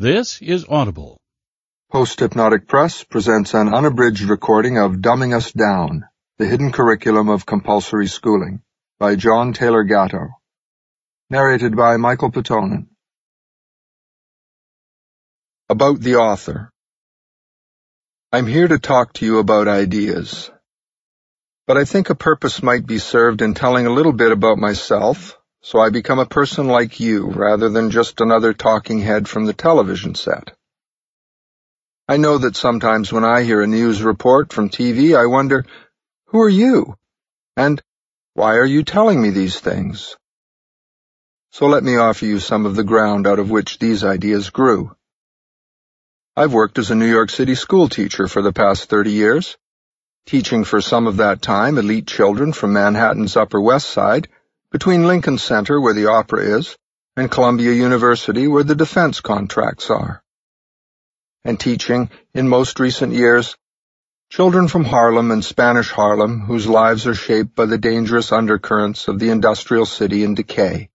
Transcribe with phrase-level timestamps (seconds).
[0.00, 1.18] This is Audible.
[1.90, 6.04] Post Hypnotic Press presents an unabridged recording of Dumbing Us Down,
[6.36, 8.62] the Hidden Curriculum of Compulsory Schooling,
[9.00, 10.28] by John Taylor Gatto.
[11.30, 12.86] Narrated by Michael Petonen.
[15.68, 16.70] About the author.
[18.30, 20.48] I'm here to talk to you about ideas.
[21.66, 25.37] But I think a purpose might be served in telling a little bit about myself,
[25.62, 29.52] so I become a person like you rather than just another talking head from the
[29.52, 30.52] television set.
[32.08, 35.66] I know that sometimes when I hear a news report from TV, I wonder,
[36.26, 36.96] who are you?
[37.56, 37.82] And
[38.34, 40.16] why are you telling me these things?
[41.50, 44.94] So let me offer you some of the ground out of which these ideas grew.
[46.36, 49.56] I've worked as a New York City school teacher for the past 30 years,
[50.24, 54.28] teaching for some of that time elite children from Manhattan's Upper West Side
[54.70, 56.76] between Lincoln Center, where the opera is,
[57.16, 60.22] and Columbia University, where the defense contracts are.
[61.42, 63.56] And teaching, in most recent years,
[64.30, 69.18] children from Harlem and Spanish Harlem whose lives are shaped by the dangerous undercurrents of
[69.18, 70.90] the industrial city in decay.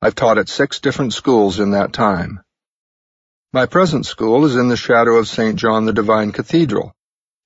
[0.00, 2.42] I've taught at six different schools in that time.
[3.52, 5.56] My present school is in the shadow of St.
[5.56, 6.94] John the Divine Cathedral,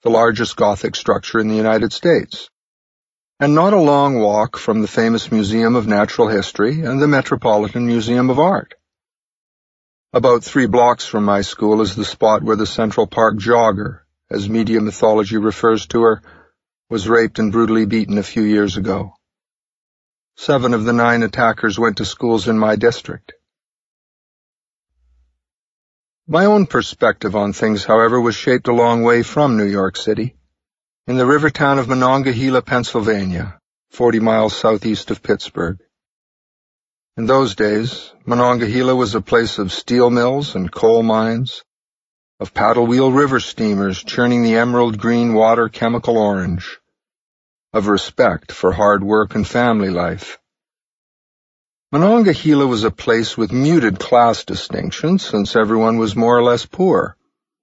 [0.03, 2.51] the largest Gothic structure in the United States
[3.41, 7.87] and not a long walk from the famous Museum of Natural History and the Metropolitan
[7.87, 8.75] Museum of Art.
[10.13, 14.49] About three blocks from my school is the spot where the Central Park jogger, as
[14.49, 16.23] media mythology refers to her,
[16.91, 19.13] was raped and brutally beaten a few years ago.
[20.37, 23.35] Seven of the nine attackers went to schools in my district.
[26.27, 30.38] My own perspective on things, however, was shaped a long way from New York City
[31.09, 33.59] in the river town of Monongahela, Pennsylvania,
[33.93, 35.79] 40 miles southeast of Pittsburgh.
[37.17, 41.65] In those days, Monongahela was a place of steel mills and coal mines,
[42.41, 46.79] of paddle wheel river steamers churning the emerald green water chemical orange,
[47.73, 50.39] of respect for hard work and family life.
[51.91, 57.17] Monongahela was a place with muted class distinctions since everyone was more or less poor,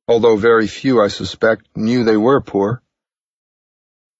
[0.07, 2.81] although very few, I suspect, knew they were poor.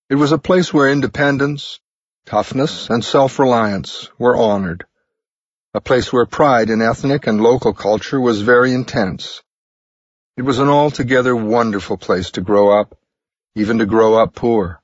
[0.08, 1.80] It was a place where independence,
[2.28, 4.86] toughness, and self-reliance were honored,
[5.74, 9.42] a place where pride in ethnic and local culture was very intense.
[10.38, 12.96] It was an altogether wonderful place to grow up,
[13.56, 14.80] even to grow up poor.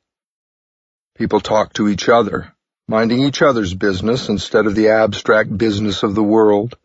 [1.16, 2.56] People talked to each other,
[2.88, 6.76] minding each other's business instead of the abstract business of the world.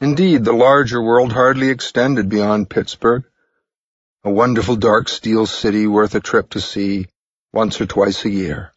[0.00, 3.24] Indeed, the larger world hardly extended beyond Pittsburgh,
[4.22, 7.08] a wonderful dark steel city worth a trip to see,
[7.56, 8.74] once or twice a year.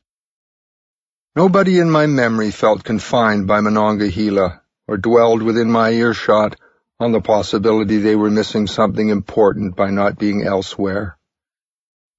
[1.35, 6.56] Nobody in my memory felt confined by Monongahela or dwelled within my earshot
[6.97, 11.17] on the possibility they were missing something important by not being elsewhere.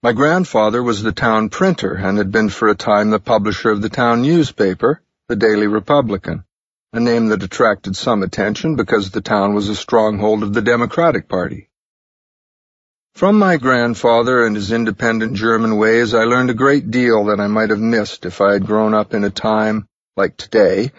[0.03, 3.81] My grandfather was the town printer and had been for a time the publisher of
[3.81, 6.44] the town newspaper, the Daily Republican,
[6.92, 11.27] a name that attracted some attention because the town was a stronghold of the Democratic
[11.27, 11.70] Party.
[13.15, 17.48] From my grandfather and his independent German ways, I learned a great deal that I
[17.48, 20.93] might have missed if I had grown up in a time, like today,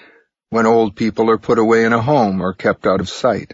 [0.49, 3.53] when old people are put away in a home or kept out of sight.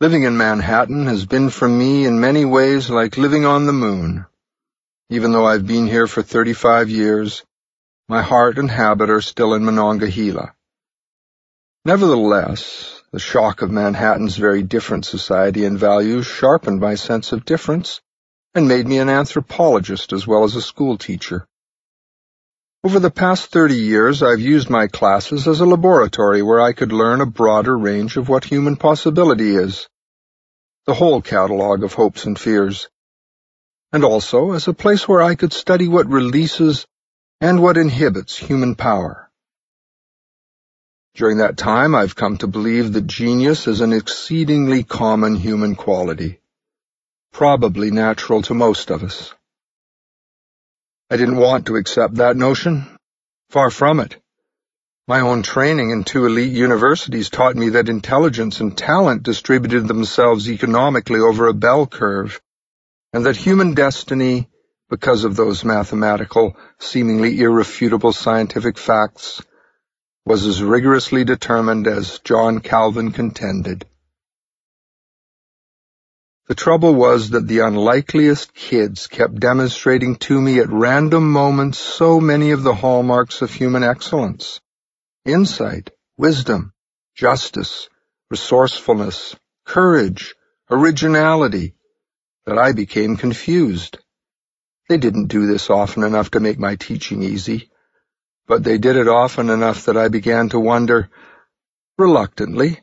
[0.00, 4.26] Living in Manhattan has been for me in many ways like living on the moon.
[5.08, 7.44] Even though I've been here for 35 years,
[8.08, 10.54] my heart and habit are still in Monongahela.
[11.84, 18.00] Nevertheless, the shock of Manhattan's very different society and values sharpened my sense of difference
[18.56, 21.46] and made me an anthropologist as well as a school teacher.
[22.82, 26.90] Over the past 30 years, I've used my classes as a laboratory where I could
[26.90, 29.88] learn a broader range of what human possibility is,
[30.86, 32.88] the whole catalog of hopes and fears,
[33.92, 36.84] and also as a place where I could study what releases
[37.40, 39.23] and what inhibits human power.
[41.14, 46.40] During that time, I've come to believe that genius is an exceedingly common human quality,
[47.32, 49.32] probably natural to most of us.
[51.08, 52.86] I didn't want to accept that notion.
[53.50, 54.16] Far from it.
[55.06, 60.50] My own training in two elite universities taught me that intelligence and talent distributed themselves
[60.50, 62.40] economically over a bell curve,
[63.12, 64.48] and that human destiny,
[64.90, 69.40] because of those mathematical, seemingly irrefutable scientific facts,
[70.26, 73.84] was as rigorously determined as John Calvin contended.
[76.46, 82.20] The trouble was that the unlikeliest kids kept demonstrating to me at random moments so
[82.20, 84.60] many of the hallmarks of human excellence.
[85.24, 86.72] Insight, wisdom,
[87.14, 87.88] justice,
[88.30, 90.34] resourcefulness, courage,
[90.70, 91.74] originality,
[92.44, 93.98] that I became confused.
[94.88, 97.70] They didn't do this often enough to make my teaching easy,
[98.46, 101.08] but they did it often enough that I began to wonder,
[101.96, 102.80] reluctantly,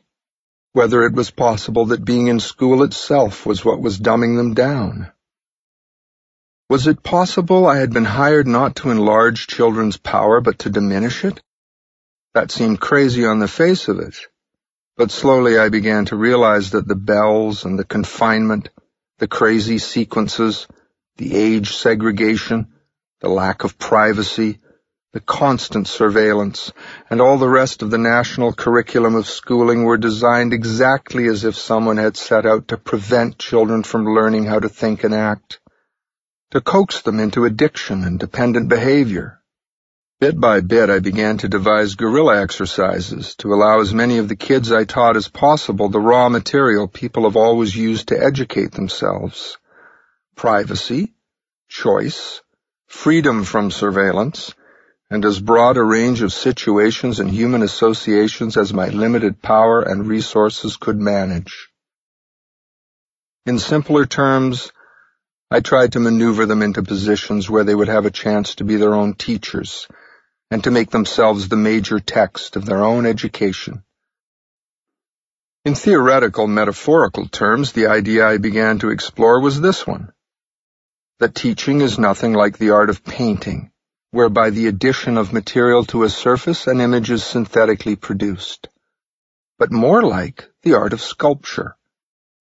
[0.72, 5.12] whether it was possible that being in school itself was what was dumbing them down.
[6.70, 11.24] Was it possible I had been hired not to enlarge children's power but to diminish
[11.24, 11.40] it?
[12.32, 14.16] That seemed crazy on the face of it,
[14.96, 18.70] but slowly I began to realize that the bells and the confinement,
[19.18, 20.66] the crazy sequences,
[21.18, 22.72] the age segregation,
[23.20, 24.58] the lack of privacy,
[25.12, 26.72] the constant surveillance,
[27.10, 31.54] and all the rest of the national curriculum of schooling were designed exactly as if
[31.54, 35.60] someone had set out to prevent children from learning how to think and act,
[36.50, 39.38] to coax them into addiction and dependent behavior.
[40.18, 44.36] Bit by bit, I began to devise guerrilla exercises to allow as many of the
[44.36, 49.58] kids I taught as possible the raw material people have always used to educate themselves.
[50.36, 51.12] Privacy,
[51.68, 52.40] choice,
[52.86, 54.54] freedom from surveillance,
[55.12, 60.08] and as broad a range of situations and human associations as my limited power and
[60.08, 61.68] resources could manage.
[63.44, 64.72] In simpler terms,
[65.50, 68.76] I tried to maneuver them into positions where they would have a chance to be
[68.76, 69.86] their own teachers
[70.50, 73.84] and to make themselves the major text of their own education.
[75.66, 80.10] In theoretical, metaphorical terms, the idea I began to explore was this one,
[81.18, 83.71] that teaching is nothing like the art of painting,
[84.12, 88.68] whereby the addition of material to a surface an image is synthetically produced,
[89.58, 91.76] but more like the art of sculpture,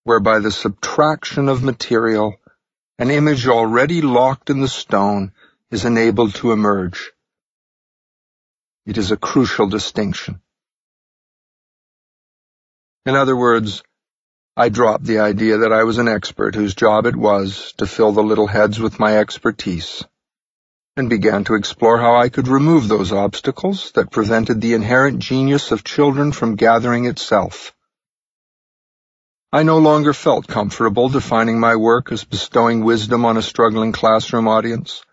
[0.04, 2.36] whereby the subtraction of material,
[3.00, 5.32] an image already locked in the stone,
[5.72, 7.14] is enabled to emerge.
[8.86, 10.42] It is a crucial distinction.
[13.06, 13.82] In other words,
[14.58, 18.12] I dropped the idea that I was an expert whose job it was to fill
[18.12, 20.04] the little heads with my expertise
[20.98, 25.72] and began to explore how I could remove those obstacles that prevented the inherent genius
[25.72, 27.74] of children from gathering itself.
[29.54, 34.48] I no longer felt comfortable defining my work as bestowing wisdom on a struggling classroom
[34.48, 35.04] audience,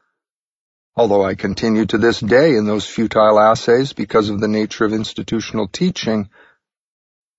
[0.96, 4.92] although I continue to this day in those futile assays because of the nature of
[4.92, 6.28] institutional teaching.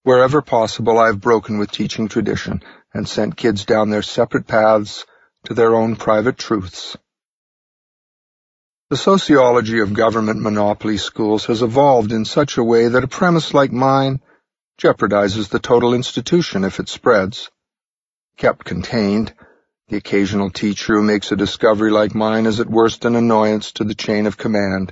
[0.03, 2.63] Wherever possible, I have broken with teaching tradition
[2.94, 5.06] and sent kids down their separate paths
[5.45, 6.97] to their own private truths.
[8.89, 13.53] The sociology of government monopoly schools has evolved in such a way that a premise
[13.53, 14.19] like mine
[14.81, 17.51] jeopardizes the total institution if it spreads.
[18.38, 19.31] Kept contained,
[19.89, 23.83] the occasional teacher who makes a discovery like mine is at worst an annoyance to
[23.83, 24.91] the chain of command,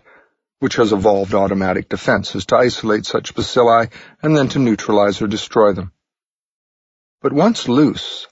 [0.59, 3.89] which has evolved automatic defenses to isolate such bacilli
[4.21, 5.91] and then to neutralize or destroy them.
[7.19, 8.27] But once loose,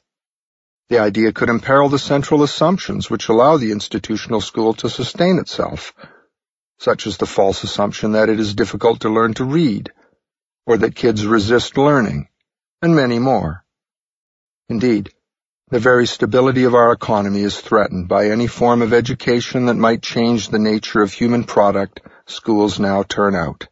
[0.89, 5.93] the idea could imperil the central assumptions which allow the institutional school to sustain itself,
[6.77, 9.91] such as the false assumption that it is difficult to learn to read,
[10.65, 12.27] or that kids resist learning,
[12.81, 13.65] and many more.
[14.69, 15.11] Indeed,
[15.69, 20.03] the very stability of our economy is threatened by any form of education that might
[20.03, 23.67] change the nature of human product schools now turn out.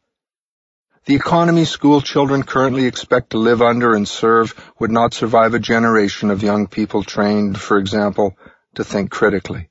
[1.05, 5.59] The economy school children currently expect to live under and serve would not survive a
[5.59, 8.37] generation of young people trained, for example,
[8.75, 9.69] to think critically.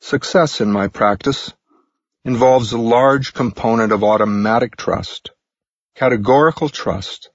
[0.00, 1.52] Success in my practice
[2.24, 5.30] involves a large component of automatic trust,
[5.94, 7.30] categorical trust,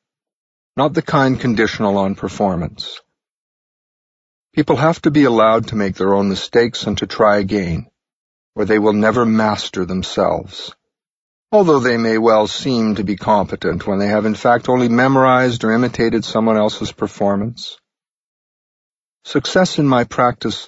[0.76, 3.00] not the kind conditional on performance.
[4.54, 7.88] People have to be allowed to make their own mistakes and to try again,
[8.54, 10.76] or they will never master themselves
[11.54, 15.64] although they may well seem to be competent when they have in fact only memorized
[15.64, 17.78] or imitated someone else's performance.
[19.24, 20.68] Success in my practice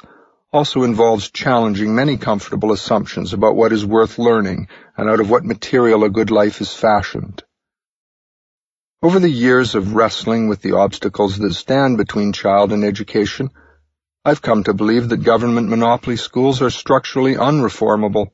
[0.53, 5.43] also involves challenging many comfortable assumptions about what is worth learning and out of what
[5.43, 7.43] material a good life is fashioned.
[9.01, 13.49] Over the years of wrestling with the obstacles that stand between child and education,
[14.23, 18.27] I've come to believe that government monopoly schools are structurally unreformable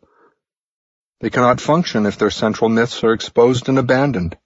[1.22, 4.38] they cannot function if their central myths are exposed and abandoned.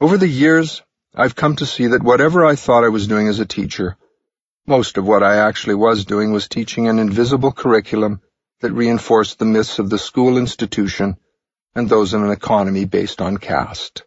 [0.00, 0.82] Over the years,
[1.14, 3.96] I've come to see that whatever I thought I was doing as a teacher,
[4.66, 8.20] most of what I actually was doing was teaching an invisible curriculum
[8.60, 11.16] that reinforced the myths of the school institution
[11.74, 14.04] and those in an economy based on caste.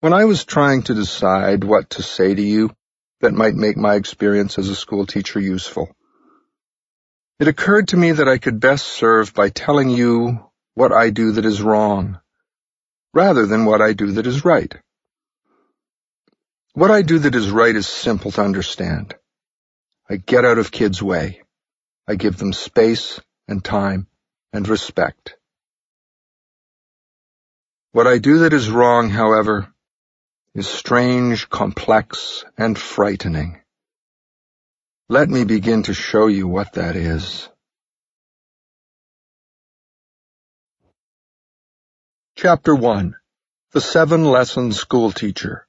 [0.00, 2.70] When I was trying to decide what to say to you
[3.22, 5.96] that might make my experience as a school teacher useful,
[7.38, 11.32] it occurred to me that I could best serve by telling you what I do
[11.32, 12.20] that is wrong,
[13.12, 14.74] rather than what I do that is right.
[16.74, 19.14] What I do that is right is simple to understand.
[20.08, 21.42] I get out of kids' way.
[22.08, 24.06] I give them space and time
[24.52, 25.36] and respect.
[27.92, 29.72] What I do that is wrong, however,
[30.54, 33.60] is strange, complex, and frightening.
[35.08, 37.48] Let me begin to show you what that is.
[42.34, 43.14] Chapter 1
[43.70, 45.68] The Seven Lesson Schoolteacher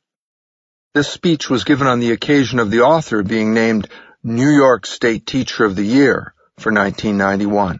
[0.96, 3.88] This speech was given on the occasion of the author being named
[4.24, 7.80] New York State Teacher of the Year for 1991.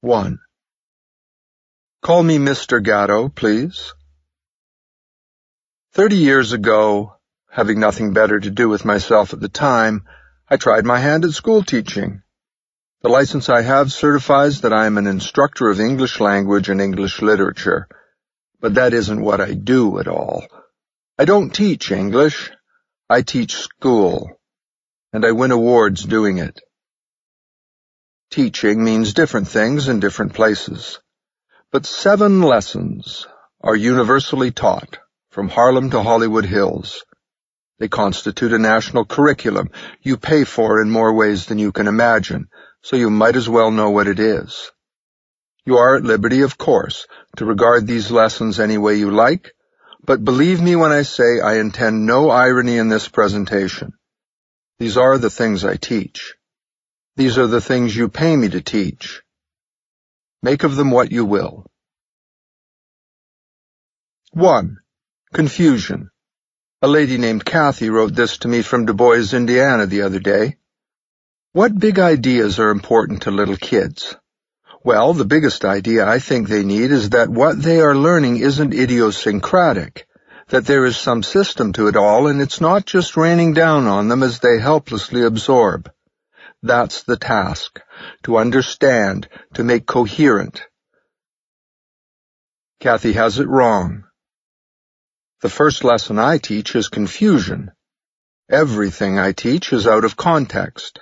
[0.00, 0.38] 1.
[2.00, 2.82] Call me Mr.
[2.82, 3.92] Gatto, please.
[5.92, 7.16] Thirty years ago,
[7.50, 10.06] having nothing better to do with myself at the time,
[10.52, 12.20] I tried my hand at school teaching.
[13.00, 17.22] The license I have certifies that I am an instructor of English language and English
[17.22, 17.88] literature,
[18.60, 20.46] but that isn't what I do at all.
[21.18, 22.50] I don't teach English.
[23.08, 24.38] I teach school,
[25.10, 26.60] and I win awards doing it.
[28.30, 30.98] Teaching means different things in different places.
[31.70, 33.26] But seven lessons
[33.62, 34.98] are universally taught
[35.30, 37.02] from Harlem to Hollywood Hills.
[37.82, 39.72] They constitute a national curriculum
[40.02, 42.46] you pay for in more ways than you can imagine,
[42.80, 44.70] so you might as well know what it is.
[45.66, 47.08] You are at liberty, of course,
[47.38, 49.50] to regard these lessons any way you like,
[50.04, 53.94] but believe me when I say I intend no irony in this presentation.
[54.78, 56.36] These are the things I teach.
[57.16, 59.22] These are the things you pay me to teach.
[60.40, 61.66] Make of them what you will.
[64.30, 64.76] 1.
[65.32, 66.11] Confusion.
[66.84, 70.56] A lady named Kathy wrote this to me from Dubois, Indiana the other day.
[71.52, 74.16] What big ideas are important to little kids?
[74.82, 78.74] Well, the biggest idea I think they need is that what they are learning isn't
[78.74, 80.08] idiosyncratic,
[80.48, 84.08] that there is some system to it all and it's not just raining down on
[84.08, 85.88] them as they helplessly absorb.
[86.64, 87.80] That's the task,
[88.24, 90.66] to understand, to make coherent.
[92.80, 94.02] Kathy has it wrong.
[95.42, 97.72] The first lesson I teach is confusion.
[98.48, 101.00] Everything I teach is out of context.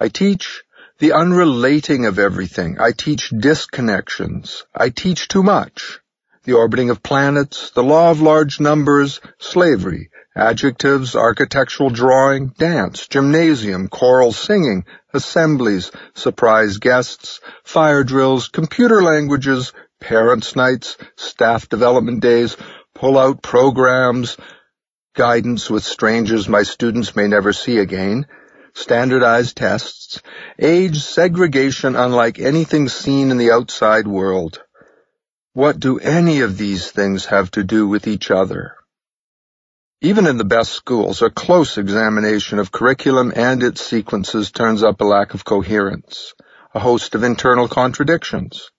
[0.00, 0.62] I teach
[0.98, 2.78] the unrelating of everything.
[2.80, 4.62] I teach disconnections.
[4.74, 6.00] I teach too much.
[6.44, 13.88] The orbiting of planets, the law of large numbers, slavery, adjectives, architectural drawing, dance, gymnasium,
[13.88, 22.56] choral singing, assemblies, surprise guests, fire drills, computer languages, parents' nights, staff development days,
[23.04, 24.38] pull-out programs,
[25.14, 28.26] guidance with strangers my students may never see again,
[28.72, 30.22] standardized tests,
[30.58, 34.62] age segregation unlike anything seen in the outside world.
[35.52, 38.72] What do any of these things have to do with each other?
[40.00, 45.02] Even in the best schools, a close examination of curriculum and its sequences turns up
[45.02, 46.32] a lack of coherence,
[46.74, 48.70] a host of internal contradictions.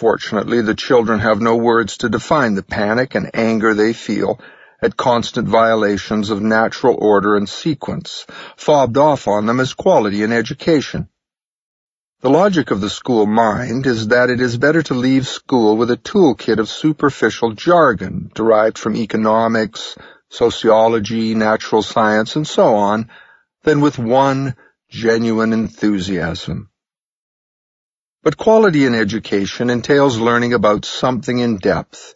[0.00, 4.40] Fortunately, the children have no words to define the panic and anger they feel
[4.80, 8.24] at constant violations of natural order and sequence,
[8.56, 11.10] fobbed off on them as quality in education.
[12.22, 15.90] The logic of the school mind is that it is better to leave school with
[15.90, 19.98] a toolkit of superficial jargon derived from economics,
[20.30, 23.10] sociology, natural science, and so on,
[23.64, 24.56] than with one
[24.88, 26.69] genuine enthusiasm.
[28.22, 32.14] But quality in education entails learning about something in depth.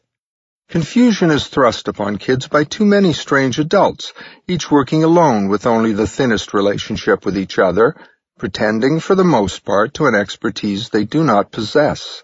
[0.69, 4.13] Confusion is thrust upon kids by too many strange adults,
[4.47, 7.95] each working alone with only the thinnest relationship with each other,
[8.39, 12.23] pretending for the most part to an expertise they do not possess.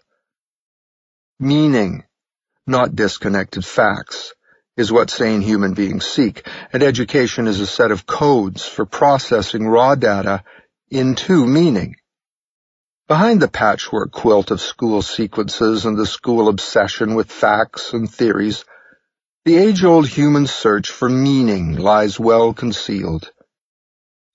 [1.38, 2.04] Meaning,
[2.66, 4.34] not disconnected facts,
[4.76, 9.66] is what sane human beings seek, and education is a set of codes for processing
[9.66, 10.42] raw data
[10.90, 11.96] into meaning.
[13.10, 18.64] Behind the patchwork quilt of school sequences and the school obsession with facts and theories,
[19.44, 23.32] the age-old human search for meaning lies well concealed.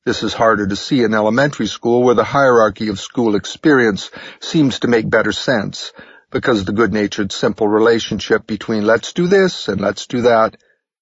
[0.05, 4.82] This is harder to see in elementary school where the hierarchy of school experience seems
[4.82, 5.94] to make better sense
[6.29, 10.58] because the good-natured simple relationship between let's do this and let's do that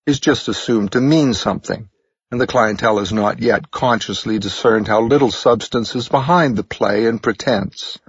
[0.06, 1.90] is just assumed to mean something,
[2.34, 7.06] and the clientele has not yet consciously discerned how little substance is behind the play
[7.06, 8.00] and pretense.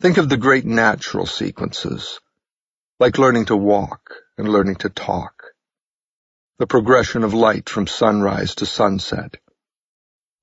[0.00, 2.18] Think of the great natural sequences,
[2.98, 5.44] like learning to walk and learning to talk
[6.58, 9.36] the progression of light from sunrise to sunset,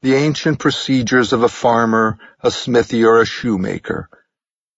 [0.01, 4.07] the ancient procedures of a farmer, a smithy, or a shoemaker,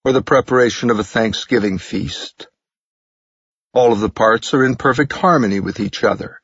[0.03, 2.47] or the preparation of a Thanksgiving feast.
[3.75, 6.39] All of the parts are in perfect harmony with each other,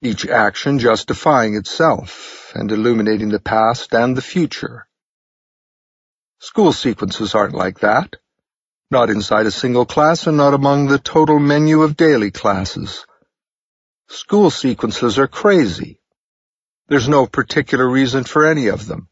[0.00, 4.86] each action justifying itself and illuminating the past and the future.
[6.40, 8.14] School sequences aren't like that.
[8.90, 13.04] Not inside a single class and not among the total menu of daily classes.
[14.08, 16.00] School sequences are crazy.
[16.86, 19.08] There's no particular reason for any of them.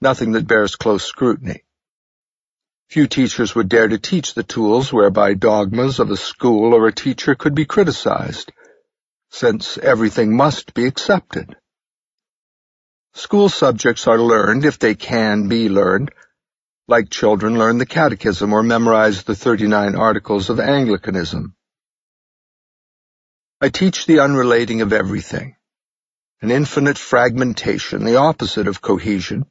[0.00, 1.64] Nothing that bears close scrutiny.
[2.88, 6.92] Few teachers would dare to teach the tools whereby dogmas of a school or a
[6.92, 8.52] teacher could be criticized,
[9.34, 11.56] since everything must be accepted.
[13.14, 16.10] School subjects are learned if they can be learned,
[16.88, 21.54] like children learn the catechism or memorize the 39 articles of Anglicanism.
[23.60, 25.56] I teach the unrelating of everything,
[26.42, 29.46] an infinite fragmentation, the opposite of cohesion,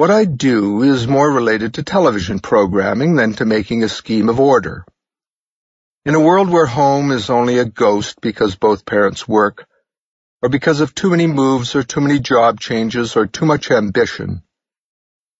[0.00, 4.40] what I do is more related to television programming than to making a scheme of
[4.40, 4.86] order.
[6.06, 9.66] In a world where home is only a ghost because both parents work,
[10.40, 14.42] or because of too many moves or too many job changes or too much ambition,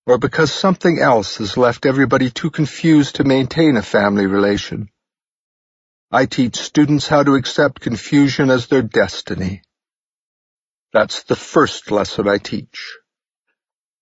[0.05, 4.90] or because something else has left everybody too confused to maintain a family relation,
[6.12, 9.62] I teach students how to accept confusion as their destiny.
[10.93, 12.99] That's the first lesson I teach.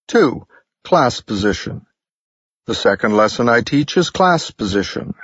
[0.08, 0.44] 2.
[0.82, 1.86] Class position.
[2.66, 5.14] The second lesson I teach is class position.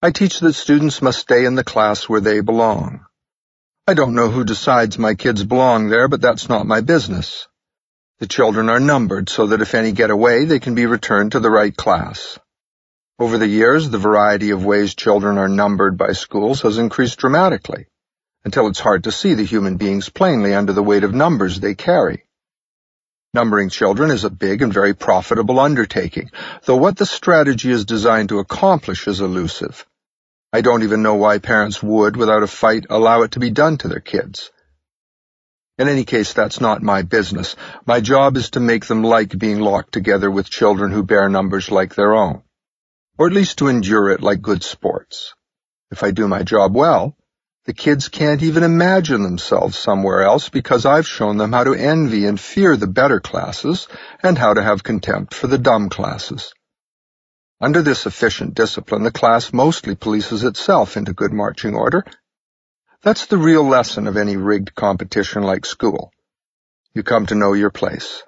[0.00, 3.04] I teach that students must stay in the class where they belong.
[3.84, 7.48] I don't know who decides my kids belong there, but that's not my business.
[8.20, 11.40] The children are numbered so that if any get away, they can be returned to
[11.40, 12.38] the right class.
[13.18, 17.88] Over the years, the variety of ways children are numbered by schools has increased dramatically,
[18.44, 21.74] until it's hard to see the human beings plainly under the weight of numbers they
[21.74, 22.24] carry.
[23.34, 26.30] Numbering children is a big and very profitable undertaking,
[26.64, 29.84] though what the strategy is designed to accomplish is elusive.
[30.50, 33.76] I don't even know why parents would, without a fight, allow it to be done
[33.78, 34.50] to their kids.
[35.78, 37.54] In any case, that's not my business.
[37.84, 41.70] My job is to make them like being locked together with children who bear numbers
[41.70, 42.42] like their own,
[43.18, 45.34] or at least to endure it like good sports.
[45.90, 47.14] If I do my job well,
[47.66, 52.24] the kids can't even imagine themselves somewhere else because I've shown them how to envy
[52.24, 53.86] and fear the better classes
[54.22, 56.54] and how to have contempt for the dumb classes.
[57.60, 62.04] Under this efficient discipline, the class mostly polices itself into good marching order.
[63.02, 66.12] That's the real lesson of any rigged competition like school.
[66.94, 68.22] You come to know your place.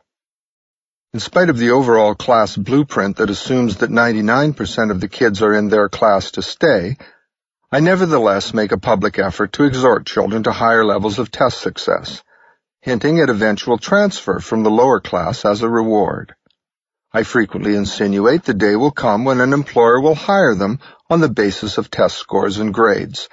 [1.12, 5.54] In spite of the overall class blueprint that assumes that 99% of the kids are
[5.54, 6.96] in their class to stay,
[7.70, 12.22] I nevertheless make a public effort to exhort children to higher levels of test success,
[12.80, 16.34] hinting at eventual transfer from the lower class as a reward.
[17.12, 21.28] I frequently insinuate the day will come when an employer will hire them on the
[21.28, 23.28] basis of test scores and grades,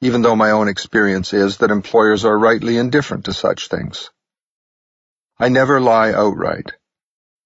[0.00, 4.10] even though my own experience is that employers are rightly indifferent to such things.
[5.38, 6.72] I never lie outright,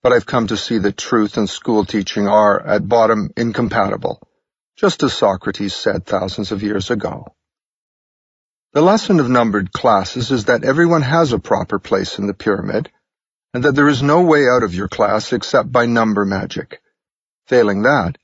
[0.02, 4.20] but I've come to see that truth and school teaching are, at bottom, incompatible
[4.80, 7.26] just as Socrates said thousands of years ago.
[8.72, 12.90] The lesson of numbered classes is that everyone has a proper place in the pyramid,
[13.52, 16.80] and that there is no way out of your class except by number magic.
[17.46, 18.16] Failing that,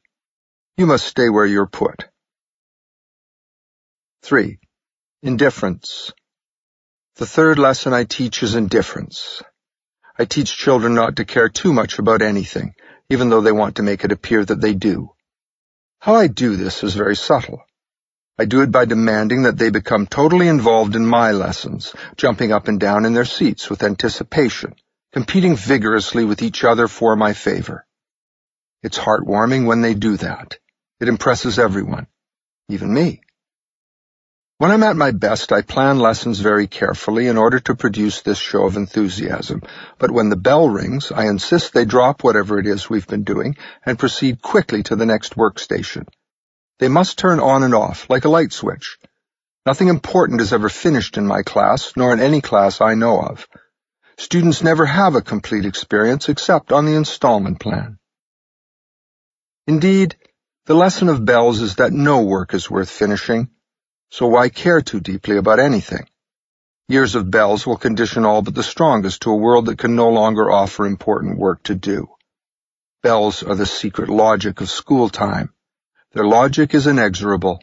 [0.76, 2.04] you must stay where you're put.
[4.22, 4.58] 3.
[5.22, 6.12] Indifference.
[7.16, 9.42] The third lesson I teach is indifference.
[10.18, 12.74] I teach children not to care too much about anything,
[13.10, 15.10] even though they want to make it appear that they do.
[15.98, 17.62] How I do this is very subtle.
[18.38, 22.68] I do it by demanding that they become totally involved in my lessons, jumping up
[22.68, 24.74] and down in their seats with anticipation,
[25.16, 27.86] competing vigorously with each other for my favor.
[28.82, 30.58] It's heartwarming when they do that.
[31.00, 32.06] It impresses everyone,
[32.68, 33.22] even me.
[34.58, 38.36] When I'm at my best, I plan lessons very carefully in order to produce this
[38.36, 39.62] show of enthusiasm,
[39.98, 43.56] but when the bell rings, I insist they drop whatever it is we've been doing
[43.86, 46.06] and proceed quickly to the next workstation.
[46.78, 48.98] They must turn on and off, like a light switch.
[49.64, 53.48] Nothing important is ever finished in my class, nor in any class I know of.
[54.18, 57.98] Students never have a complete experience except on the installment plan.
[59.66, 60.16] Indeed,
[60.64, 63.50] the lesson of bells is that no work is worth finishing,
[64.10, 66.08] so why care too deeply about anything?
[66.88, 70.08] Years of bells will condition all but the strongest to a world that can no
[70.08, 72.08] longer offer important work to do.
[73.02, 75.52] Bells are the secret logic of school time.
[76.12, 77.62] Their logic is inexorable.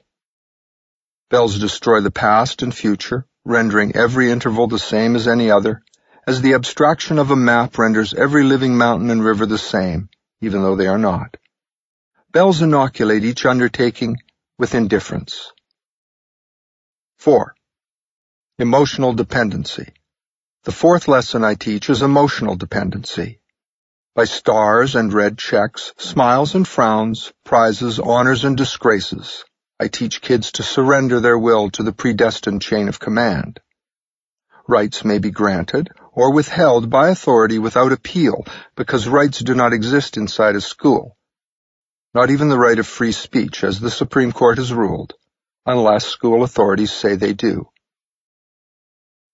[1.30, 5.84] Bells destroy the past and future, rendering every interval the same as any other,
[6.26, 10.10] as the abstraction of a map renders every living mountain and river the same,
[10.40, 11.36] even though they are not.
[12.32, 14.18] Bells inoculate each undertaking
[14.58, 15.52] with indifference.
[17.18, 17.54] 4.
[18.58, 19.92] Emotional dependency.
[20.64, 23.42] The fourth lesson I teach is emotional dependency.
[24.16, 29.44] By stars and red checks, smiles and frowns, prizes, honors and disgraces,
[29.78, 33.60] I teach kids to surrender their will to the predestined chain of command.
[34.68, 38.46] Rights may be granted or withheld by authority without appeal
[38.76, 41.18] because rights do not exist inside a school.
[42.14, 45.14] Not even the right of free speech, as the Supreme Court has ruled,
[45.66, 47.68] unless school authorities say they do.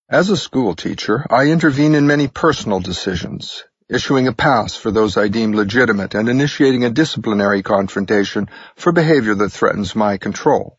[0.08, 5.16] As a school teacher, I intervene in many personal decisions, issuing a pass for those
[5.16, 10.76] I deem legitimate and initiating a disciplinary confrontation for behavior that threatens my control.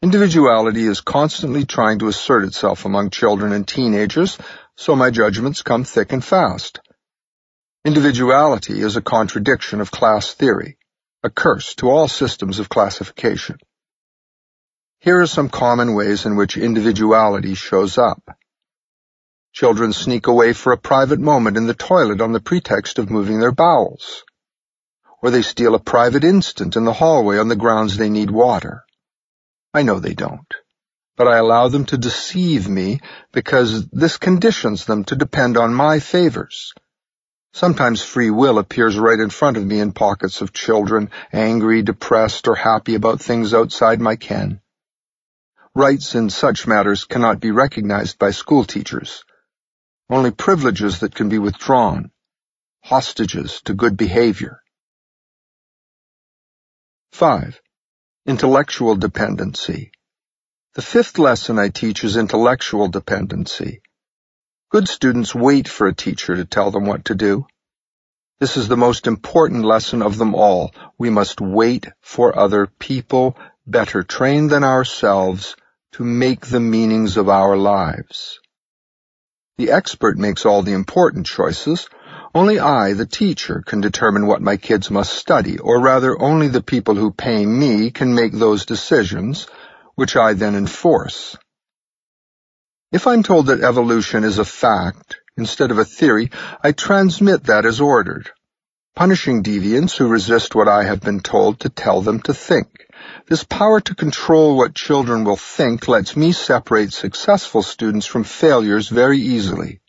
[0.00, 4.38] Individuality is constantly trying to assert itself among children and teenagers,
[4.78, 6.78] so my judgments come thick and fast.
[7.84, 10.78] Individuality is a contradiction of class theory,
[11.24, 13.58] a curse to all systems of classification.
[15.00, 18.22] Here are some common ways in which individuality shows up.
[19.52, 23.40] Children sneak away for a private moment in the toilet on the pretext of moving
[23.40, 24.22] their bowels.
[25.20, 28.84] Or they steal a private instant in the hallway on the grounds they need water.
[29.74, 30.54] I know they don't.
[31.18, 33.00] But I allow them to deceive me
[33.32, 36.72] because this conditions them to depend on my favors.
[37.52, 42.46] Sometimes free will appears right in front of me in pockets of children, angry, depressed,
[42.46, 44.60] or happy about things outside my ken.
[45.74, 49.24] Rights in such matters cannot be recognized by school teachers.
[50.08, 52.12] Only privileges that can be withdrawn.
[52.84, 54.62] Hostages to good behavior.
[57.10, 57.60] 5.
[58.24, 59.90] Intellectual dependency.
[60.74, 63.80] The fifth lesson I teach is intellectual dependency.
[64.70, 67.46] Good students wait for a teacher to tell them what to do.
[68.38, 70.72] This is the most important lesson of them all.
[70.98, 75.56] We must wait for other people, better trained than ourselves,
[75.92, 78.38] to make the meanings of our lives.
[79.56, 81.88] The expert makes all the important choices,
[82.34, 86.62] only I, the teacher, can determine what my kids must study, or rather only the
[86.62, 89.46] people who pay me can make those decisions,
[89.98, 91.36] which I then enforce.
[92.92, 96.30] If I'm told that evolution is a fact instead of a theory,
[96.62, 98.30] I transmit that as ordered,
[98.94, 102.68] punishing deviants who resist what I have been told to tell them to think.
[103.26, 108.88] This power to control what children will think lets me separate successful students from failures
[108.88, 109.80] very easily.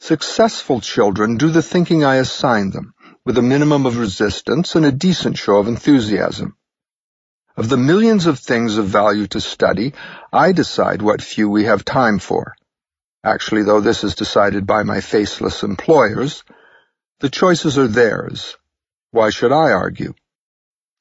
[0.00, 4.90] Successful children do the thinking I assign them, with a minimum of resistance and a
[4.90, 6.56] decent show of enthusiasm.
[7.56, 9.94] Of the millions of things of value to study,
[10.30, 12.54] I decide what few we have time for.
[13.24, 16.44] Actually, though this is decided by my faceless employers,
[17.20, 18.58] the choices are theirs.
[19.10, 20.12] Why should I argue?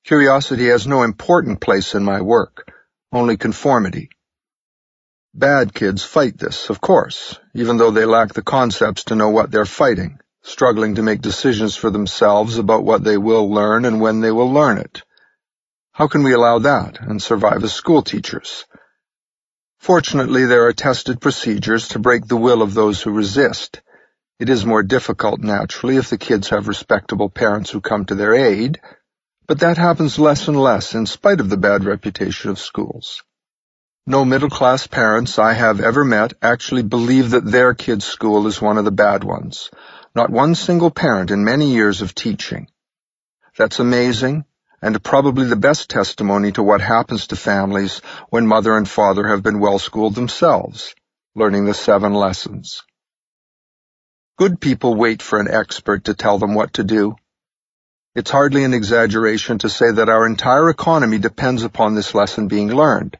[0.05, 2.71] Curiosity has no important place in my work,
[3.11, 4.09] only conformity.
[5.33, 9.51] Bad kids fight this, of course, even though they lack the concepts to know what
[9.51, 14.21] they're fighting, struggling to make decisions for themselves about what they will learn and when
[14.21, 15.03] they will learn it.
[15.95, 18.65] How can we allow that and survive as school teachers?
[19.79, 23.81] Fortunately, there are tested procedures to break the will of those who resist.
[24.37, 28.33] It is more difficult, naturally, if the kids have respectable parents who come to their
[28.33, 28.81] aid,
[29.47, 33.23] but that happens less and less in spite of the bad reputation of schools.
[34.05, 38.77] No middle-class parents I have ever met actually believe that their kid's school is one
[38.77, 39.71] of the bad ones.
[40.13, 42.67] Not one single parent in many years of teaching.
[43.57, 44.43] That's amazing,
[44.85, 49.41] and probably the best testimony to what happens to families when mother and father have
[49.41, 50.93] been well-schooled themselves,
[51.33, 52.83] learning the seven lessons.
[54.37, 57.15] Good people wait for an expert to tell them what to do.
[58.13, 62.67] It's hardly an exaggeration to say that our entire economy depends upon this lesson being
[62.67, 63.17] learned.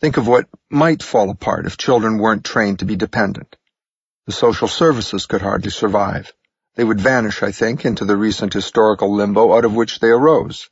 [0.00, 3.56] Think of what might fall apart if children weren't trained to be dependent.
[4.24, 6.32] The social services could hardly survive.
[6.80, 10.70] They would vanish, I think, into the recent historical limbo out of which they arose.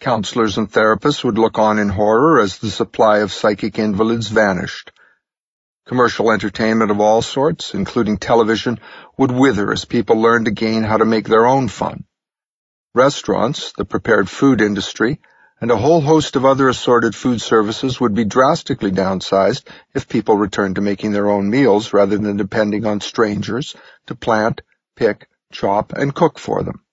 [0.00, 4.90] Counselors and therapists would look on in horror as the supply of psychic invalids vanished.
[5.86, 8.80] Commercial entertainment of all sorts, including television,
[9.16, 12.02] would wither as people learned again how to make their own fun.
[12.92, 15.20] Restaurants, the prepared food industry,
[15.60, 20.36] and a whole host of other assorted food services would be drastically downsized if people
[20.36, 24.62] returned to making their own meals rather than depending on strangers to plant,
[24.96, 26.84] pick, chop, and cook for them.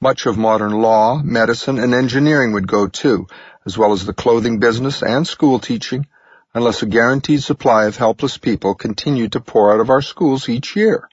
[0.00, 3.26] Much of modern law, medicine, and engineering would go too,
[3.66, 6.06] as well as the clothing business and school teaching,
[6.54, 10.74] unless a guaranteed supply of helpless people continued to pour out of our schools each
[10.74, 11.08] year.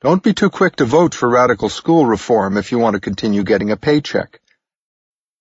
[0.00, 3.42] Don't be too quick to vote for radical school reform if you want to continue
[3.42, 4.40] getting a paycheck.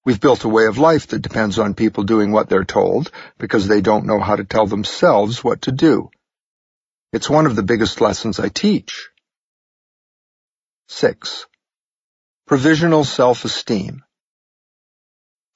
[0.04, 3.68] We've built a way of life that depends on people doing what they're told because
[3.68, 6.10] they don't know how to tell themselves what to do.
[7.14, 9.10] It's one of the biggest lessons I teach.
[10.90, 11.46] 6.
[12.46, 14.04] Provisional self-esteem.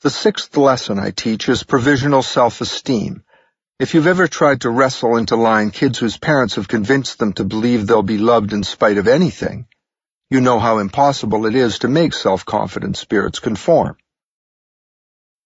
[0.01, 3.25] The sixth lesson I teach is provisional self-esteem.
[3.79, 7.43] If you've ever tried to wrestle into line kids whose parents have convinced them to
[7.43, 9.67] believe they'll be loved in spite of anything,
[10.29, 13.97] you know how impossible it is to make self-confident spirits conform.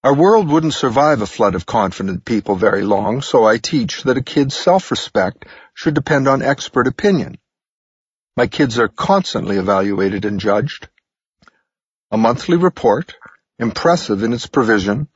[0.05, 4.17] Our world wouldn't survive a flood of confident people very long, so I teach that
[4.17, 7.39] a kid's self-respect should depend on expert opinion.
[8.37, 10.89] My kids are constantly evaluated and judged.
[12.11, 13.15] A monthly report,
[13.57, 15.07] impressive in its provision,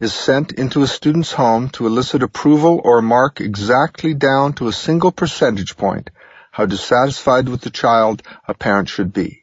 [0.00, 4.72] is sent into a student's home to elicit approval or mark exactly down to a
[4.72, 6.10] single percentage point
[6.50, 9.41] how dissatisfied with the child a parent should be.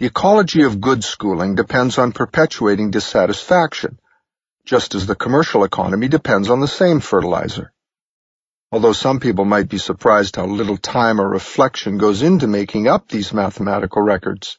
[0.00, 3.98] The ecology of good schooling depends on perpetuating dissatisfaction,
[4.64, 7.70] just as the commercial economy depends on the same fertilizer.
[8.72, 13.08] Although some people might be surprised how little time or reflection goes into making up
[13.08, 14.58] these mathematical records,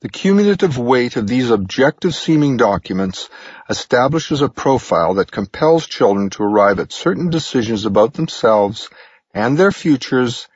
[0.00, 3.28] the cumulative weight of these objective-seeming documents
[3.68, 8.88] establishes a profile that compels children to arrive at certain decisions about themselves
[9.34, 10.48] and their futures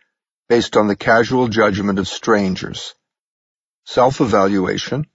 [0.48, 2.94] based on the casual judgment of strangers.
[3.86, 5.06] Self-evaluation,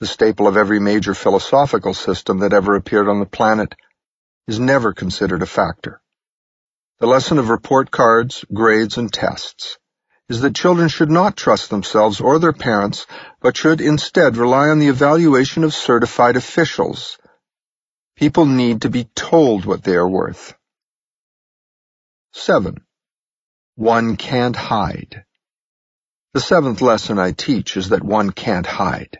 [0.00, 3.74] the staple of every major philosophical system that ever appeared on the planet,
[4.46, 6.00] is never considered a factor.
[7.00, 9.78] The lesson of report cards, grades, and tests
[10.28, 13.06] is that children should not trust themselves or their parents,
[13.40, 17.18] but should instead rely on the evaluation of certified officials.
[18.16, 20.54] People need to be told what they are worth.
[22.32, 22.84] 7.
[23.76, 25.24] One can't hide.
[26.34, 29.18] The seventh lesson I teach is that one can't hide.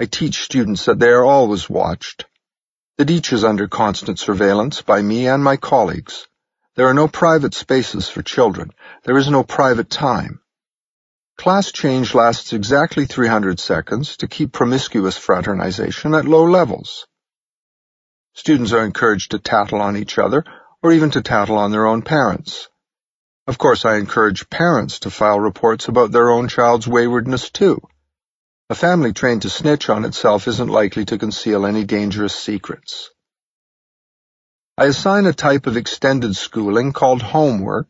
[0.00, 2.26] I teach students that they are always watched,
[2.98, 6.26] that each is under constant surveillance by me and my colleagues,
[6.74, 8.70] there are no private spaces for children.
[9.04, 10.40] There is no private time.
[11.36, 17.06] Class change lasts exactly 300 seconds to keep promiscuous fraternization at low levels.
[18.32, 20.44] Students are encouraged to tattle on each other
[20.82, 22.68] or even to tattle on their own parents.
[23.46, 27.80] Of course, I encourage parents to file reports about their own child's waywardness too.
[28.70, 33.10] A family trained to snitch on itself isn't likely to conceal any dangerous secrets.
[34.78, 37.88] I assign a type of extended schooling called homework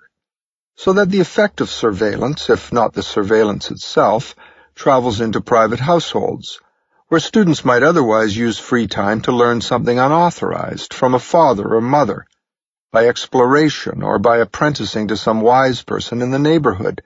[0.77, 4.35] so that the effect of surveillance, if not the surveillance itself,
[4.75, 6.61] travels into private households,
[7.09, 11.83] where students might otherwise use free time to learn something unauthorized from a father or
[11.83, 12.27] mother,
[12.93, 17.03] by exploration or by apprenticing to some wise person in the neighborhood.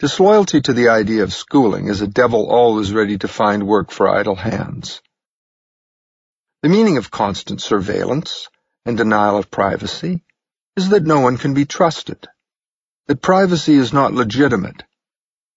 [0.00, 4.08] Disloyalty to the idea of schooling is a devil always ready to find work for
[4.08, 5.00] idle hands.
[6.62, 8.48] The meaning of constant surveillance,
[8.84, 10.22] and denial of privacy
[10.76, 12.26] is that no one can be trusted,
[13.06, 14.82] that privacy is not legitimate.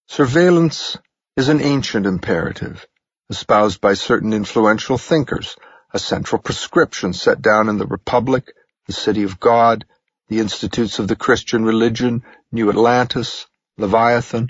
[0.08, 0.98] Surveillance
[1.36, 2.86] is an ancient imperative,
[3.30, 5.58] espoused by certain influential thinkers,
[5.94, 8.54] a central prescription set down in the Republic,
[8.88, 9.86] the City of God,
[10.30, 13.46] the Institutes of the Christian Religion, New Atlantis,
[13.78, 14.50] Leviathan,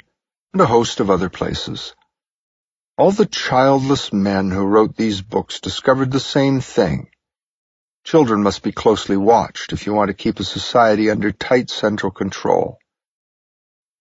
[0.53, 1.93] and a host of other places.
[2.97, 7.09] All the childless men who wrote these books discovered the same thing,
[8.07, 12.09] Children must be closely watched if you want to keep a society under tight central
[12.09, 12.79] control.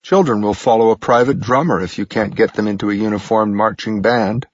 [0.04, 4.02] Children will follow a private drummer if you can't get them into a uniformed marching
[4.02, 4.46] band.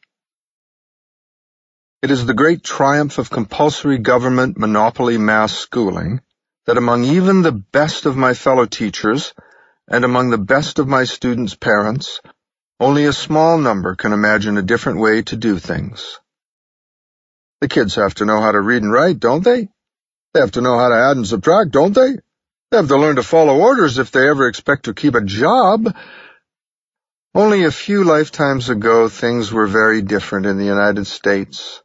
[2.03, 6.21] It is the great triumph of compulsory government monopoly mass schooling
[6.67, 9.33] that among even the best of my fellow teachers
[9.87, 12.21] and among the best of my students' parents,
[12.81, 16.19] only a small number can imagine a different way to do things.
[17.61, 19.69] The kids have to know how to read and write, don't they?
[20.35, 22.17] They have to know how to add and subtract, don't they?
[22.73, 25.95] They have to learn to follow orders if they ever expect to keep a job.
[27.33, 31.82] Only a few lifetimes ago, things were very different in the United States.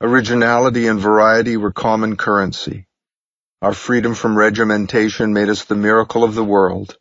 [0.00, 2.86] Originality and variety were common currency.
[3.60, 6.96] Our freedom from regimentation made us the miracle of the world.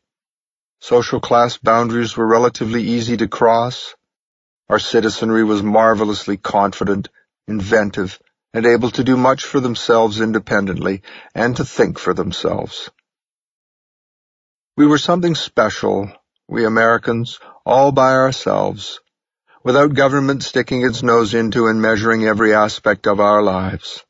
[0.82, 3.94] Social class boundaries were relatively easy to cross.
[4.68, 7.10] Our citizenry was marvelously confident
[7.48, 8.20] inventive,
[8.54, 11.04] and able to do much for themselves independently
[11.36, 12.90] and to think for themselves.
[14.76, 16.12] We were something special,
[16.48, 19.00] we Americans, all by ourselves,
[19.67, 24.06] without government sticking its nose into and measuring every aspect of our lives,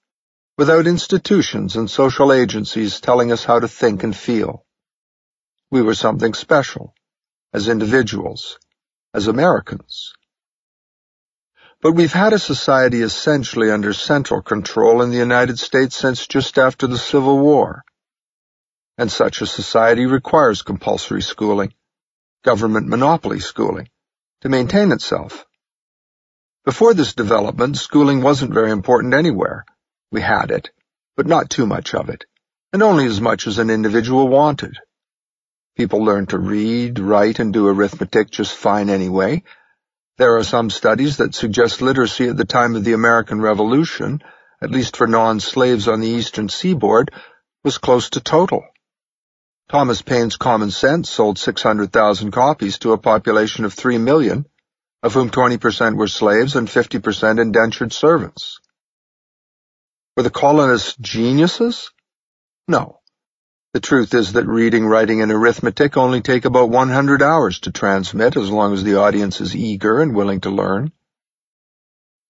[0.55, 4.63] without institutions and social agencies telling us how to think and feel.
[5.71, 6.93] We were something special,
[7.53, 8.59] as individuals,
[9.15, 10.13] as Americans.
[11.81, 16.59] But we've had a society essentially under central control in the United States since just
[16.59, 17.83] after the Civil War.
[18.95, 21.73] And such a society requires compulsory schooling,
[22.43, 23.89] government monopoly schooling,
[24.41, 25.46] to maintain itself.
[26.67, 29.63] Before this development, schooling wasn't very important anywhere.
[30.12, 30.69] We had it,
[31.15, 32.25] but not too much of it,
[32.73, 34.75] and only as much as an individual wanted.
[35.77, 39.43] People learned to read, write, and do arithmetic just fine anyway,
[40.17, 44.21] there are some studies that suggest literacy at the time of the American Revolution,
[44.62, 47.12] at least for non-slaves on the eastern seaboard,
[47.63, 48.65] was close to total.
[49.69, 54.47] Thomas Paine's Common Sense sold 600,000 copies to a population of 3 million,
[55.03, 58.60] of whom 20% were slaves and 50% indentured servants.
[60.15, 61.91] Were the colonists geniuses?
[62.67, 62.99] No.
[63.73, 68.36] The truth is that reading, writing, and arithmetic only take about 100 hours to transmit
[68.36, 70.91] as long as the audience is eager and willing to learn.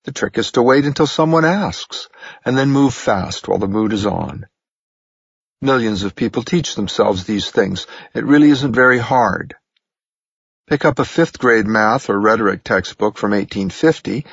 [0.04, 2.10] The trick is to wait until someone asks,
[2.44, 4.48] and then move fast while the mood is on.
[5.62, 7.88] Millions of people teach themselves these things.
[8.14, 9.56] It really isn't very hard.
[10.68, 14.26] Pick up a fifth grade math or rhetoric textbook from 1850,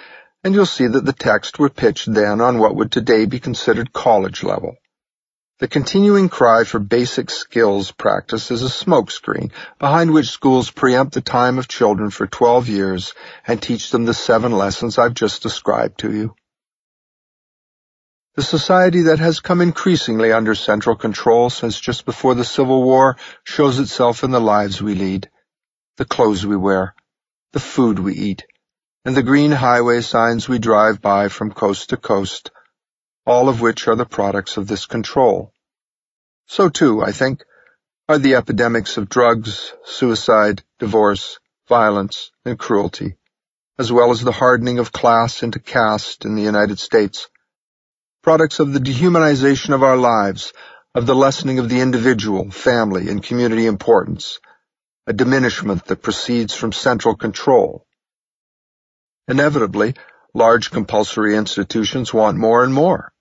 [0.42, 3.92] and you'll see that the texts were pitched then on what would today be considered
[3.92, 4.76] college level.
[5.60, 11.20] The continuing cry for basic skills practice is a smokescreen behind which schools preempt the
[11.20, 13.14] time of children for 12 years
[13.46, 16.34] and teach them the seven lessons I've just described to you.
[18.34, 23.16] The society that has come increasingly under central control since just before the Civil War
[23.44, 25.30] shows itself in the lives we lead,
[25.96, 26.94] the clothes we wear,
[27.52, 28.44] the food we eat,
[29.04, 32.50] and the green highway signs we drive by from coast to coast,
[33.26, 35.52] all of which are the products of this control.
[36.46, 37.44] So too, I think,
[38.08, 43.14] are the epidemics of drugs, suicide, divorce, violence, and cruelty,
[43.78, 47.28] as well as the hardening of class into caste in the United States,
[48.22, 50.52] products of the dehumanization of our lives,
[50.94, 54.40] of the lessening of the individual, family, and community importance,
[55.06, 57.86] a diminishment that proceeds from central control.
[59.28, 59.94] Inevitably,
[60.32, 63.12] large compulsory institutions want more and more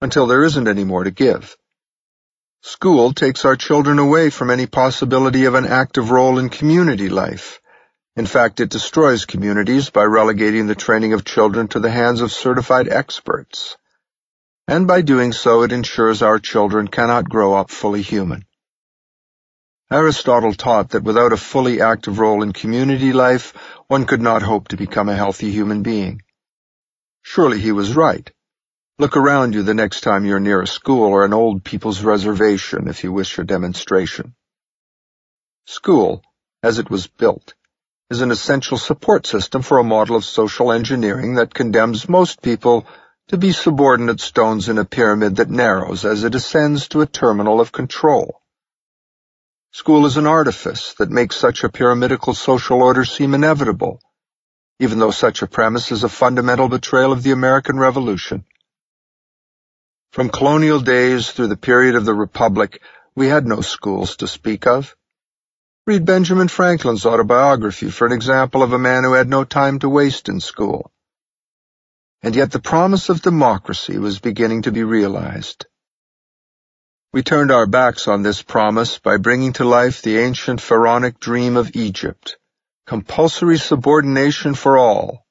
[0.00, 1.56] until there isn't any more to give.
[2.62, 7.60] School takes our children away from any possibility of an active role in community life.
[8.16, 12.32] In fact, it destroys communities by relegating the training of children to the hands of
[12.32, 13.76] certified experts.
[14.68, 18.44] And by doing so, it ensures our children cannot grow up fully human.
[19.88, 23.54] Aristotle taught that without a fully active role in community life,
[23.86, 26.22] one could not hope to become a healthy human being.
[27.22, 28.28] Surely he was right.
[28.98, 32.88] Look around you the next time you're near a school or an old people's reservation
[32.88, 34.34] if you wish a demonstration.
[35.66, 36.20] School,
[36.64, 37.54] as it was built,
[38.10, 42.88] is an essential support system for a model of social engineering that condemns most people
[43.28, 47.60] to be subordinate stones in a pyramid that narrows as it ascends to a terminal
[47.60, 48.42] of control.
[49.76, 54.00] School is an artifice that makes such a pyramidical social order seem inevitable,
[54.80, 58.46] even though such a premise is a fundamental betrayal of the American Revolution.
[60.12, 62.80] From colonial days through the period of the Republic,
[63.14, 64.96] we had no schools to speak of.
[65.86, 69.90] Read Benjamin Franklin's autobiography for an example of a man who had no time to
[69.90, 70.90] waste in school.
[72.22, 75.66] And yet the promise of democracy was beginning to be realized.
[77.16, 81.56] We turned our backs on this promise by bringing to life the ancient pharaonic dream
[81.56, 82.36] of Egypt,
[82.86, 85.24] compulsory subordination for all.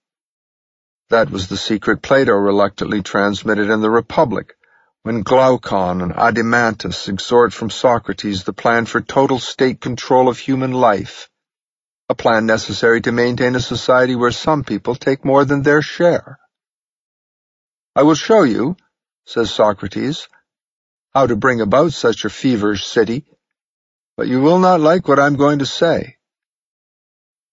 [1.12, 4.56] That was the secret Plato reluctantly transmitted in the Republic,
[5.04, 10.72] when Glaucon and Adeimantus exhort from Socrates the plan for total state control of human
[10.72, 11.30] life,
[12.10, 16.40] a plan necessary to maintain a society where some people take more than their share.
[17.96, 18.76] I will show you,
[19.28, 20.28] says Socrates,
[21.16, 23.26] how to bring about such a feverish city,
[24.18, 26.18] but you will not like what I'm going to say.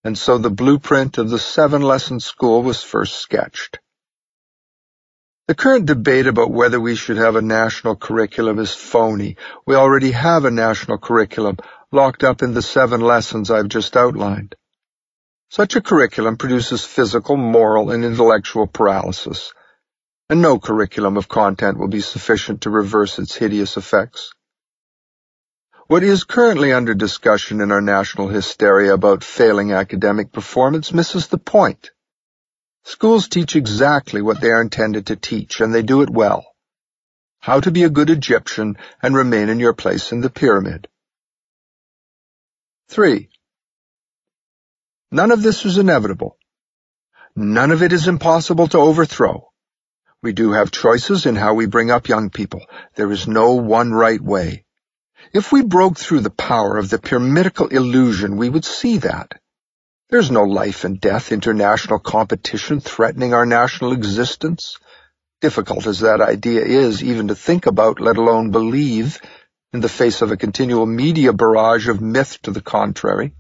[0.03, 3.79] And so the blueprint of the seven-lesson school was first sketched.
[5.47, 9.37] The current debate about whether we should have a national curriculum is phony.
[9.65, 11.59] We already have a national curriculum
[11.93, 14.57] locked up in the seven lessons I've just outlined.
[15.51, 19.53] Such a curriculum produces physical, moral, and intellectual paralysis,
[20.33, 24.33] and no curriculum of content will be sufficient to reverse its hideous effects.
[25.89, 31.37] What is currently under discussion in our national hysteria about failing academic performance misses the
[31.37, 31.91] point.
[32.85, 36.47] Schools teach exactly what they are intended to teach, and they do it well.
[37.39, 40.89] How to be a good Egyptian and remain in your place in the pyramid.
[42.89, 43.29] Three,
[45.11, 46.39] none of this is inevitable.
[47.37, 49.52] None of it is impossible to overthrow.
[50.23, 52.65] We do have choices in how we bring up young people.
[52.95, 54.65] There is no one right way.
[55.33, 59.41] If we broke through the power of the pyramidical illusion, we would see that.
[60.11, 64.79] There's no life and death international competition threatening our national existence.
[65.41, 69.21] Difficult as that idea is even to think about, let alone believe,
[69.73, 73.33] in the face of a continual media barrage of myth to the contrary.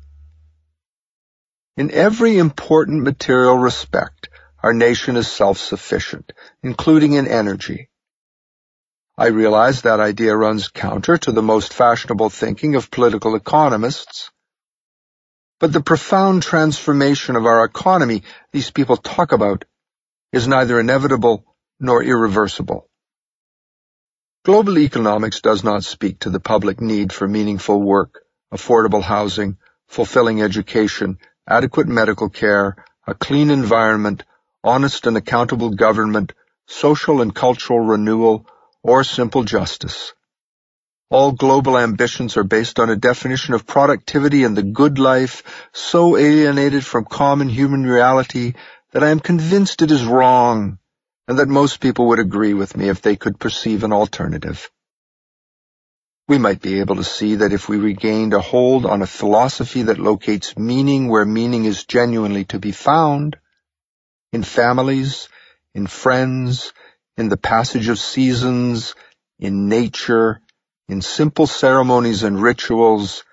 [1.76, 4.30] In every important material respect,
[4.62, 6.32] our nation is self-sufficient,
[6.62, 7.88] including in energy.
[9.18, 14.30] I realize that idea runs counter to the most fashionable thinking of political economists.
[15.60, 19.64] But the profound transformation of our economy these people talk about
[20.32, 21.44] is neither inevitable
[21.78, 22.88] nor irreversible.
[24.44, 29.58] Global economics does not speak to the public need for meaningful work, affordable housing,
[29.88, 34.24] fulfilling education, adequate medical care, a clean environment,
[34.64, 36.32] honest and accountable government,
[36.66, 38.46] social and cultural renewal,
[38.82, 40.12] or simple justice.
[41.10, 45.42] All global ambitions are based on a definition of productivity and the good life
[45.72, 48.54] so alienated from common human reality
[48.92, 50.78] that I am convinced it is wrong
[51.28, 54.70] and that most people would agree with me if they could perceive an alternative.
[56.28, 59.82] We might be able to see that if we regained a hold on a philosophy
[59.82, 63.36] that locates meaning where meaning is genuinely to be found,
[64.32, 65.28] in families,
[65.74, 66.72] in friends,
[67.16, 68.94] in the passage of seasons,
[69.38, 70.40] in nature,
[70.88, 73.24] in simple ceremonies and rituals,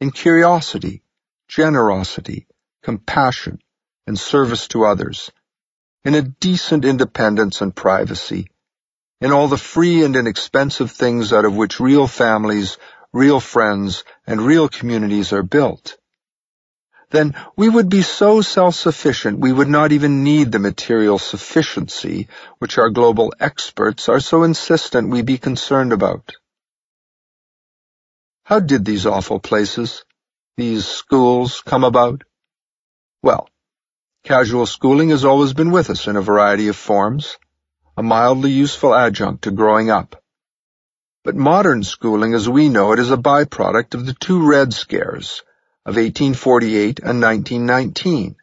[0.00, 1.02] in curiosity,
[1.48, 2.46] generosity,
[2.82, 3.58] compassion,
[4.06, 5.30] and service to others,
[6.04, 8.48] in a decent independence and privacy,
[9.20, 12.76] in all the free and inexpensive things out of which real families,
[13.12, 15.96] real friends, and real communities are built
[17.14, 22.78] then we would be so self-sufficient we would not even need the material sufficiency which
[22.78, 26.34] our global experts are so insistent we be concerned about.
[28.44, 30.04] How did these awful places,
[30.56, 32.24] these schools, come about?
[33.22, 33.48] Well,
[34.24, 37.38] casual schooling has always been with us in a variety of forms,
[37.96, 40.22] a mildly useful adjunct to growing up.
[41.22, 45.42] But modern schooling as we know it is a byproduct of the two Red Scares,
[45.86, 48.36] of 1848 and 1919,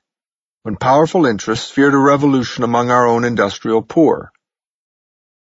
[0.61, 4.31] when powerful interests feared a revolution among our own industrial poor.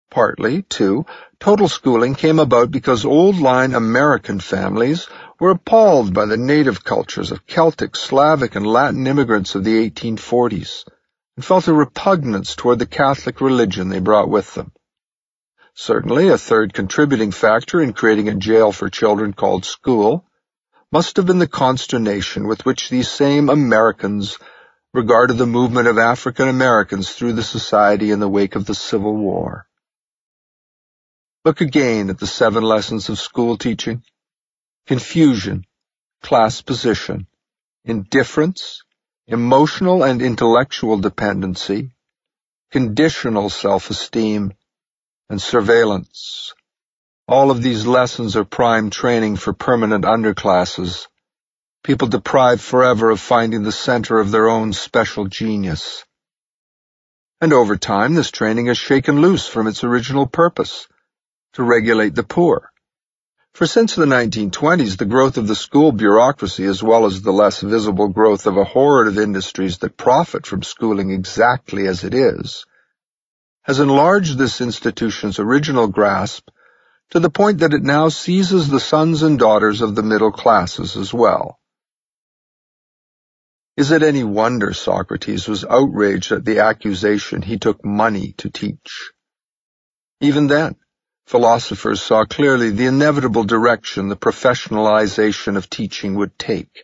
[0.10, 1.06] Partly, too,
[1.42, 5.08] total schooling came about because old-line American families
[5.42, 10.86] were appalled by the native cultures of Celtic, Slavic, and Latin immigrants of the 1840s,
[11.36, 14.72] and felt a repugnance toward the Catholic religion they brought with them.
[15.74, 20.26] Certainly, a third contributing factor in creating a jail for children called school
[20.92, 24.38] must have been the consternation with which these same Americans
[24.94, 29.16] regarded the movement of African Americans through the society in the wake of the Civil
[29.16, 29.68] War.
[31.46, 34.04] Look again at the seven lessons of school teaching.
[34.88, 35.66] Confusion,
[36.24, 37.28] class position,
[37.86, 38.84] indifference,
[39.28, 41.92] emotional and intellectual dependency,
[42.72, 44.54] conditional self-esteem,
[45.30, 46.54] and surveillance.
[47.30, 51.06] All of these lessons are prime training for permanent underclasses,
[51.84, 56.04] people deprived forever of finding the center of their own special genius.
[57.40, 60.88] And over time, this training is shaken loose from its original purpose,
[61.54, 62.72] to regulate the poor.
[63.54, 67.62] For since the 1920s, the growth of the school bureaucracy, as well as the less
[67.62, 72.66] visible growth of a horde of industries that profit from schooling exactly as it is,
[73.62, 76.50] has enlarged this institution's original grasp
[77.12, 80.96] to the point that it now seizes the sons and daughters of the middle classes
[80.96, 81.60] as well.
[83.78, 89.12] Is it any wonder Socrates was outraged at the accusation he took money to teach?
[90.22, 90.76] Even then,
[91.28, 96.84] philosophers saw clearly the inevitable direction the professionalization of teaching would take,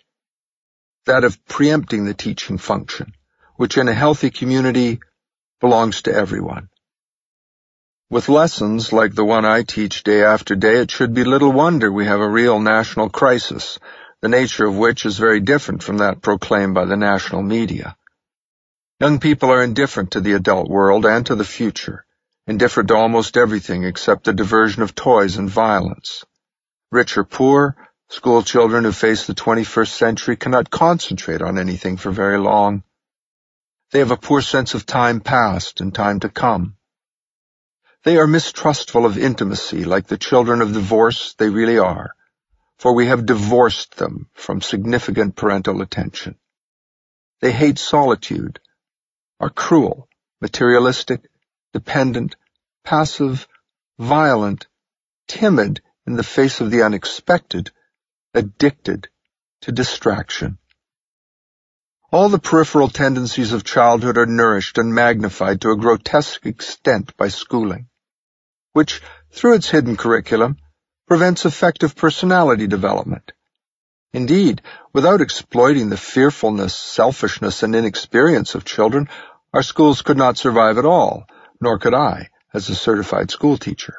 [1.05, 3.13] that of preempting the teaching function,
[3.57, 4.99] which in a healthy community
[5.59, 6.69] belongs to everyone.
[8.07, 11.91] With lessons like the one I teach day after day, it should be little wonder
[11.91, 13.79] we have a real national crisis,
[14.21, 17.97] the nature of which is very different from that proclaimed by the national media.
[18.99, 22.05] Young people are indifferent to the adult world and to the future,
[22.45, 26.23] indifferent to almost everything except the diversion of toys and violence.
[26.91, 27.75] Rich or poor,
[28.09, 32.83] school children who face the 21st century cannot concentrate on anything for very long.
[33.89, 36.77] They have a poor sense of time past and time to come.
[38.05, 42.13] They are mistrustful of intimacy like the children of divorce they really are,
[42.77, 46.35] for we have divorced them from significant parental attention.
[47.41, 48.59] They hate solitude,
[49.39, 50.07] are cruel,
[50.39, 51.27] materialistic,
[51.73, 52.35] dependent,
[52.83, 53.47] passive,
[53.97, 54.67] violent,
[55.27, 57.71] timid in the face of the unexpected,
[58.35, 59.09] addicted
[59.61, 60.59] to distraction.
[62.11, 67.29] All the peripheral tendencies of childhood are nourished and magnified to a grotesque extent by
[67.29, 67.89] schooling,
[68.76, 69.01] which,
[69.32, 70.57] through its hidden curriculum,
[71.07, 73.32] prevents effective personality development.
[74.11, 74.61] Indeed,
[74.91, 79.07] without exploiting the fearfulness, selfishness, and inexperience of children,
[79.53, 81.26] our schools could not survive at all,
[81.61, 83.95] nor could I, as a certified school teacher.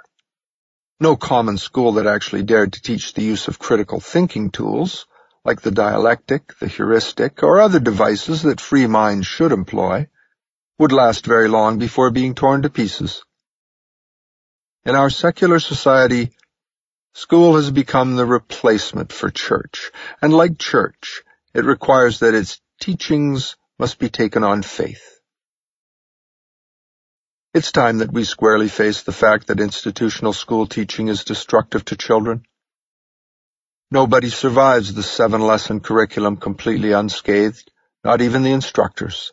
[1.01, 5.07] No common school that actually dared to teach the use of critical thinking tools,
[5.43, 10.09] like the dialectic, the heuristic, or other devices that free minds should employ,
[10.79, 13.22] would last very long before being torn to pieces.
[14.87, 16.30] In our secular society,
[17.16, 21.22] School has become the replacement for church, and like church,
[21.55, 25.18] it requires that its teachings must be taken on faith.
[27.55, 31.97] It's time that we squarely face the fact that institutional school teaching is destructive to
[31.97, 32.45] children.
[33.91, 37.72] Nobody survives the seven-lesson curriculum completely unscathed,
[38.05, 39.32] not even the instructors.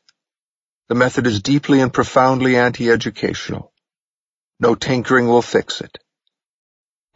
[0.87, 3.72] The method is deeply and profoundly anti-educational.
[4.63, 5.97] No tinkering will fix it.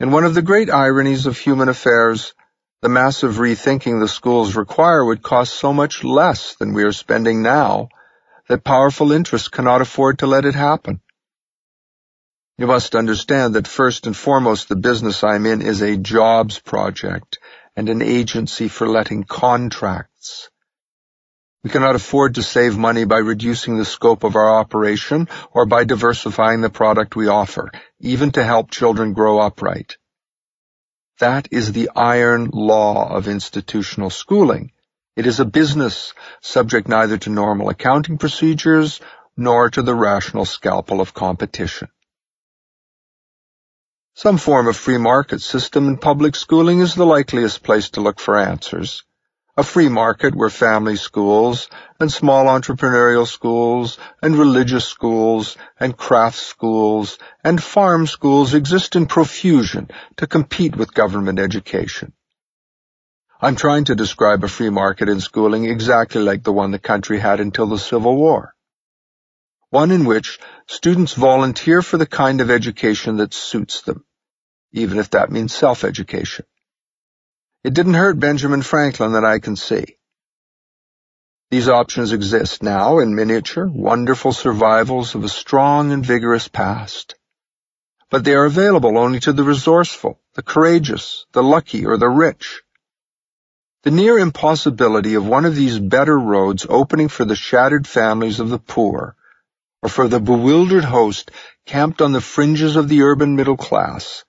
[0.01, 2.33] In one of the great ironies of human affairs,
[2.81, 7.41] the massive rethinking the schools require would cost so much less than we are spending
[7.41, 7.87] now
[8.49, 10.99] that powerful interests cannot afford to let it happen.
[12.57, 17.39] You must understand that first and foremost the business I'm in is a jobs project
[17.77, 20.49] and an agency for letting contracts.
[21.68, 25.84] We cannot afford to save money by reducing the scope of our operation or by
[25.84, 29.97] diversifying the product we offer, even to help children grow upright.
[31.20, 34.72] That is the iron law of institutional schooling.
[35.18, 39.01] It is a business subject neither to normal accounting procedures
[39.36, 41.89] nor to the rational scalpel of competition.
[44.13, 48.22] Some form of free market system in public schooling is the likeliest place to look
[48.22, 49.03] for answers
[49.57, 51.67] a free market where family schools
[51.99, 59.07] and small entrepreneurial schools and religious schools and craft schools and farm schools exist in
[59.07, 62.13] profusion to compete with government education.
[63.41, 67.17] I'm trying to describe a free market in schooling exactly like the one the country
[67.19, 68.53] had until the Civil War.
[69.71, 74.05] One in which students volunteer for the kind of education that suits them,
[74.71, 76.45] even if that means self-education.
[77.68, 79.97] It didn't hurt Benjamin Franklin that I can see.
[81.51, 87.15] These options exist now in miniature, wonderful survivals of a strong and vigorous past.
[88.09, 92.63] But they are available only to the resourceful, the courageous, the lucky, or the rich.
[93.84, 98.47] The near impossibility of one of these better roads opening for the shattered families of
[98.47, 99.18] the poor,
[99.84, 101.32] or for the bewildered host
[101.65, 104.24] camped on the fringes of the urban middle class,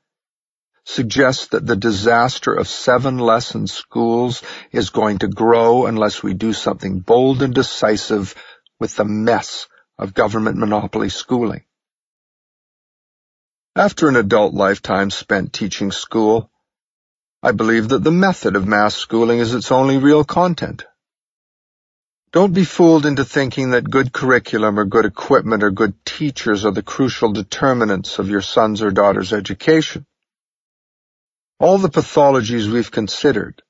[0.88, 6.54] suggests that the disaster of seven lesson schools is going to grow unless we do
[6.54, 8.34] something bold and decisive
[8.80, 9.68] with the mess
[9.98, 11.62] of government monopoly schooling.
[13.76, 16.50] After an adult lifetime spent teaching school,
[17.42, 20.86] I believe that the method of mass schooling is its only real content.
[22.32, 26.72] Don't be fooled into thinking that good curriculum or good equipment or good teachers are
[26.72, 30.06] the crucial determinants of your son's or daughter's education.
[31.60, 33.62] All the pathologies we've considered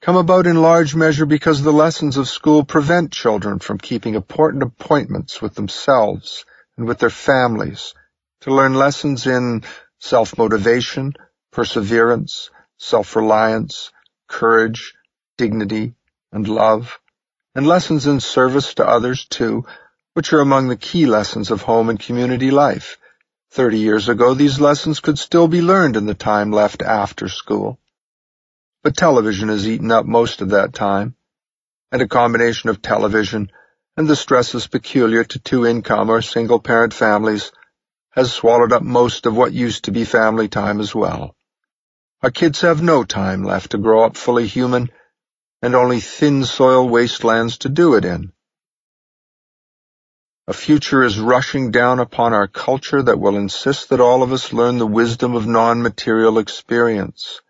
[0.00, 4.62] come about in large measure because the lessons of school prevent children from keeping important
[4.62, 6.46] appointments with themselves
[6.78, 7.92] and with their families
[8.40, 9.62] to learn lessons in
[9.98, 11.12] self-motivation,
[11.52, 13.92] perseverance, self-reliance,
[14.26, 14.94] courage,
[15.36, 15.92] dignity,
[16.32, 16.98] and love,
[17.54, 19.66] and lessons in service to others too,
[20.14, 22.96] which are among the key lessons of home and community life,
[23.54, 27.78] Thirty years ago, these lessons could still be learned in the time left after school.
[28.82, 31.14] But television has eaten up most of that time,
[31.92, 33.52] and a combination of television
[33.96, 37.52] and the stresses peculiar to two-income or single-parent families
[38.10, 41.36] has swallowed up most of what used to be family time as well.
[42.24, 44.90] Our kids have no time left to grow up fully human,
[45.62, 48.32] and only thin soil wastelands to do it in.
[50.46, 54.52] A future is rushing down upon our culture that will insist that all of us
[54.52, 57.40] learn the wisdom of non-material experience.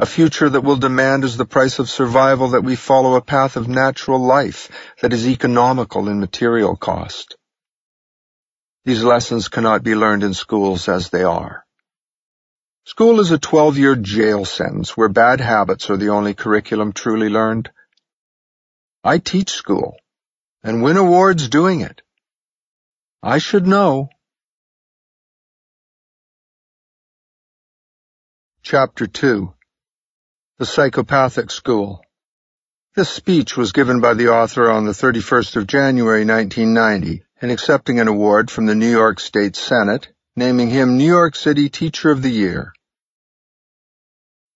[0.00, 3.54] A future that will demand as the price of survival that we follow a path
[3.54, 4.72] of natural life
[5.02, 7.36] that is economical in material cost.
[8.84, 11.64] These lessons cannot be learned in schools as they are.
[12.86, 17.70] School is a 12-year jail sentence where bad habits are the only curriculum truly learned.
[19.04, 19.96] I teach school
[20.64, 22.00] and win awards doing it.
[23.22, 24.08] I should know.
[28.62, 29.52] Chapter 2
[30.58, 32.02] The Psychopathic School
[32.96, 38.00] This speech was given by the author on the 31st of January 1990 in accepting
[38.00, 42.22] an award from the New York State Senate, naming him New York City Teacher of
[42.22, 42.72] the Year.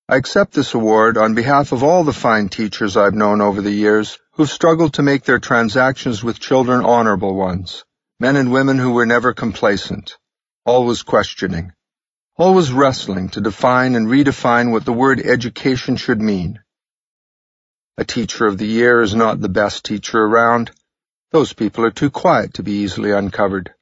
[0.09, 3.71] I accept this award on behalf of all the fine teachers I've known over the
[3.71, 7.85] years who've struggled to make their transactions with children honorable ones,
[8.21, 10.17] men and women who were never complacent,
[10.65, 11.73] always questioning,
[12.37, 16.61] always wrestling to define and redefine what the word education should mean.
[17.97, 20.71] A teacher of the year is not the best teacher around.
[21.33, 23.75] Those people are too quiet to be easily uncovered.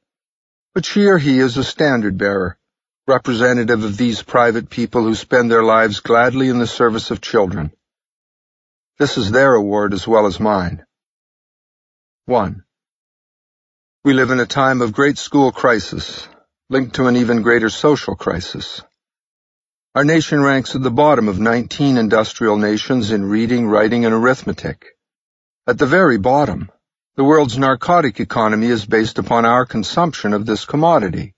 [0.73, 2.57] But she or he is a standard bearer,
[3.05, 7.71] representative of these private people who spend their lives gladly in the service of children.
[8.99, 10.83] This is their award as well as mine.
[12.25, 12.63] 1.
[14.03, 16.27] We live in a time of great school crisis,
[16.71, 18.81] linked to an even greater social crisis.
[19.93, 24.87] Our nation ranks at the bottom of 19 industrial nations in reading, writing, and arithmetic.
[25.67, 26.71] At the very bottom,
[27.17, 31.35] the world's narcotic economy is based upon our consumption of this commodity.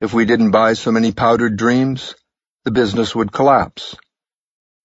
[0.00, 2.14] If we didn't buy so many powdered dreams,
[2.64, 3.96] the business would collapse.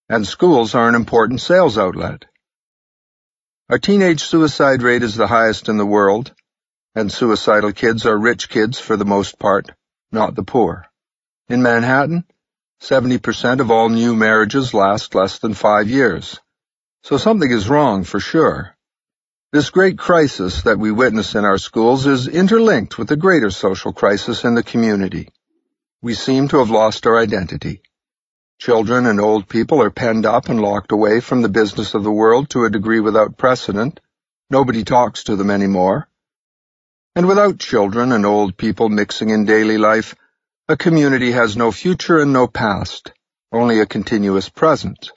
[0.10, 2.26] And schools are an important sales outlet.
[3.70, 6.34] Our teenage suicide rate is the highest in the world,
[6.96, 9.72] and suicidal kids are rich kids for the most part
[10.12, 10.86] not the poor.
[11.50, 12.24] In Manhattan,
[12.82, 16.40] 70% of all new marriages last less than five years.
[17.04, 18.76] So something is wrong for sure.
[19.52, 23.94] This great crisis that we witness in our schools is interlinked with a greater social
[23.94, 25.30] crisis in the community.
[26.02, 27.82] We seem to have lost our identity.
[28.60, 32.12] Children and old people are penned up and locked away from the business of the
[32.12, 34.00] world to a degree without precedent.
[34.50, 36.08] Nobody talks to them anymore.
[37.16, 40.16] And without children and old people mixing in daily life,
[40.68, 43.14] a community has no future and no past,
[43.52, 45.12] only a continuous present.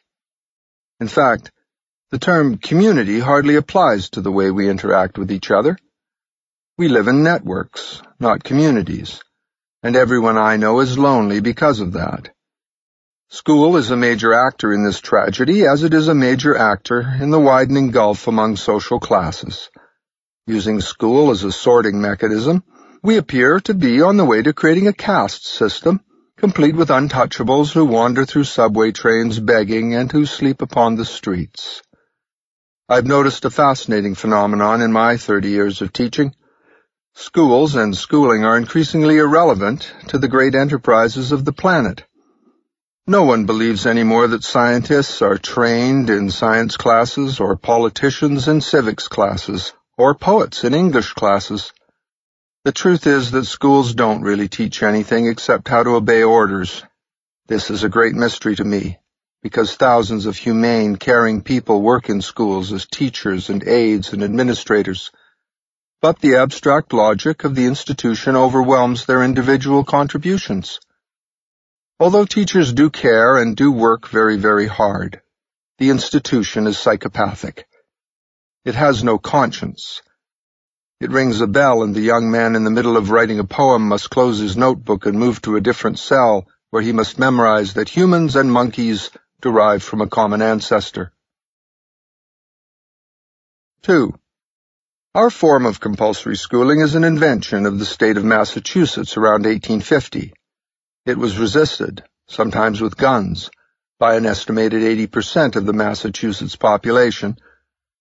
[1.00, 1.50] In fact,
[2.10, 5.78] the term community hardly applies to the way we interact with each other.
[6.76, 9.22] We live in networks, not communities,
[9.82, 12.30] and everyone I know is lonely because of that.
[13.32, 17.30] School is a major actor in this tragedy, as it is a major actor in
[17.30, 19.70] the widening gulf among social classes.
[20.48, 22.64] Using school as a sorting mechanism,
[23.04, 26.00] we appear to be on the way to creating a caste system,
[26.38, 31.82] complete with untouchables who wander through subway trains begging and who sleep upon the streets.
[32.88, 36.34] I've noticed a fascinating phenomenon in my 30 years of teaching.
[37.14, 42.02] Schools and schooling are increasingly irrelevant to the great enterprises of the planet.
[43.10, 49.08] No one believes anymore that scientists are trained in science classes or politicians in civics
[49.08, 51.72] classes or poets in English classes.
[52.62, 56.84] The truth is that schools don't really teach anything except how to obey orders.
[57.48, 59.00] This is a great mystery to me,
[59.42, 65.10] because thousands of humane, caring people work in schools as teachers and aides and administrators.
[66.00, 70.78] But the abstract logic of the institution overwhelms their individual contributions.
[72.00, 75.20] Although teachers do care and do work very, very hard,
[75.76, 77.68] the institution is psychopathic.
[78.64, 80.00] It has no conscience.
[80.98, 83.86] It rings a bell and the young man in the middle of writing a poem
[83.86, 87.90] must close his notebook and move to a different cell where he must memorize that
[87.90, 89.10] humans and monkeys
[89.42, 91.12] derive from a common ancestor.
[93.82, 94.14] 2.
[95.14, 100.32] Our form of compulsory schooling is an invention of the state of Massachusetts around 1850.
[101.06, 103.50] It was resisted, sometimes with guns,
[103.98, 107.38] by an estimated 80% of the Massachusetts population,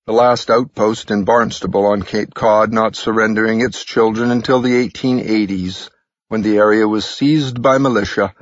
[0.05, 5.89] the last outpost in Barnstable on Cape Cod not surrendering its children until the 1880s,
[6.27, 8.33] when the area was seized by militia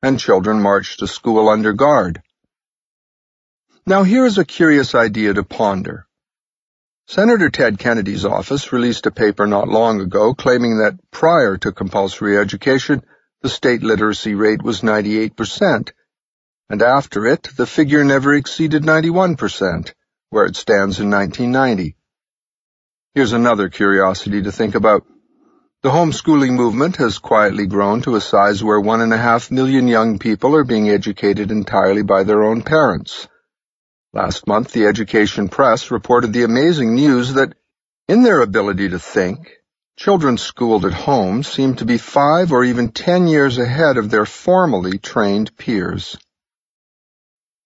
[0.00, 2.22] and children marched to school under guard.
[3.84, 6.06] Now here is a curious idea to ponder.
[7.06, 12.38] Senator Ted Kennedy's office released a paper not long ago claiming that prior to compulsory
[12.38, 13.02] education,
[13.44, 15.92] the state literacy rate was 98%,
[16.70, 19.92] and after it, the figure never exceeded 91%
[20.30, 21.94] where it stands in 1990.
[23.14, 25.04] Here's another curiosity to think about.
[25.82, 29.88] The homeschooling movement has quietly grown to a size where one and a half million
[29.88, 33.28] young people are being educated entirely by their own parents.
[34.14, 37.52] Last month, the Education Press reported the amazing news that
[38.08, 39.58] in their ability to think,
[39.96, 44.26] Children schooled at home seem to be five or even ten years ahead of their
[44.26, 46.18] formally trained peers.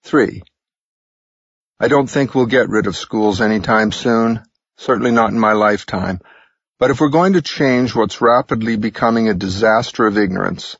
[0.04, 0.42] 3.
[1.80, 4.42] I don't think we'll get rid of schools anytime soon,
[4.76, 6.20] certainly not in my lifetime,
[6.78, 10.76] but if we're going to change what's rapidly becoming a disaster of ignorance,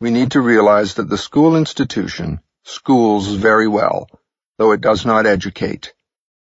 [0.00, 4.08] we need to realize that the school institution schools very well,
[4.56, 5.92] though it does not educate.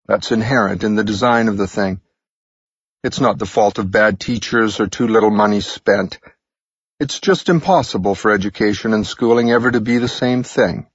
[0.07, 2.01] That's inherent in the design of the thing.
[3.01, 6.19] It's not the fault of bad teachers or too little money spent.
[6.99, 10.87] It's just impossible for education and schooling ever to be the same thing.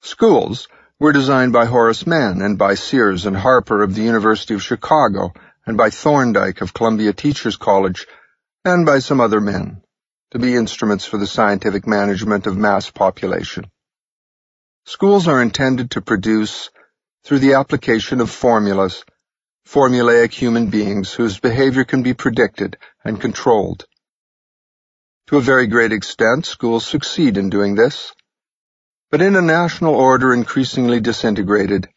[0.00, 4.62] Schools were designed by Horace Mann and by Sears and Harper of the University of
[4.62, 5.34] Chicago
[5.66, 8.06] and by Thorndike of Columbia Teachers College
[8.64, 9.82] and by some other men
[10.30, 13.66] to be instruments for the scientific management of mass population.
[14.86, 16.70] Schools are intended to produce,
[17.22, 19.04] through the application of formulas,
[19.66, 23.86] formulaic human beings whose behavior can be predicted and controlled.
[25.28, 28.12] To a very great extent, schools succeed in doing this.
[29.10, 31.88] But in a national order increasingly disintegrated,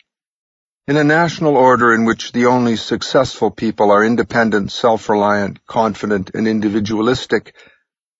[0.87, 6.47] in a national order in which the only successful people are independent, self-reliant, confident, and
[6.47, 7.53] individualistic,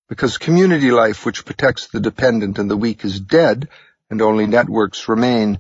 [0.10, 3.70] because community life which protects the dependent and the weak is dead,
[4.10, 5.60] and only networks remain,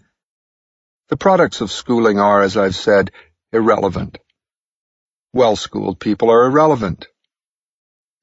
[1.09, 3.11] the products of schooling are, as I've said,
[3.53, 4.17] irrelevant.
[5.33, 7.07] Well-schooled people are irrelevant.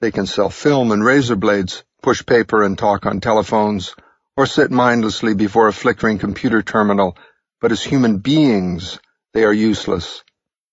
[0.01, 3.95] They can sell film and razor blades, push paper and talk on telephones,
[4.37, 7.17] or sit mindlessly before a flickering computer terminal,
[7.61, 8.99] but as human beings,
[9.33, 10.23] they are useless,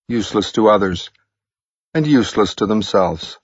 [0.08, 1.10] useless to others,
[1.94, 3.38] and useless to themselves.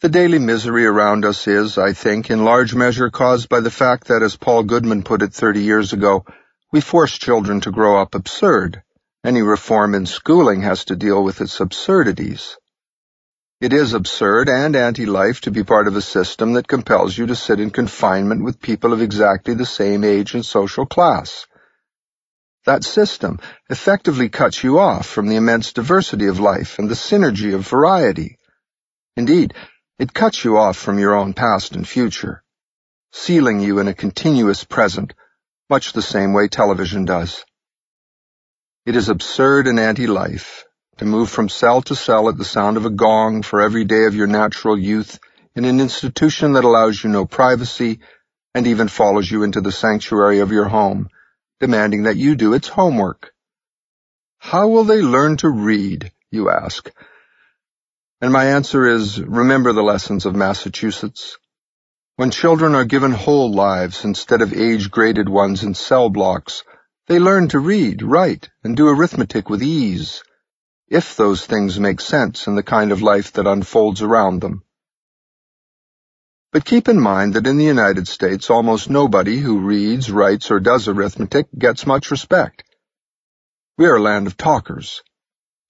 [0.00, 4.08] The daily misery around us is, I think, in large measure caused by the fact
[4.08, 6.24] that, as Paul Goodman put it 30 years ago,
[6.72, 8.82] we force children to grow up absurd.
[9.28, 12.56] Any reform in schooling has to deal with its absurdities.
[13.60, 17.36] It is absurd and anti-life to be part of a system that compels you to
[17.36, 21.46] sit in confinement with people of exactly the same age and social class.
[22.64, 27.54] That system effectively cuts you off from the immense diversity of life and the synergy
[27.54, 28.38] of variety.
[29.14, 29.52] Indeed,
[29.98, 32.42] it cuts you off from your own past and future,
[33.12, 35.12] sealing you in a continuous present,
[35.68, 37.44] much the same way television does.
[38.88, 40.64] It is absurd and anti-life
[40.96, 44.06] to move from cell to cell at the sound of a gong for every day
[44.06, 45.18] of your natural youth
[45.54, 48.00] in an institution that allows you no privacy
[48.54, 51.10] and even follows you into the sanctuary of your home,
[51.60, 53.34] demanding that you do its homework.
[54.38, 56.90] How will they learn to read, you ask?
[58.22, 61.36] And my answer is, remember the lessons of Massachusetts.
[62.16, 66.64] When children are given whole lives instead of age-graded ones in cell blocks,
[67.08, 70.22] they learn to read, write, and do arithmetic with ease,
[70.88, 74.62] if those things make sense in the kind of life that unfolds around them.
[76.52, 80.60] But keep in mind that in the United States, almost nobody who reads, writes, or
[80.60, 82.62] does arithmetic gets much respect.
[83.78, 85.02] We are a land of talkers.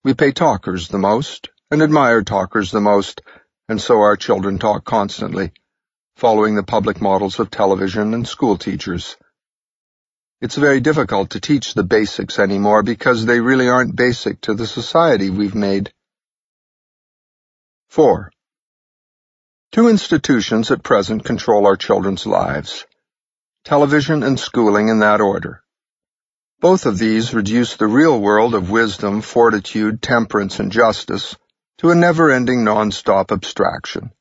[0.02, 3.22] We pay talkers the most, and admire talkers the most,
[3.68, 5.52] and so our children talk constantly,
[6.16, 9.16] following the public models of television and school teachers.
[10.40, 14.68] It's very difficult to teach the basics anymore because they really aren't basic to the
[14.68, 15.92] society we've made.
[17.88, 18.30] 4.
[19.72, 22.86] Two institutions at present control our children's lives.
[23.64, 25.64] Television and schooling in that order.
[26.60, 31.34] Both of these reduce the real world of wisdom, fortitude, temperance, and justice
[31.78, 34.12] to a never-ending non-stop abstraction.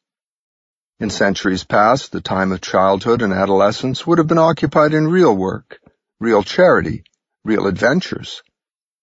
[1.00, 5.36] In centuries past, the time of childhood and adolescence would have been occupied in real
[5.36, 5.80] work,
[6.20, 7.04] real charity,
[7.46, 8.42] real adventures,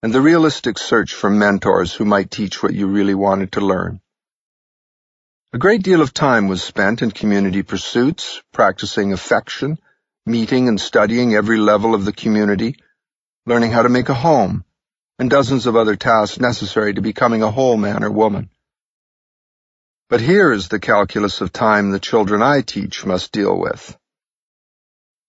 [0.02, 4.00] and the realistic search for mentors who might teach what you really wanted to learn.
[5.52, 9.78] A great deal of time was spent in community pursuits, practicing affection,
[10.26, 12.76] meeting and studying every level of the community,
[13.46, 14.64] learning how to make a home,
[15.20, 18.50] and dozens of other tasks necessary to becoming a whole man or woman.
[20.08, 23.96] But here is the calculus of time the children I teach must deal with.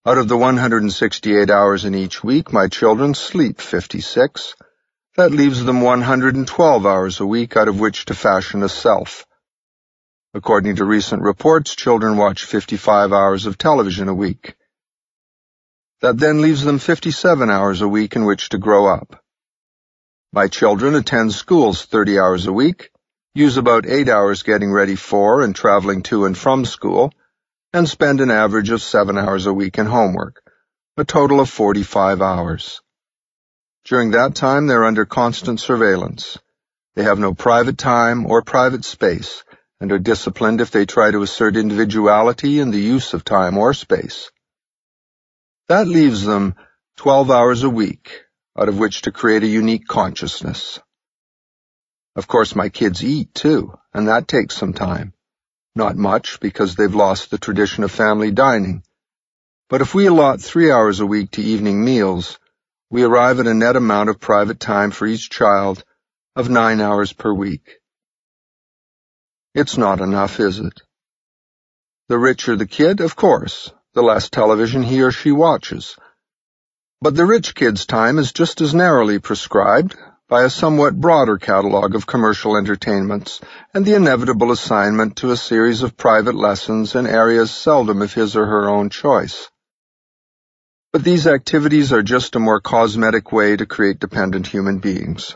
[0.07, 4.53] Out of the 168 hours in each week, my children sleep 56.
[5.15, 9.25] That leaves them 112 hours a week out of which to fashion a self.
[10.35, 14.53] According to recent reports, children watch 55 hours of television a week.
[16.01, 19.23] That then leaves them 57 hours a week in which to grow up.
[20.31, 22.91] My children attend schools 30 hours a week,
[23.33, 27.11] use about 8 hours getting ready for and traveling to and from school,
[27.75, 30.41] and spend an average of seven hours a week in homework,
[30.95, 32.81] a total of 45 hours.
[33.83, 36.37] During that time, they're under constant surveillance.
[36.95, 39.43] They have no private time or private space
[39.81, 43.73] and are disciplined if they try to assert individuality in the use of time or
[43.73, 44.31] space.
[45.67, 46.55] That leaves them
[46.95, 48.21] 12 hours a week,
[48.57, 50.79] out of which to create a unique consciousness.
[52.15, 55.14] Of course, my kids eat too, and that takes some time.
[55.75, 58.83] Not much, because they've lost the tradition of family dining.
[59.69, 62.39] But if we allot three hours a week to evening meals,
[62.89, 65.83] we arrive at a net amount of private time for each child
[66.35, 67.79] of nine hours per week.
[69.53, 70.81] It's not enough, is it?
[72.07, 75.97] The richer the kid, of course, the less television he or she watches.
[77.01, 79.97] But the rich kid's time is just as narrowly prescribed
[80.27, 83.41] by a somewhat broader catalog of commercial entertainments
[83.73, 88.35] and the inevitable assignment to a series of private lessons in areas seldom of his
[88.35, 89.49] or her own choice.
[90.93, 95.35] But these activities are just a more cosmetic way to create dependent human beings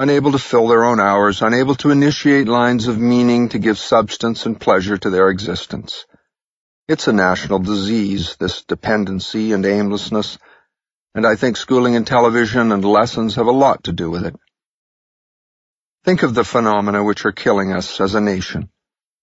[0.00, 4.46] unable to fill their own hours, unable to initiate lines of meaning to give substance
[4.46, 6.06] and pleasure to their existence.
[6.88, 10.38] It's a national disease, this dependency and aimlessness,
[11.14, 14.36] and I think schooling and television and lessons have a lot to do with it.
[16.04, 18.70] Think of the phenomena which are killing us as a nation.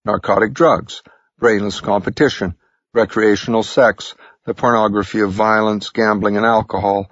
[0.06, 1.02] Narcotic drugs,
[1.40, 2.56] brainless competition,
[2.94, 4.16] recreational sex,
[4.46, 7.10] the pornography of violence, gambling, and alcohol,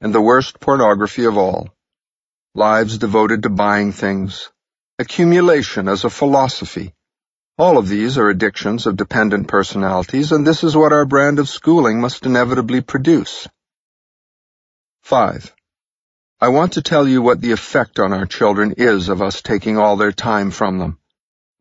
[0.00, 1.68] and the worst pornography of all,
[2.54, 4.50] lives devoted to buying things,
[4.98, 6.94] accumulation as a philosophy.
[7.58, 11.48] All of these are addictions of dependent personalities, and this is what our brand of
[11.48, 13.46] schooling must inevitably produce.
[15.10, 15.52] 5.
[16.40, 19.76] I want to tell you what the effect on our children is of us taking
[19.76, 21.00] all their time from them,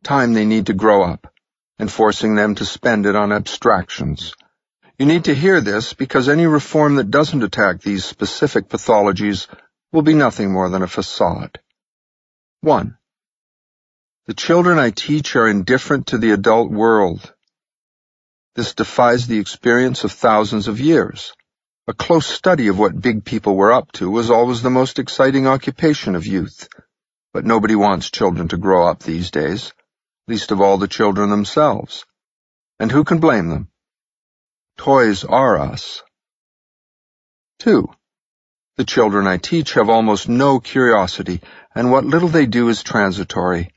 [0.03, 1.33] time they need to grow up,
[1.79, 4.35] and forcing them to spend it on abstractions.
[4.99, 9.47] You need to hear this because any reform that doesn't attack these specific pathologies
[9.91, 11.59] will be nothing more than a facade.
[12.61, 12.99] 1.
[14.27, 17.33] The children I teach are indifferent to the adult world.
[18.53, 21.33] This defies the experience of thousands of years.
[21.89, 25.47] A close study of what big people were up to was always the most exciting
[25.47, 26.69] occupation of youth.
[27.33, 29.73] But nobody wants children to grow up these days,
[30.27, 32.05] least of all the children themselves.
[32.79, 33.69] And who can blame them?
[34.77, 36.03] Toys are us.
[37.57, 37.87] 2.
[38.77, 41.41] The children I teach have almost no curiosity,
[41.73, 43.73] and what little they do is transitory.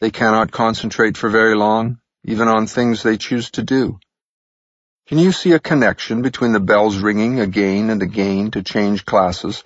[0.00, 4.00] They cannot concentrate for very long, even on things they choose to do.
[5.12, 9.62] Can you see a connection between the bells ringing again and again to change classes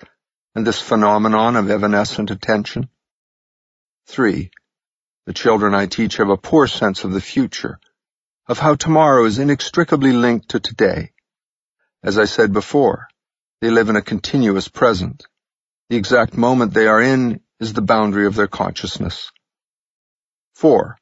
[0.53, 2.89] and this phenomenon of evanescent attention?
[4.07, 4.51] 3.
[5.25, 7.79] The children I teach have a poor sense of the future,
[8.49, 11.13] of how tomorrow is inextricably linked to today.
[12.03, 13.07] As I said before,
[13.61, 15.25] they live in a continuous present.
[15.89, 19.31] The exact moment they are in is the boundary of their consciousness.
[20.55, 20.97] 4.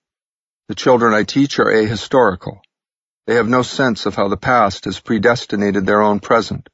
[0.67, 2.59] The children I teach are ahistorical.
[3.28, 6.69] They have no sense of how the past has predestinated their own present,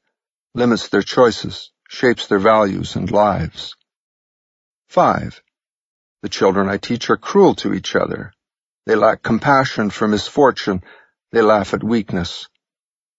[0.54, 3.74] limits their choices, shapes their values and lives.
[4.88, 5.42] 5.
[6.20, 8.32] The children I teach are cruel to each other.
[8.84, 10.82] They lack compassion for misfortune.
[11.30, 12.48] They laugh at weakness.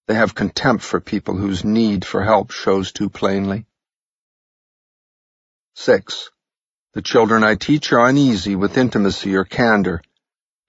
[0.08, 3.66] They have contempt for people whose need for help shows too plainly.
[5.76, 6.30] 6.
[6.94, 10.04] The children I teach are uneasy with intimacy or candor.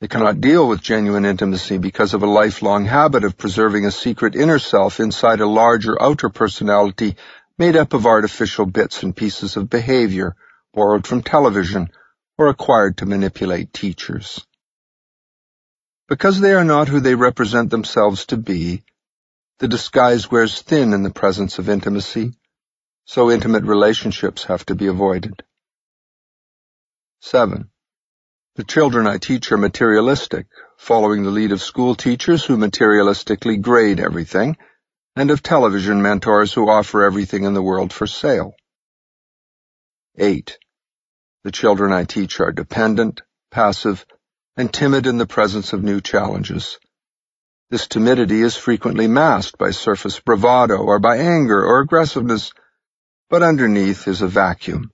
[0.00, 4.34] They cannot deal with genuine intimacy because of a lifelong habit of preserving a secret
[4.34, 7.16] inner self inside a larger outer personality
[7.56, 10.34] made up of artificial bits and pieces of behavior
[10.74, 11.88] borrowed from television
[12.36, 14.44] or acquired to manipulate teachers.
[16.08, 18.82] Because they are not who they represent themselves to be,
[19.60, 22.34] the disguise wears thin in the presence of intimacy,
[23.04, 25.42] so intimate relationships have to be avoided.
[27.20, 27.70] 7.
[28.56, 30.46] The children I teach are materialistic,
[30.76, 34.56] following the lead of school teachers who materialistically grade everything,
[35.16, 38.54] and of television mentors who offer everything in the world for sale.
[40.16, 40.56] 8.
[41.42, 44.06] The children I teach are dependent, passive,
[44.56, 46.78] and timid in the presence of new challenges.
[47.70, 52.52] This timidity is frequently masked by surface bravado or by anger or aggressiveness,
[53.28, 54.92] but underneath is a vacuum,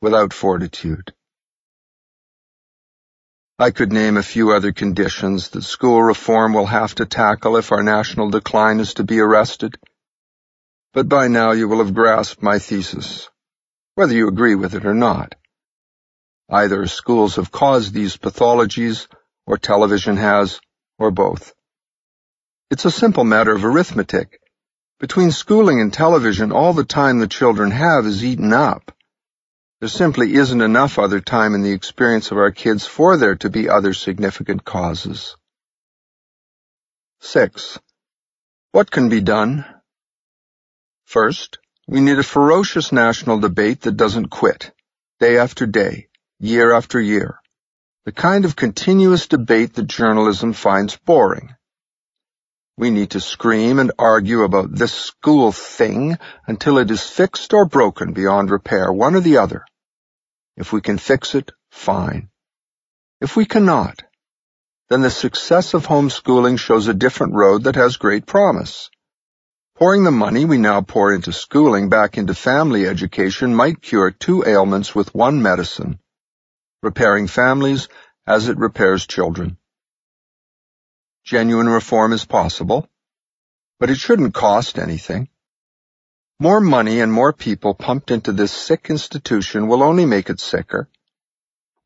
[0.00, 1.12] without fortitude.
[3.58, 7.70] I could name a few other conditions that school reform will have to tackle if
[7.70, 9.76] our national decline is to be arrested.
[10.94, 13.28] But by now you will have grasped my thesis,
[13.94, 15.34] whether you agree with it or not.
[16.50, 19.06] Either schools have caused these pathologies,
[19.46, 20.60] or television has,
[20.98, 21.54] or both.
[22.70, 24.40] It's a simple matter of arithmetic.
[24.98, 28.92] Between schooling and television, all the time the children have is eaten up.
[29.82, 33.50] There simply isn't enough other time in the experience of our kids for there to
[33.50, 35.34] be other significant causes.
[37.18, 37.80] 6.
[38.70, 39.64] What can be done?
[41.04, 41.58] First,
[41.88, 44.70] we need a ferocious national debate that doesn't quit,
[45.18, 46.06] day after day,
[46.38, 47.40] year after year.
[48.04, 51.56] The kind of continuous debate that journalism finds boring.
[52.76, 57.64] We need to scream and argue about this school thing until it is fixed or
[57.64, 59.64] broken beyond repair, one or the other.
[60.56, 62.28] If we can fix it, fine.
[63.20, 64.02] If we cannot,
[64.88, 68.90] then the success of homeschooling shows a different road that has great promise.
[69.76, 74.44] Pouring the money we now pour into schooling back into family education might cure two
[74.46, 75.98] ailments with one medicine,
[76.82, 77.88] repairing families
[78.26, 79.56] as it repairs children.
[81.24, 82.88] Genuine reform is possible,
[83.80, 85.28] but it shouldn't cost anything.
[86.42, 90.88] More money and more people pumped into this sick institution will only make it sicker.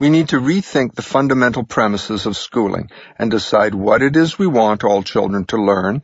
[0.00, 2.88] We need to rethink the fundamental premises of schooling
[3.18, 6.02] and decide what it is we want all children to learn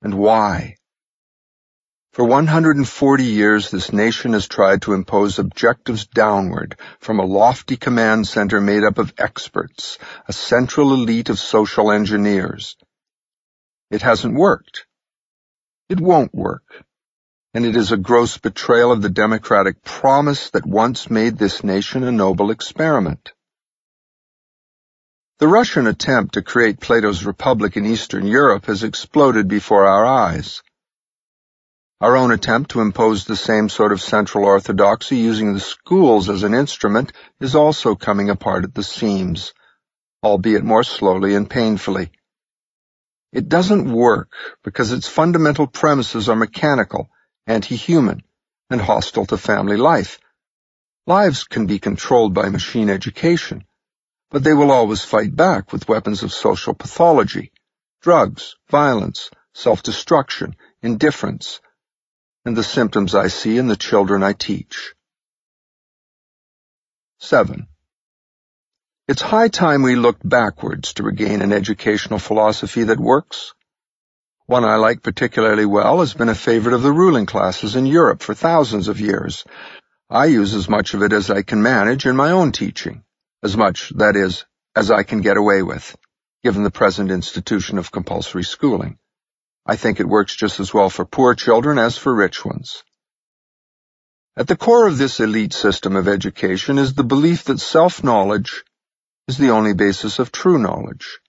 [0.00, 0.76] and why.
[2.14, 8.26] For 140 years, this nation has tried to impose objectives downward from a lofty command
[8.26, 12.74] center made up of experts, a central elite of social engineers.
[13.90, 14.86] It hasn't worked.
[15.90, 16.86] It won't work
[17.54, 22.02] and it is a gross betrayal of the democratic promise that once made this nation
[22.02, 23.32] a noble experiment.
[25.38, 30.62] The Russian attempt to create Plato's Republic in Eastern Europe has exploded before our eyes.
[32.00, 36.42] Our own attempt to impose the same sort of central orthodoxy using the schools as
[36.44, 39.52] an instrument is also coming apart at the seams,
[40.22, 42.12] albeit more slowly and painfully.
[43.32, 44.30] It doesn't work
[44.64, 47.10] because its fundamental premises are mechanical
[47.46, 48.22] anti-human,
[48.70, 50.18] and hostile to family life.
[51.06, 53.64] Lives can be controlled by machine education,
[54.30, 57.52] but they will always fight back with weapons of social pathology,
[58.00, 61.60] drugs, violence, self-destruction, indifference,
[62.44, 64.94] and the symptoms I see in the children I teach.
[67.18, 67.68] 7.
[69.06, 73.52] It's high time we looked backwards to regain an educational philosophy that works.
[74.52, 78.22] One I like particularly well has been a favorite of the ruling classes in Europe
[78.22, 79.44] for thousands of years.
[80.10, 83.02] I use as much of it as I can manage in my own teaching,
[83.42, 84.44] as much, that is,
[84.76, 85.96] as I can get away with,
[86.44, 88.98] given the present institution of compulsory schooling.
[89.64, 92.82] I think it works just as well for poor children as for rich ones.
[94.36, 98.64] At the core of this elite system of education is the belief that self-knowledge
[99.28, 101.20] is the only basis of true knowledge.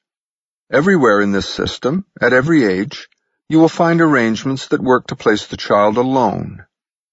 [0.69, 3.07] Everywhere in this system, at every age,
[3.54, 6.66] you will find arrangements that work to place the child alone,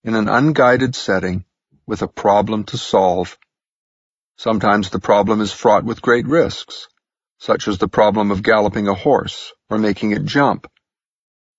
[0.02, 1.44] in an unguided setting,
[1.86, 3.38] with a problem to solve.
[4.38, 6.88] Sometimes the problem is fraught with great risks,
[7.36, 10.66] such as the problem of galloping a horse or making it jump.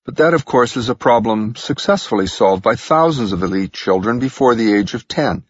[0.04, 4.56] But that, of course, is a problem successfully solved by thousands of elite children before
[4.56, 5.44] the age of 10.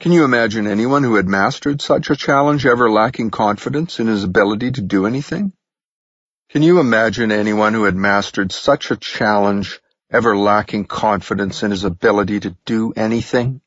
[0.00, 4.24] Can you imagine anyone who had mastered such a challenge ever lacking confidence in his
[4.24, 5.52] ability to do anything?
[6.50, 9.78] Can you imagine anyone who had mastered such a challenge
[10.10, 13.60] ever lacking confidence in his ability to do anything?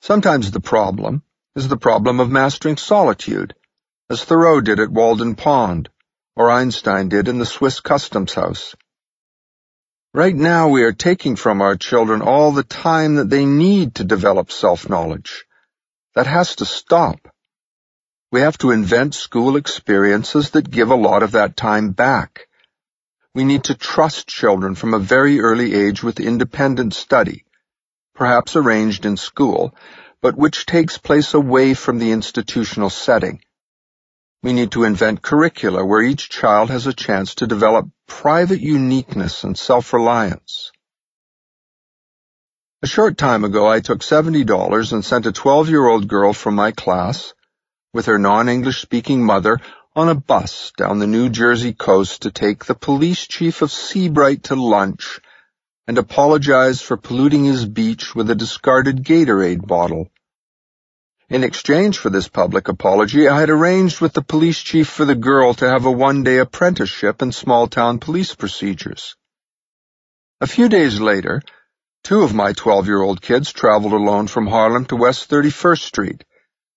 [0.00, 1.22] Sometimes the problem
[1.54, 3.54] is the problem of mastering solitude,
[4.10, 5.90] as Thoreau did at Walden Pond,
[6.34, 8.74] or Einstein did in the Swiss Customs House.
[10.12, 14.04] Right now we are taking from our children all the time that they need to
[14.04, 15.44] develop self-knowledge.
[16.16, 17.28] That has to stop.
[18.34, 22.48] We have to invent school experiences that give a lot of that time back.
[23.32, 27.44] We need to trust children from a very early age with independent study,
[28.12, 29.76] perhaps arranged in school,
[30.20, 33.40] but which takes place away from the institutional setting.
[34.42, 39.44] We need to invent curricula where each child has a chance to develop private uniqueness
[39.44, 40.72] and self-reliance.
[42.82, 47.32] A short time ago, I took $70 and sent a 12-year-old girl from my class
[47.94, 49.60] with her non-English speaking mother
[49.96, 54.42] on a bus down the New Jersey coast to take the police chief of Seabright
[54.44, 55.20] to lunch
[55.86, 60.10] and apologize for polluting his beach with a discarded Gatorade bottle.
[61.28, 65.14] In exchange for this public apology, I had arranged with the police chief for the
[65.14, 69.14] girl to have a one-day apprenticeship in small-town police procedures.
[70.40, 71.42] A few days later,
[72.02, 76.24] two of my 12-year-old kids traveled alone from Harlem to West 31st Street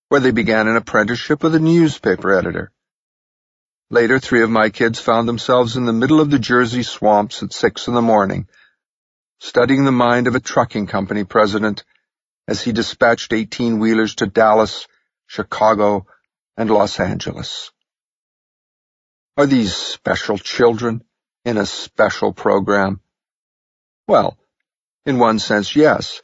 [0.08, 2.72] where they began an apprenticeship with a newspaper editor.
[3.90, 7.52] Later, three of my kids found themselves in the middle of the Jersey swamps at
[7.52, 8.48] six in the morning,
[9.40, 11.84] studying the mind of a trucking company president
[12.46, 14.86] as he dispatched 18-wheelers to Dallas,
[15.26, 16.06] Chicago,
[16.56, 17.70] and Los Angeles.
[19.36, 21.02] Are these special children
[21.44, 23.00] in a special program?
[24.06, 24.36] Well,
[25.06, 26.22] in one sense, yes,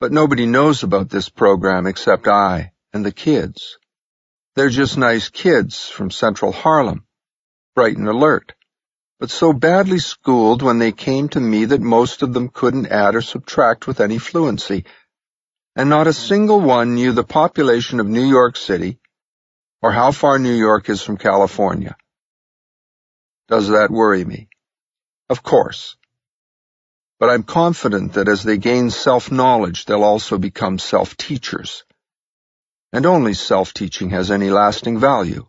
[0.00, 3.78] but nobody knows about this program except I and the kids.
[4.54, 7.06] They're just nice kids from Central Harlem,
[7.74, 8.54] bright and alert,
[9.18, 13.14] but so badly schooled when they came to me that most of them couldn't add
[13.14, 14.84] or subtract with any fluency,
[15.74, 18.98] and not a single one knew the population of New York City
[19.80, 21.96] or how far New York is from California.
[23.48, 24.48] Does that worry me?
[25.30, 25.96] Of course.
[27.18, 31.84] But I'm confident that as they gain self-knowledge, they'll also become self-teachers
[32.92, 35.46] and only self-teaching has any lasting value.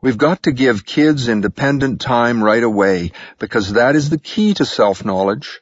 [0.00, 4.64] We've got to give kids independent time right away because that is the key to
[4.64, 5.60] self-knowledge,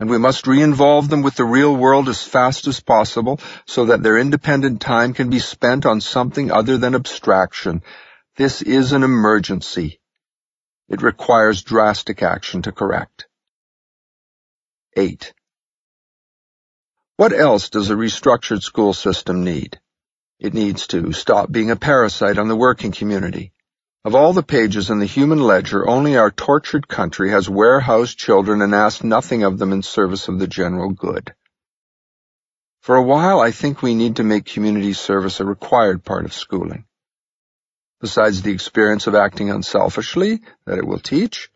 [0.00, 4.02] and we must re-involve them with the real world as fast as possible so that
[4.02, 7.82] their independent time can be spent on something other than abstraction.
[8.36, 10.00] This is an emergency.
[10.88, 13.26] It requires drastic action to correct.
[14.96, 15.32] 8.
[17.18, 19.80] What else does a restructured school system need?
[20.38, 23.50] It needs to stop being a parasite on the working community.
[24.04, 28.62] Of all the pages in the human ledger, only our tortured country has warehoused children
[28.62, 31.34] and asked nothing of them in service of the general good.
[32.82, 36.32] For a while, I think we need to make community service a required part of
[36.32, 36.84] schooling.
[38.00, 41.50] Besides the experience of acting unselfishly that it will teach,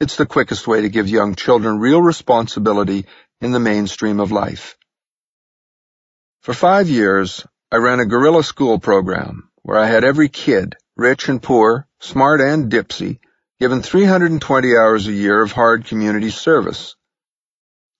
[0.00, 3.06] it's the quickest way to give young children real responsibility
[3.40, 4.76] in the mainstream of life.
[6.44, 11.30] For five years, I ran a guerrilla school program where I had every kid, rich
[11.30, 13.20] and poor, smart and dipsy,
[13.58, 16.96] given 320 hours a year of hard community service.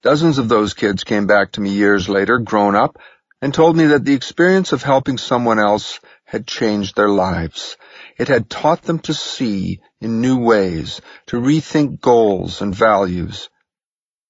[0.02, 2.98] Dozens of those kids came back to me years later, grown up,
[3.40, 7.78] and told me that the experience of helping someone else had changed their lives.
[8.18, 13.48] It had taught them to see in new ways, to rethink goals and values.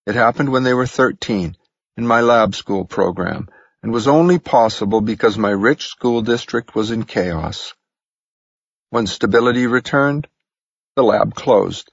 [0.06, 1.56] It happened when they were 13
[1.96, 3.48] in my lab school program,
[3.85, 7.74] and was only possible because my rich school district was in chaos.
[8.89, 10.26] When stability returned,
[10.97, 11.93] the lab closed.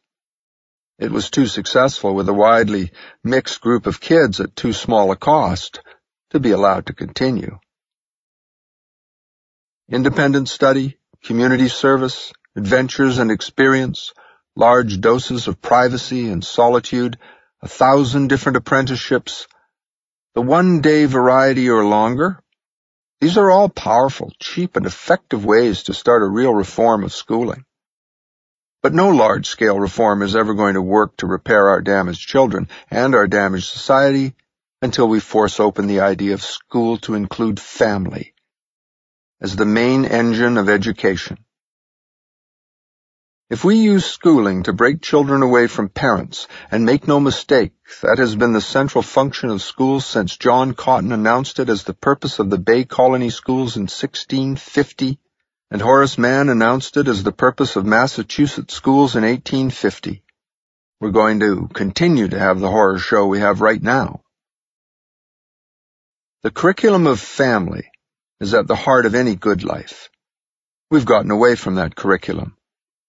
[0.99, 2.93] It was too successful with a widely
[3.25, 5.81] mixed group of kids at too small a cost
[6.29, 7.59] to be allowed to continue.
[9.89, 14.13] Independent study, community service, adventures and experience,
[14.55, 17.17] large doses of privacy and solitude,
[17.61, 19.45] a thousand different apprenticeships,
[20.33, 22.41] the one-day variety or longer.
[23.19, 27.65] These are all powerful, cheap, and effective ways to start a real reform of schooling.
[28.81, 33.13] But no large-scale reform is ever going to work to repair our damaged children and
[33.13, 34.33] our damaged society
[34.81, 38.33] until we force open the idea of school to include family
[39.39, 41.37] as the main engine of education.
[43.51, 48.17] If we use schooling to break children away from parents, and make no mistake, that
[48.17, 52.39] has been the central function of schools since John Cotton announced it as the purpose
[52.39, 55.19] of the Bay Colony schools in 1650,
[55.69, 60.23] and Horace Mann announced it as the purpose of Massachusetts schools in 1850.
[61.01, 64.21] We're going to continue to have the horror show we have right now.
[66.43, 67.91] The curriculum of family
[68.39, 70.09] is at the heart of any good life.
[70.89, 72.55] We've gotten away from that curriculum.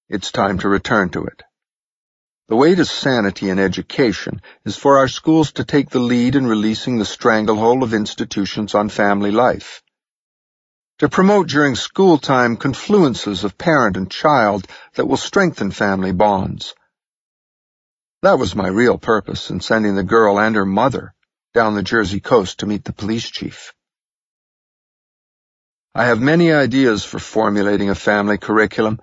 [0.09, 1.43] It's time to return to it.
[2.49, 6.47] The way to sanity in education is for our schools to take the lead in
[6.47, 9.83] releasing the stranglehold of institutions on family life.
[10.99, 16.75] To promote during school time confluences of parent and child that will strengthen family bonds.
[18.23, 21.15] That was my real purpose in sending the girl and her mother
[21.55, 23.73] down the Jersey coast to meet the police chief.
[25.95, 29.01] I have many ideas for formulating a family curriculum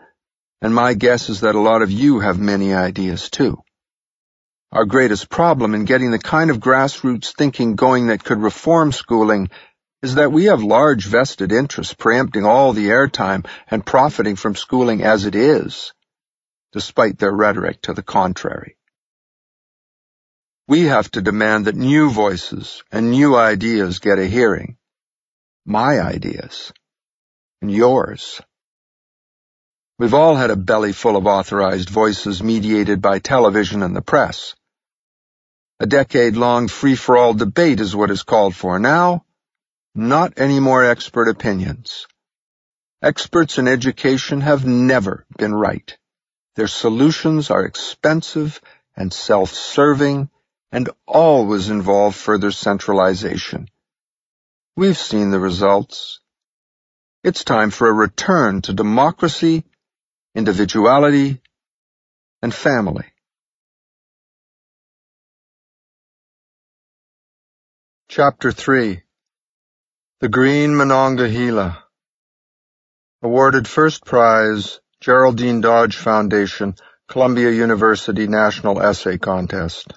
[0.61, 3.61] and my guess is that a lot of you have many ideas too.
[4.71, 9.49] Our greatest problem in getting the kind of grassroots thinking going that could reform schooling
[10.01, 15.03] is that we have large vested interests preempting all the airtime and profiting from schooling
[15.03, 15.93] as it is,
[16.71, 18.77] despite their rhetoric to the contrary.
[20.67, 24.77] We have to demand that new voices and new ideas get a hearing.
[25.65, 26.71] My ideas.
[27.61, 28.39] And yours.
[29.99, 34.55] We've all had a belly full of authorized voices mediated by television and the press.
[35.81, 39.25] A decade-long free-for-all debate is what is called for now.
[39.93, 42.07] Not any more expert opinions.
[43.01, 45.97] Experts in education have never been right.
[46.55, 48.61] Their solutions are expensive
[48.95, 50.29] and self-serving
[50.71, 53.67] and always involve further centralization.
[54.77, 56.21] We've seen the results.
[57.21, 59.65] It's time for a return to democracy,
[60.35, 61.41] individuality,
[62.41, 63.05] and family.
[68.07, 69.01] Chapter 3
[70.19, 71.83] The Green Monongahela
[73.21, 76.75] Awarded First Prize, Geraldine Dodge Foundation,
[77.07, 79.93] Columbia University National Essay Contest.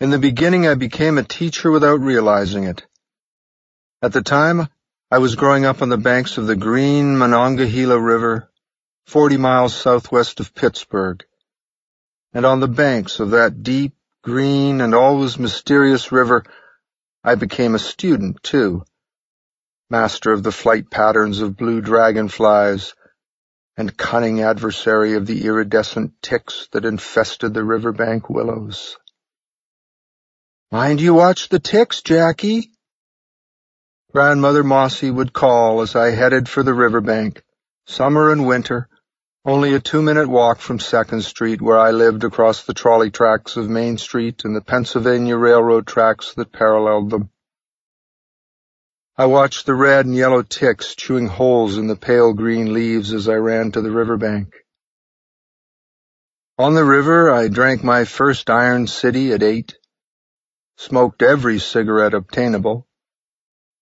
[0.00, 2.84] In the beginning I became a teacher without realizing it.
[4.00, 4.68] At the time,
[5.10, 8.52] I was growing up on the banks of the green Monongahela River,
[9.06, 11.24] 40 miles southwest of Pittsburgh,
[12.34, 16.44] and on the banks of that deep, green, and always mysterious river,
[17.24, 18.84] I became a student, too,
[19.88, 22.92] master of the flight patterns of blue dragonflies,
[23.78, 28.98] and cunning adversary of the iridescent ticks that infested the riverbank willows.
[30.70, 32.72] Mind you watch the ticks, Jackie.
[34.10, 37.42] Grandmother Mossy would call as I headed for the riverbank,
[37.86, 38.88] summer and winter,
[39.44, 43.68] only a two-minute walk from Second Street where I lived across the trolley tracks of
[43.68, 47.28] Main Street and the Pennsylvania Railroad tracks that paralleled them.
[49.18, 53.28] I watched the red and yellow ticks chewing holes in the pale green leaves as
[53.28, 54.54] I ran to the riverbank.
[56.56, 59.76] On the river, I drank my first Iron City at eight,
[60.78, 62.87] smoked every cigarette obtainable,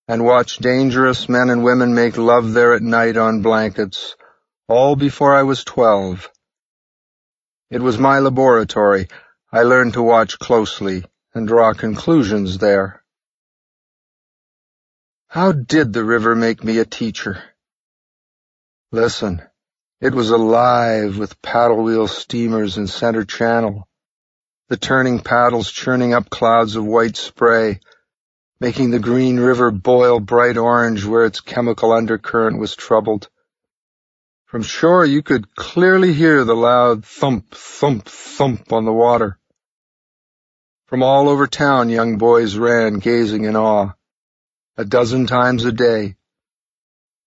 [0.08, 4.14] and watched dangerous men and women make love there at night on blankets,
[4.68, 6.30] all before I was twelve.
[7.70, 9.08] It was my laboratory.
[9.52, 11.04] I learned to watch closely
[11.34, 13.02] and draw conclusions there.
[15.28, 17.42] How did the river make me a teacher?
[18.92, 19.42] Listen,
[20.00, 23.88] it was alive with paddle wheel steamers in center channel,
[24.68, 27.80] the turning paddles churning up clouds of white spray,
[28.60, 33.28] making the green river boil bright orange where its chemical undercurrent was troubled.
[34.46, 39.38] From shore you could clearly hear the loud thump, thump, thump on the water.
[40.86, 43.92] From all over town young boys ran, gazing in awe,
[44.76, 46.16] a dozen times a day.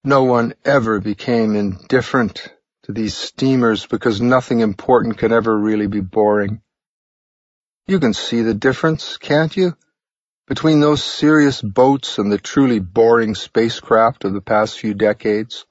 [0.04, 2.54] No one ever became indifferent
[2.84, 6.62] to these steamers because nothing important can ever really be boring.
[7.86, 9.76] You can see the difference, can't you?
[10.50, 15.68] Between those serious boats and the truly boring spacecraft of the past few decades,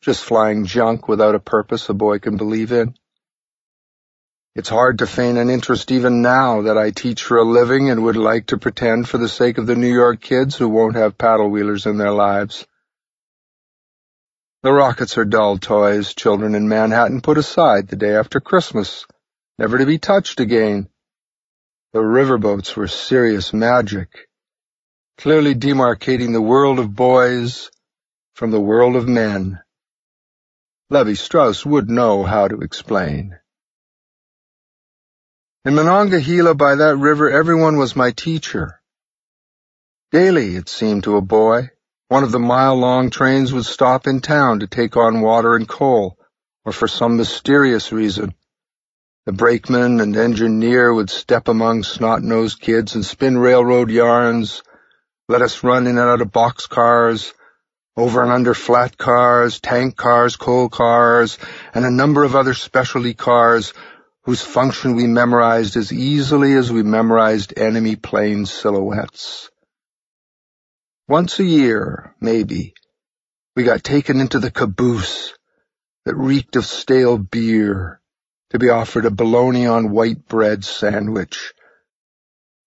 [0.00, 2.94] just flying junk without a purpose a boy can believe in.
[4.54, 8.04] It's hard to feign an interest even now that I teach for a living and
[8.04, 11.18] would like to pretend for the sake of the New York kids who won't have
[11.18, 12.66] paddle wheelers in their lives.
[14.62, 19.04] The rockets are dull toys children in Manhattan put aside the day after Christmas,
[19.58, 20.88] never to be touched again.
[21.92, 24.28] The riverboats were serious magic,
[25.18, 27.70] clearly demarcating the world of boys
[28.34, 29.60] from the world of men.
[30.90, 33.38] Levi-Strauss would know how to explain.
[35.64, 38.80] In Monongahela by that river everyone was my teacher.
[40.12, 41.70] Daily, it seemed to a boy,
[42.08, 46.18] one of the mile-long trains would stop in town to take on water and coal,
[46.64, 48.34] or for some mysterious reason,
[49.26, 54.62] the brakeman and engineer would step among snot-nosed kids and spin railroad yarns,
[55.28, 57.32] let us run in and out of boxcars,
[57.96, 61.38] over and under flat cars, tank cars, coal cars,
[61.74, 63.74] and a number of other specialty cars
[64.22, 69.50] whose function we memorized as easily as we memorized enemy plane silhouettes.
[71.08, 72.74] Once a year, maybe,
[73.56, 75.34] we got taken into the caboose
[76.04, 78.00] that reeked of stale beer
[78.56, 81.52] to be offered a bologna on white bread sandwich.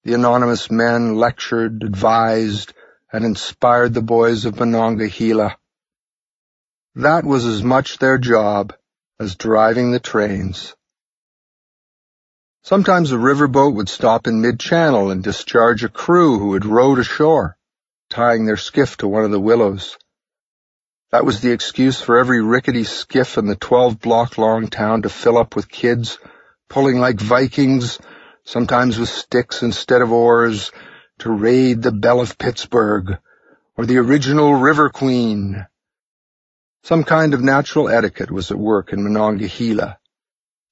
[0.04, 2.74] The anonymous men lectured, advised,
[3.12, 5.58] and inspired the boys of Monongahela.
[6.94, 8.76] That was as much their job
[9.20, 10.76] as driving the trains.
[12.62, 17.58] Sometimes a riverboat would stop in mid-channel and discharge a crew who had rowed ashore,
[18.12, 19.98] tying their skiff to one of the willows.
[21.12, 25.56] That was the excuse for every rickety skiff in the 12-block-long town to fill up
[25.56, 26.20] with kids,
[26.70, 28.00] pulling like Vikings,
[28.44, 30.72] sometimes with sticks instead of oars,
[31.20, 33.18] to raid the Belle of Pittsburgh,
[33.76, 35.66] or the original River Queen.
[36.84, 39.98] Some kind of natural etiquette was at work in Monongahela.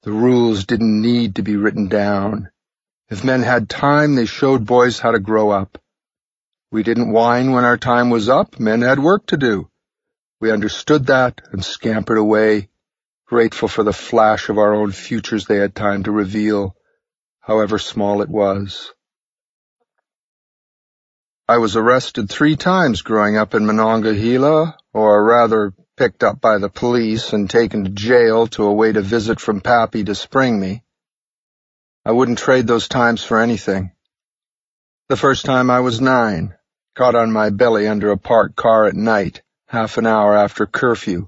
[0.04, 2.52] The rules didn't need to be written down.
[3.10, 5.80] If men had time, they showed boys how to grow up.
[6.72, 8.60] We didn't whine when our time was up.
[8.60, 9.70] Men had work to do.
[10.40, 12.70] We understood that and scampered away,
[13.26, 16.76] grateful for the flash of our own futures they had time to reveal,
[17.40, 18.94] however small it was.
[21.50, 26.70] I was arrested three times growing up in Monongahela, or rather picked up by the
[26.70, 30.84] police and taken to jail to await a visit from Pappy to spring me.
[32.06, 33.92] I wouldn't trade those times for anything.
[35.10, 36.54] The first time I was nine,
[36.96, 41.28] caught on my belly under a parked car at night, half an hour after curfew.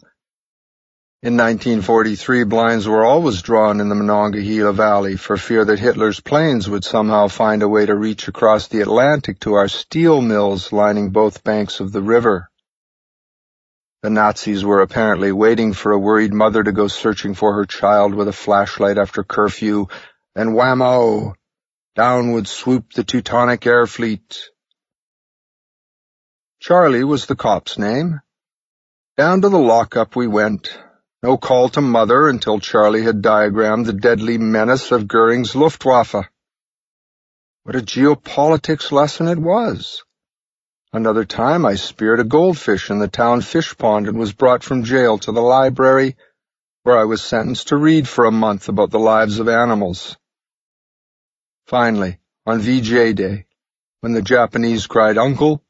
[1.22, 6.70] In 1943, blinds were always drawn in the Monongahela Valley for fear that Hitler's planes
[6.70, 11.10] would somehow find a way to reach across the Atlantic to our steel mills lining
[11.10, 12.50] both banks of the river.
[14.04, 18.16] The Nazis were apparently waiting for a worried mother to go searching for her child
[18.16, 19.88] with a flashlight after curfew,
[20.34, 21.34] and whammo!
[21.94, 24.40] Down would swoop the Teutonic Air Fleet.
[26.62, 28.22] Charlie was the cop's name.
[29.20, 30.80] Down to the lockup we went.
[31.22, 36.30] No call to mother until Charlie had diagrammed the deadly menace of Goering's Luftwaffe.
[37.64, 40.06] What a geopolitics lesson it was.
[40.94, 44.86] Another time I speared a goldfish in the town fish pond and was brought from
[44.86, 46.16] jail to the library,
[46.84, 50.16] where I was sentenced to read for a month about the lives of animals.
[51.68, 53.48] Finally, on VJ Day,
[54.00, 55.62] when the Japanese cried uncle,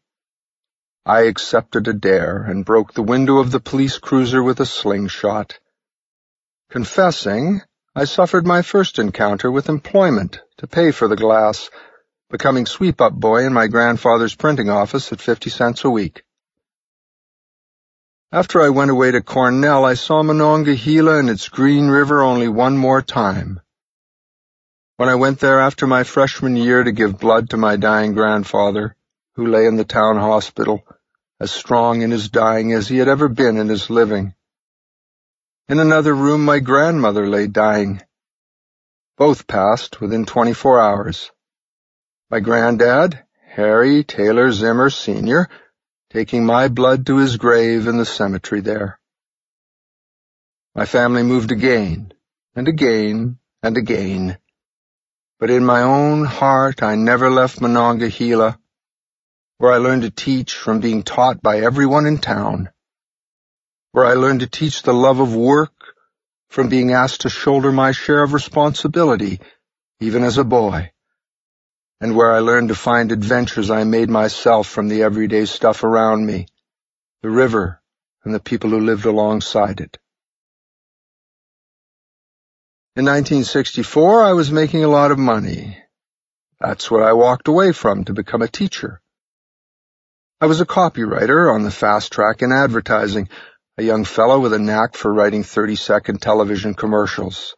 [1.09, 5.57] I accepted a dare and broke the window of the police cruiser with a slingshot.
[6.69, 7.61] Confessing,
[7.95, 11.71] I suffered my first encounter with employment to pay for the glass,
[12.29, 16.21] becoming sweep-up boy in my grandfather's printing office at fifty cents a week.
[18.31, 22.77] After I went away to Cornell, I saw Monongahela and its Green River only one
[22.77, 23.61] more time.
[24.97, 28.95] When I went there after my freshman year to give blood to my dying grandfather,
[29.33, 30.83] who lay in the town hospital,
[31.39, 34.33] as strong in his dying as he had ever been in his living.
[35.67, 38.01] In another room my grandmother lay dying.
[39.17, 41.31] Both passed within twenty-four hours
[42.31, 45.49] my granddad, Harry Taylor Zimmer Sr.,
[46.11, 48.99] taking my blood to his grave in the cemetery there.
[50.75, 52.13] My family moved again,
[52.55, 54.37] and again, and again.
[55.39, 58.59] But in my own heart I never left Monongahela,
[59.59, 62.69] where I learned to teach from being taught by everyone in town,
[63.91, 65.71] where I learned to teach the love of work
[66.49, 69.39] from being asked to shoulder my share of responsibility,
[69.99, 70.91] even as a boy
[72.01, 76.25] and where I learned to find adventures I made myself from the everyday stuff around
[76.25, 76.47] me,
[77.21, 77.81] the river,
[78.23, 79.97] and the people who lived alongside it.
[82.95, 85.77] In 1964, I was making a lot of money.
[86.59, 89.01] That's what I walked away from to become a teacher.
[90.41, 93.27] I was a copywriter on the fast track in advertising,
[93.77, 97.57] a young fellow with a knack for writing 30-second television commercials.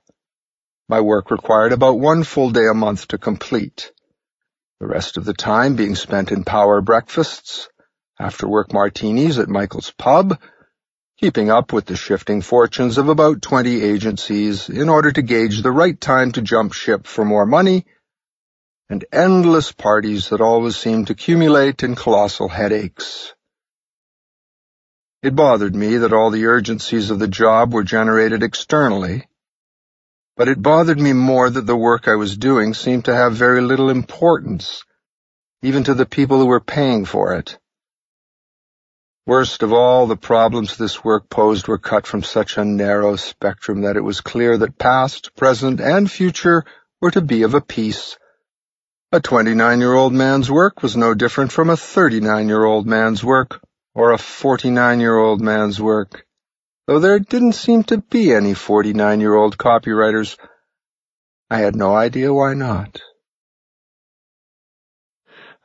[0.90, 3.92] My work required about one full day a month to complete
[4.80, 7.70] the rest of the time being spent in power breakfasts,
[8.20, 10.40] after-work martinis at Michael's pub,
[11.20, 15.72] keeping up with the shifting fortunes of about 20 agencies in order to gauge the
[15.72, 17.86] right time to jump ship for more money,
[18.92, 23.34] and endless parties that always seemed to accumulate in colossal headaches.
[25.24, 29.30] It bothered me that all the urgencies of the job were generated externally,
[30.36, 33.62] but it bothered me more that the work I was doing seemed to have very
[33.62, 34.84] little importance,
[35.62, 37.58] even to the people who were paying for it.
[39.26, 43.84] Worst of all, the problems this work posed were cut from such a narrow spectrum
[43.84, 46.66] that it was clear that past, present, and future
[47.00, 48.18] were to be of a piece.
[49.12, 53.62] A 29-year-old man's work was no different from a 39-year-old man's work,
[53.94, 56.26] or a 49-year-old man's work
[56.88, 60.38] though there didn't seem to be any 49-year-old copywriters.
[61.50, 63.02] I had no idea why not.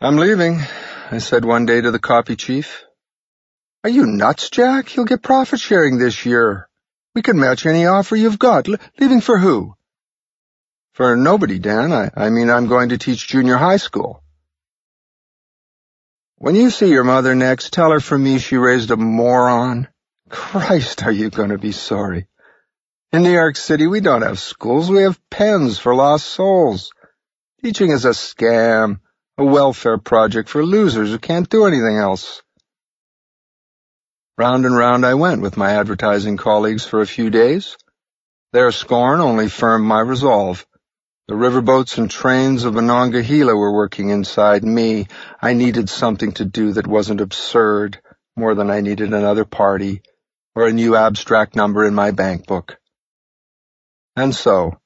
[0.01, 0.61] I'm leaving,
[1.11, 2.85] I said one day to the copy chief.
[3.83, 4.95] Are you nuts, Jack?
[4.95, 6.69] You'll get profit sharing this year.
[7.15, 8.69] We can match any offer you've got.
[9.01, 9.76] Leaving for who?
[10.97, 11.93] For nobody, Dan.
[11.93, 14.23] I, I mean, I'm going to teach junior high school.
[16.37, 19.89] When you see your mother next, tell her from me she raised a moron.
[20.31, 22.29] Christ, are you going to be sorry?
[23.13, 24.89] In New York City, we don't have schools.
[24.89, 26.91] We have pens for lost souls.
[27.63, 29.01] Teaching is a scam,
[29.37, 32.41] a welfare project for losers who can't do anything else.
[34.39, 37.77] Round and round I went with my advertising colleagues for a few days.
[38.55, 40.67] Their scorn only firmed my resolve.
[41.29, 45.09] The riverboats and trains of Monongahela were working inside me.
[45.43, 48.01] I needed something to do that wasn't absurd,
[48.37, 50.03] more than I needed another party
[50.55, 52.79] or a new abstract number in my bank book.
[54.15, 54.81] And so,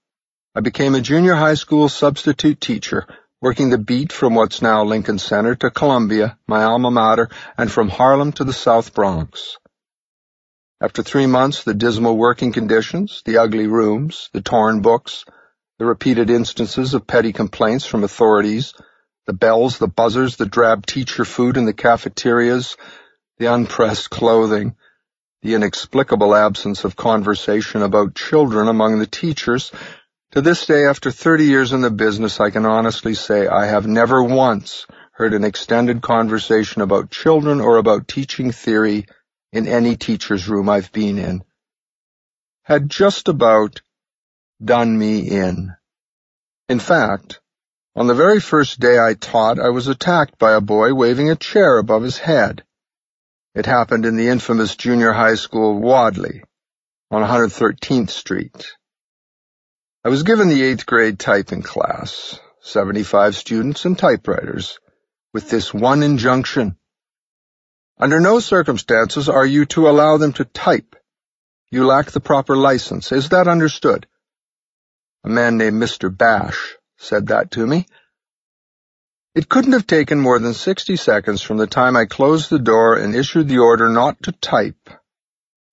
[0.55, 3.07] I became a junior high school substitute teacher,
[3.43, 7.91] working the beat from what's now Lincoln Center to Columbia, my alma mater, and from
[7.91, 9.59] Harlem to the South Bronx.
[10.81, 15.27] After three months, the dismal working conditions, the ugly rooms, the torn books,
[15.81, 18.74] the repeated instances of petty complaints from authorities,
[19.27, 22.77] the bells, the buzzers, the drab teacher food in the cafeterias,
[23.39, 24.77] the unpressed clothing,
[25.40, 29.73] the inexplicable absence of conversation about children among the teachers,
[30.32, 33.86] to this day, after 30 years in the business, I can honestly say I have
[33.86, 39.07] never once heard an extended conversation about children or about teaching theory
[39.51, 41.43] in any teacher's room I've been in.
[42.65, 43.81] Had just about
[44.62, 45.74] done me in.
[46.69, 47.41] In fact,
[47.97, 51.37] on the very first day I taught, I was attacked by a boy waving a
[51.37, 52.62] chair above his head.
[53.55, 56.43] It happened in the infamous junior high school Wadleigh
[57.11, 58.77] on 113th Street.
[60.05, 64.78] I was given the eighth grade typing class, 75 students and typewriters,
[65.32, 66.77] with this one injunction.
[67.99, 70.97] Under no circumstances are you to allow them to type.
[71.70, 73.12] You lack the proper license.
[73.12, 74.07] Is that understood?
[75.25, 76.17] A man named Mr.
[76.17, 77.87] Bash said that to me.
[79.35, 82.97] It couldn't have taken more than 60 seconds from the time I closed the door
[82.97, 84.91] and issued the order not to type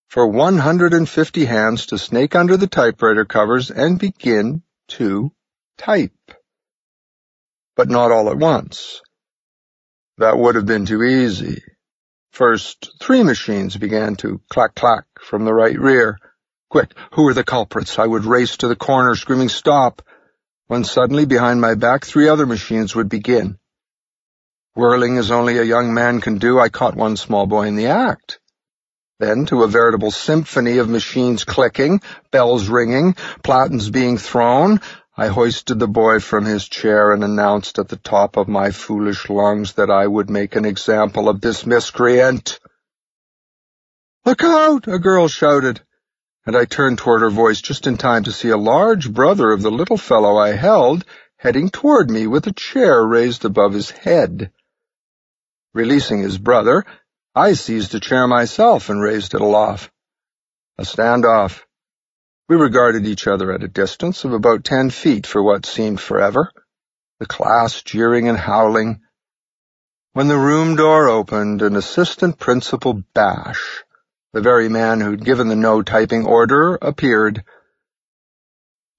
[0.07, 5.31] for 150 hands to snake under the typewriter covers and begin to
[5.77, 6.11] type.
[7.75, 9.01] But not all at once.
[10.17, 11.61] That would have been too easy.
[12.31, 16.17] First, three machines began to clack-clack from the right rear.
[16.69, 17.97] Quick, who are the culprits?
[17.97, 20.01] I would race to the corner, screaming stop,
[20.67, 23.57] when suddenly behind my back three other machines would begin.
[24.75, 27.87] Whirling as only a young man can do, I caught one small boy in the
[27.87, 28.39] act.
[29.19, 33.13] Then, to a veritable symphony of machines clicking, bells ringing,
[33.43, 34.81] platens being thrown,
[35.15, 39.29] I hoisted the boy from his chair and announced at the top of my foolish
[39.29, 42.59] lungs that I would make an example of this miscreant.
[44.25, 44.87] Look out!
[44.87, 45.81] a girl shouted,
[46.47, 49.61] and I turned toward her voice just in time to see a large brother of
[49.61, 51.03] the little fellow I held
[51.35, 54.51] heading toward me with a chair raised above his head.
[55.73, 56.85] Releasing his brother,
[57.35, 59.91] I seized a chair myself and raised it aloft.
[60.77, 61.63] A standoff.
[62.47, 66.49] We regarded each other at a distance of about ten feet for what seemed forever,
[67.19, 69.01] the class jeering and howling.
[70.13, 73.83] When the room door opened, an assistant principal Bash,
[74.37, 77.43] the very man who'd given the no-typing order, appeared.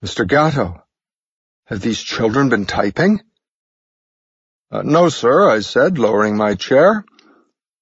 [0.05, 0.27] Mr.
[0.27, 0.83] Gatto,
[1.67, 3.21] have these children been typing?
[4.71, 7.05] Uh, no, sir, I said, lowering my chair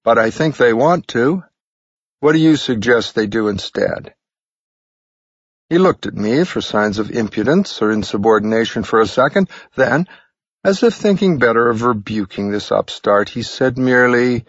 [0.06, 1.42] but I think they want to.
[2.20, 4.14] What do you suggest they do instead?
[5.68, 10.06] He looked at me for signs of impudence or insubordination for a second, then,
[10.62, 14.44] as if thinking better of rebuking this upstart, he said merely,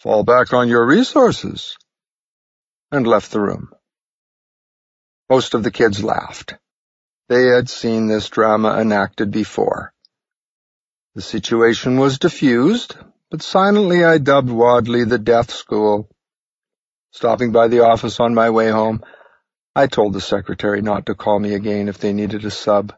[0.00, 1.76] Fall back on your resources,
[2.94, 3.70] and left the room.
[5.28, 6.54] Most of the kids laughed.
[7.28, 9.92] They had seen this drama enacted before.
[11.16, 12.96] The situation was diffused,
[13.30, 16.08] but silently I dubbed Wadleigh the Death School.
[17.10, 19.02] Stopping by the office on my way home,
[19.74, 22.92] I told the secretary not to call me again if they needed a sub.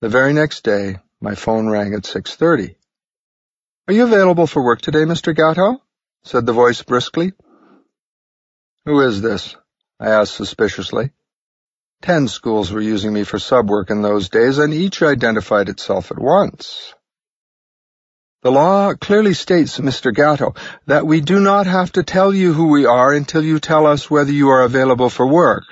[0.00, 2.76] The very next day, my phone rang at 6.30.
[3.88, 5.34] Are you available for work today, Mr.
[5.34, 5.82] Gatto?
[6.24, 7.32] said the voice briskly.
[8.84, 9.56] Who is this?
[10.00, 11.12] I asked suspiciously.
[12.00, 16.10] Ten schools were using me for sub work in those days, and each identified itself
[16.10, 16.92] at once.
[18.42, 20.12] The law clearly states, Mr.
[20.12, 20.54] Gatto,
[20.86, 24.10] that we do not have to tell you who we are until you tell us
[24.10, 25.62] whether you are available for work.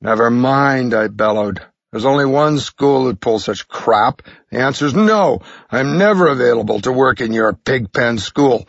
[0.00, 1.60] Never mind, I bellowed.
[1.90, 4.22] There's only one school that pulls such crap.
[4.52, 5.40] The answer's no.
[5.68, 8.68] I'm never available to work in your pigpen school.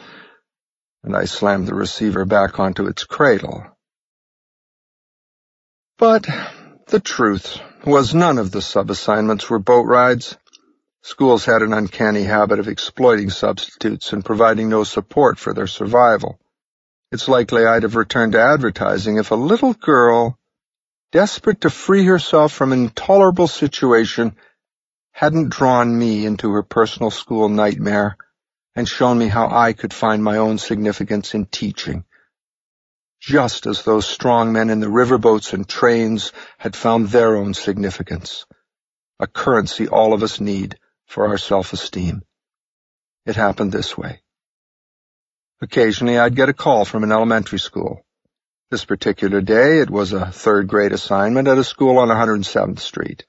[1.03, 3.65] And I slammed the receiver back onto its cradle.
[5.97, 6.27] But
[6.87, 10.37] the truth was none of the sub-assignments were boat rides.
[11.01, 16.39] Schools had an uncanny habit of exploiting substitutes and providing no support for their survival.
[17.11, 20.37] It's likely I'd have returned to advertising if a little girl,
[21.11, 24.35] desperate to free herself from an intolerable situation,
[25.11, 28.17] hadn't drawn me into her personal school nightmare
[28.75, 32.05] and shown me how I could find my own significance in teaching.
[33.19, 38.45] Just as those strong men in the riverboats and trains had found their own significance,
[39.19, 42.21] a currency all of us need for our self-esteem.
[43.25, 44.21] It happened this way.
[45.61, 48.05] Occasionally I'd get a call from an elementary school.
[48.71, 53.25] This particular day it was a third grade assignment at a school on 107th Street,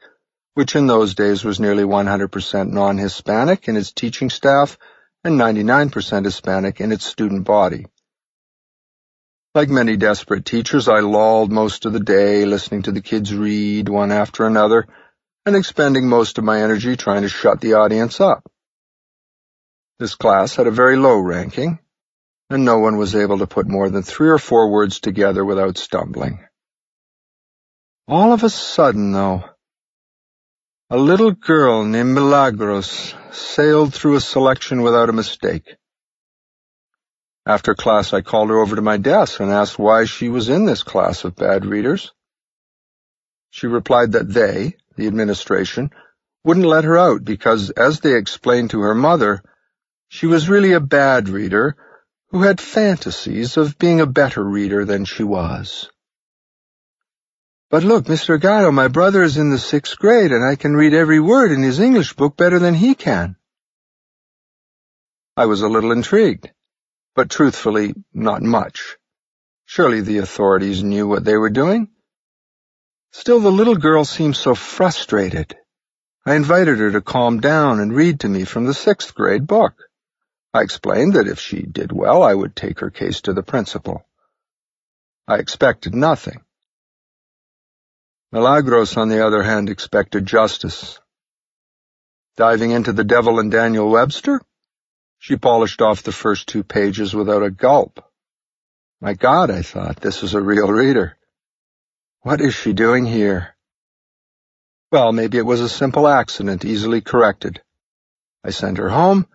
[0.54, 4.78] which in those days was nearly 100% non-Hispanic in its teaching staff
[5.24, 7.86] and 99% Hispanic in its student body.
[9.54, 13.88] Like many desperate teachers, I lolled most of the day listening to the kids read
[13.88, 14.86] one after another
[15.44, 18.48] and expending most of my energy trying to shut the audience up.
[19.98, 21.78] This class had a very low ranking,
[22.48, 25.76] and no one was able to put more than three or four words together without
[25.76, 26.46] stumbling.
[28.08, 29.44] All of a sudden, though,
[30.90, 35.76] a little girl named Milagros sailed through a selection without a mistake.
[37.46, 40.66] After class, I called her over to my desk and asked why she was in
[40.66, 42.12] this class of bad readers.
[43.50, 45.90] She replied that they, the administration,
[46.44, 49.42] wouldn't let her out because, as they explained to her mother,
[50.08, 51.76] she was really a bad reader
[52.28, 55.89] who had fantasies of being a better reader than she was.
[57.70, 58.40] But look, Mr.
[58.40, 61.62] Gatto, my brother is in the sixth grade and I can read every word in
[61.62, 63.36] his English book better than he can.
[65.36, 66.50] I was a little intrigued
[67.14, 68.96] but truthfully, not much.
[69.64, 71.88] Surely the authorities knew what they were doing.
[73.12, 75.56] Still, the little girl seemed so frustrated.
[76.24, 79.74] I invited her to calm down and read to me from the sixth grade book.
[80.54, 84.06] I explained that if she did well, I would take her case to the principal.
[85.26, 86.40] I expected nothing.
[88.32, 91.00] Milagros, on the other hand, expected justice.
[92.36, 94.40] Diving into the devil and Daniel Webster,
[95.18, 98.04] she polished off the first two pages without a gulp.
[99.00, 101.16] My God, I thought, this is a real reader.
[102.20, 103.56] What is she doing here?
[104.92, 107.60] Well, maybe it was a simple accident, easily corrected.
[108.44, 109.26] I sent her home,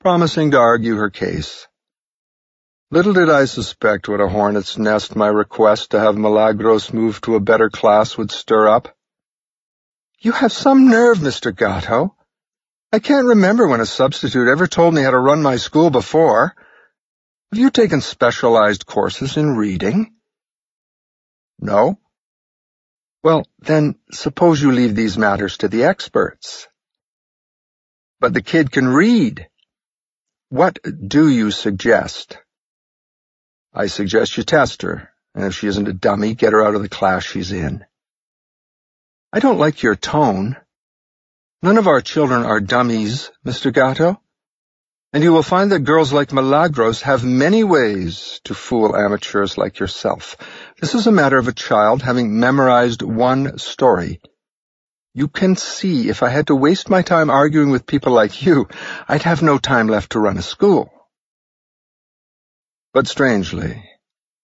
[0.00, 1.66] promising to argue her case.
[2.94, 7.34] Little did I suspect what a hornet's nest my request to have Milagros move to
[7.34, 8.96] a better class would stir up.
[10.20, 11.52] You have some nerve, Mr.
[11.52, 12.14] Gatto.
[12.92, 16.54] I can't remember when a substitute ever told me how to run my school before.
[17.50, 20.14] Have you taken specialized courses in reading?
[21.58, 21.98] No.
[23.24, 26.68] Well, then, suppose you leave these matters to the experts.
[28.20, 29.48] But the kid can read.
[30.48, 32.38] What do you suggest?
[33.76, 36.82] I suggest you test her, and if she isn't a dummy, get her out of
[36.82, 37.84] the class she's in.
[39.32, 40.56] I don't like your tone.
[41.60, 43.72] None of our children are dummies, Mr.
[43.72, 44.20] Gatto.
[45.12, 49.80] And you will find that girls like Milagros have many ways to fool amateurs like
[49.80, 50.36] yourself.
[50.80, 54.20] This is a matter of a child having memorized one story.
[55.14, 58.68] You can see if I had to waste my time arguing with people like you,
[59.08, 60.93] I'd have no time left to run a school.
[62.94, 63.90] But strangely,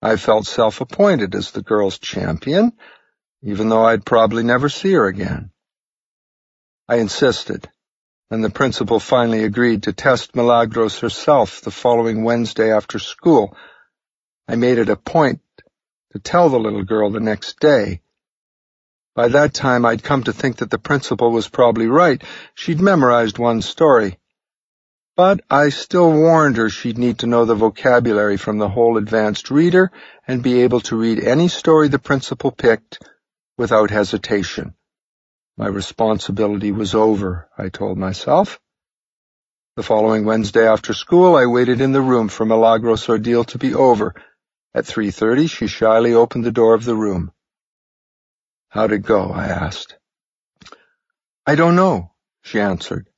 [0.02, 2.72] I felt self-appointed as the girl's champion,
[3.42, 5.52] even though I'd probably never see her again.
[6.88, 7.70] I insisted,
[8.28, 13.56] and the principal finally agreed to test Milagros herself the following Wednesday after school.
[14.48, 15.40] I made it a point
[16.12, 18.02] to tell the little girl the next day.
[19.14, 22.20] By that time, I'd come to think that the principal was probably right.
[22.54, 24.19] She'd memorized one story.
[25.20, 29.50] But I still warned her she'd need to know the vocabulary from the whole advanced
[29.50, 29.92] reader
[30.26, 33.06] and be able to read any story the principal picked
[33.58, 34.72] without hesitation.
[35.58, 38.58] My responsibility was over, I told myself.
[39.76, 43.74] The following Wednesday after school, I waited in the room for Milagros' ordeal to be
[43.74, 44.14] over.
[44.72, 47.30] At 3.30, she shyly opened the door of the room.
[48.70, 49.30] How'd it go?
[49.30, 49.98] I asked.
[51.46, 53.09] I don't know, she answered,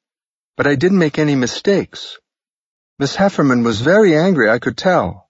[0.62, 2.20] but I didn't make any mistakes.
[2.96, 5.28] Miss Hefferman was very angry, I could tell.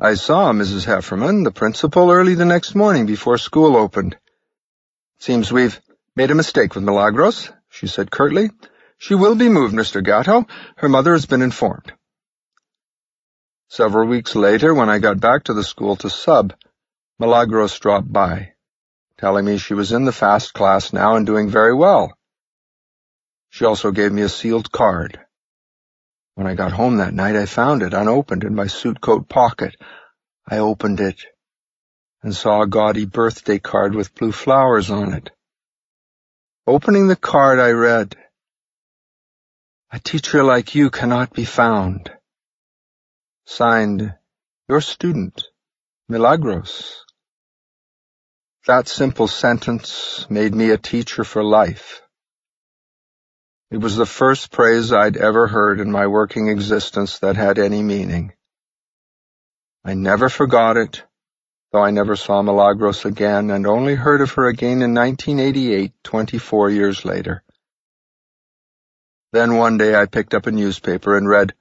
[0.00, 0.86] I saw Mrs.
[0.86, 4.16] Hefferman, the principal, early the next morning before school opened.
[5.18, 5.78] Seems we've
[6.16, 8.48] made a mistake with Milagros, she said curtly.
[8.96, 10.02] She will be moved, Mr.
[10.02, 10.46] Gatto.
[10.78, 11.92] Her mother has been informed.
[13.68, 16.54] Several weeks later, when I got back to the school to sub,
[17.18, 18.54] Milagros dropped by,
[19.18, 22.17] telling me she was in the fast class now and doing very well.
[23.50, 25.18] She also gave me a sealed card.
[26.34, 29.74] When I got home that night, I found it unopened in my suit coat pocket.
[30.46, 31.20] I opened it
[32.22, 35.30] and saw a gaudy birthday card with blue flowers on it.
[36.66, 38.14] Opening the card, I read,
[39.90, 42.12] A teacher like you cannot be found.
[43.46, 44.14] Signed,
[44.68, 45.44] Your student,
[46.08, 47.04] Milagros.
[48.66, 52.02] That simple sentence made me a teacher for life.
[53.70, 57.82] It was the first praise I'd ever heard in my working existence that had any
[57.82, 58.32] meaning.
[59.84, 61.02] I never forgot it
[61.72, 66.70] though I never saw Milagros again and only heard of her again in 1988, 24
[66.70, 67.42] years later.
[69.32, 71.54] Then one day I picked up a newspaper and read,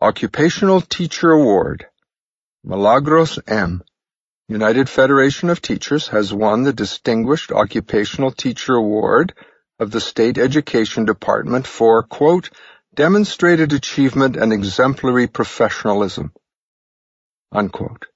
[0.00, 1.86] Occupational Teacher Award.
[2.64, 3.82] Milagros M.
[4.48, 9.34] United Federation of Teachers has won the Distinguished Occupational Teacher Award
[9.78, 12.06] of the State Education Department for,
[12.94, 16.32] demonstrated achievement and exemplary professionalism,
[17.50, 18.06] unquote.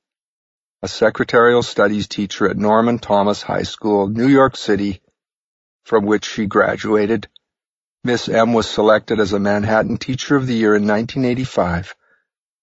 [0.82, 5.00] A secretarial studies teacher at Norman Thomas High School, New York City,
[5.84, 7.28] from which she graduated,
[8.04, 11.96] Miss M was selected as a Manhattan Teacher of the Year in 1985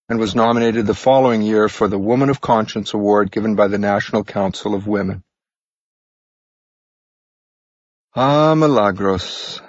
[0.07, 3.77] and was nominated the following year for the Woman of Conscience Award given by the
[3.77, 5.23] National Council of Women.
[8.15, 9.61] Ah, Milagros.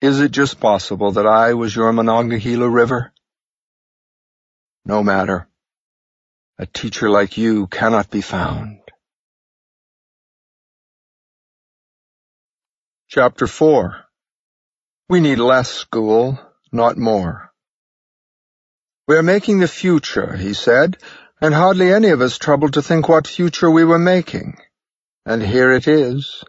[0.00, 3.12] Is it just possible that I was your Monongahela River?
[4.84, 5.48] No matter.
[6.58, 8.80] A teacher like you cannot be found.
[13.08, 14.08] Chapter 4
[15.10, 16.38] we need less school,
[16.70, 17.50] not more.
[19.06, 20.98] We are making the future, he said,
[21.40, 24.58] and hardly any of us troubled to think what future we were making.
[25.24, 26.44] And here it is.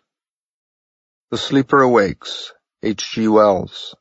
[1.31, 3.11] The Sleeper Awakes, H.
[3.11, 3.27] G.
[3.27, 3.93] Wells.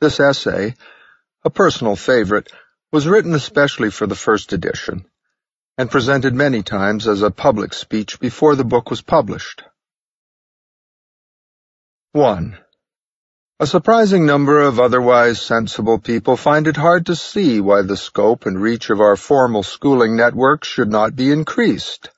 [0.00, 0.74] This essay,
[1.44, 2.50] a personal favorite,
[2.90, 5.04] was written especially for the first edition,
[5.76, 9.64] and presented many times as a public speech before the book was published.
[12.12, 12.56] 1.
[13.60, 18.46] A surprising number of otherwise sensible people find it hard to see why the scope
[18.46, 22.08] and reach of our formal schooling network should not be increased,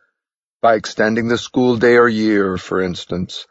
[0.62, 3.48] by extending the school day or year, for instance,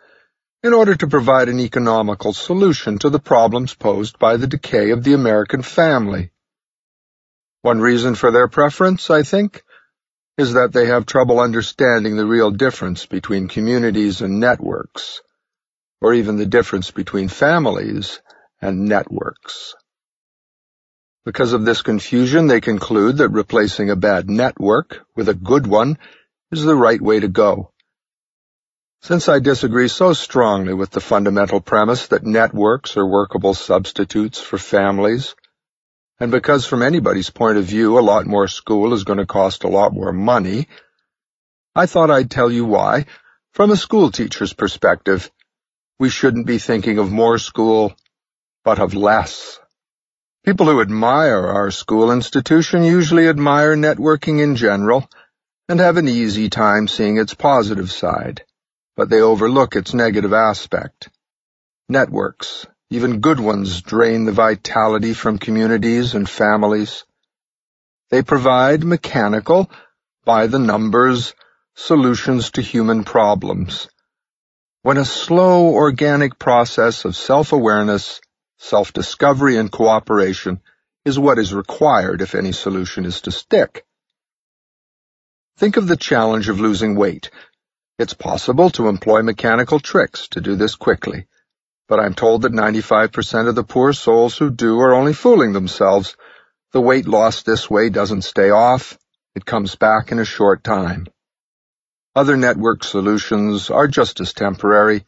[0.62, 5.04] in order to provide an economical solution to the problems posed by the decay of
[5.04, 6.32] the American family.
[7.62, 9.64] One reason for their preference, I think,
[10.38, 15.22] is that they have trouble understanding the real difference between communities and networks
[16.02, 18.22] or even the difference between families
[18.62, 19.76] and networks.
[21.26, 25.98] Because of this confusion, they conclude that replacing a bad network with a good one
[26.52, 27.72] is the right way to go.
[29.02, 34.58] Since I disagree so strongly with the fundamental premise that networks are workable substitutes for
[34.58, 35.36] families,
[36.20, 39.64] and because from anybody's point of view a lot more school is going to cost
[39.64, 40.68] a lot more money,
[41.74, 43.06] I thought I'd tell you why,
[43.54, 45.32] from a school teacher's perspective,
[45.98, 47.94] we shouldn't be thinking of more school,
[48.66, 49.60] but of less.
[50.46, 55.10] People who admire our school institution usually admire networking in general
[55.68, 58.44] and have an easy time seeing its positive side,
[59.00, 61.08] but they overlook its negative aspect.
[61.88, 67.06] Networks, even good ones, drain the vitality from communities and families.
[68.10, 69.72] They provide mechanical,
[70.26, 71.34] by the numbers,
[71.76, 73.88] solutions to human problems
[74.82, 78.20] when a slow, organic process of self-awareness,
[78.58, 80.62] self-discovery, and cooperation
[81.06, 83.86] is what is required if any solution is to stick.
[85.58, 87.30] Think of the challenge of losing weight.
[88.00, 91.28] It's possible to employ mechanical tricks to do this quickly,
[91.90, 96.16] but I'm told that 95% of the poor souls who do are only fooling themselves.
[96.72, 98.98] The weight lost this way doesn't stay off.
[99.36, 101.08] It comes back in a short time.
[102.16, 105.04] Other network solutions are just as temporary.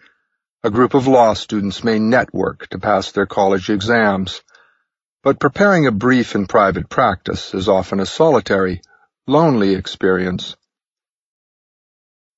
[0.62, 4.42] A group of law students may network to pass their college exams,
[5.24, 8.82] but preparing a brief in private practice is often a solitary,
[9.28, 10.58] lonely experience.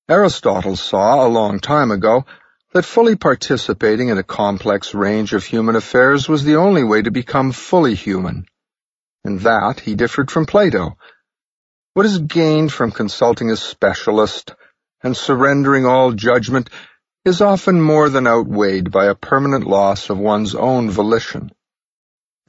[0.08, 2.26] Aristotle saw a long time ago
[2.72, 7.10] that fully participating in a complex range of human affairs was the only way to
[7.10, 8.44] become fully human.
[9.24, 10.98] In that, he differed from Plato,
[11.94, 14.54] what is gained from consulting a specialist
[15.02, 16.68] and surrendering all judgment
[17.24, 21.52] is often more than outweighed by a permanent loss of one's own volition.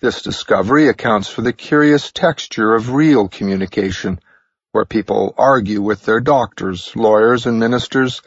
[0.01, 4.19] This discovery accounts for the curious texture of real communication,
[4.75, 8.21] where people argue with their doctors, lawyers, and ministers,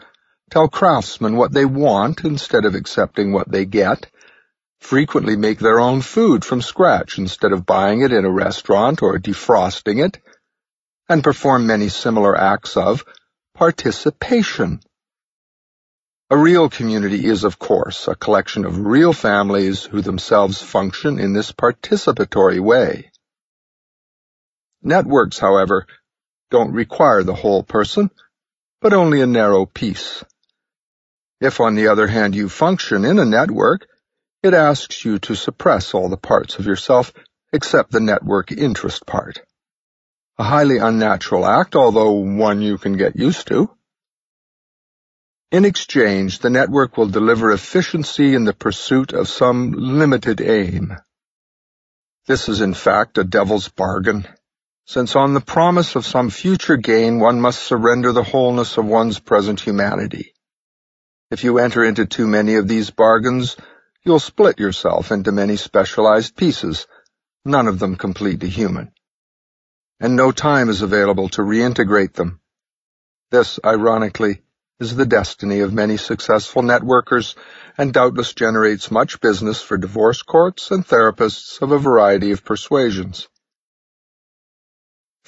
[0.51, 4.11] tell craftsmen what they want instead of accepting what they get,
[4.81, 9.19] frequently make their own food from scratch instead of buying it in a restaurant or
[9.19, 10.19] defrosting it,
[11.07, 13.05] and perform many similar acts of
[13.55, 14.81] participation.
[16.31, 21.35] A real community is, of course, a collection of real families who themselves function in
[21.35, 23.11] this participatory way.
[24.81, 25.87] Networks, however,
[26.51, 28.11] don't require the whole person,
[28.81, 30.25] but only a narrow piece.
[31.41, 33.87] If, on the other hand, you function in a network,
[34.43, 37.13] it asks you to suppress all the parts of yourself
[37.53, 39.41] except the network interest part.
[40.39, 43.71] A highly unnatural act, although one you can get used to.
[45.51, 50.97] In exchange, the network will deliver efficiency in the pursuit of some limited aim.
[52.27, 54.29] This is in fact a devil's bargain,
[54.89, 59.19] since on the promise of some future gain one must surrender the wholeness of one's
[59.19, 60.33] present humanity.
[61.31, 63.59] If you enter into too many of these bargains,
[64.03, 66.87] you'll split yourself into many specialized pieces,
[67.45, 68.93] none of them completely human.
[70.01, 72.41] And no time is available to reintegrate them.
[73.31, 74.41] This, ironically,
[74.81, 77.35] is the destiny of many successful networkers
[77.77, 83.29] and doubtless generates much business for divorce courts and therapists of a variety of persuasions.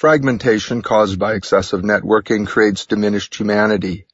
[0.01, 4.07] Fragmentation caused by excessive networking creates diminished humanity,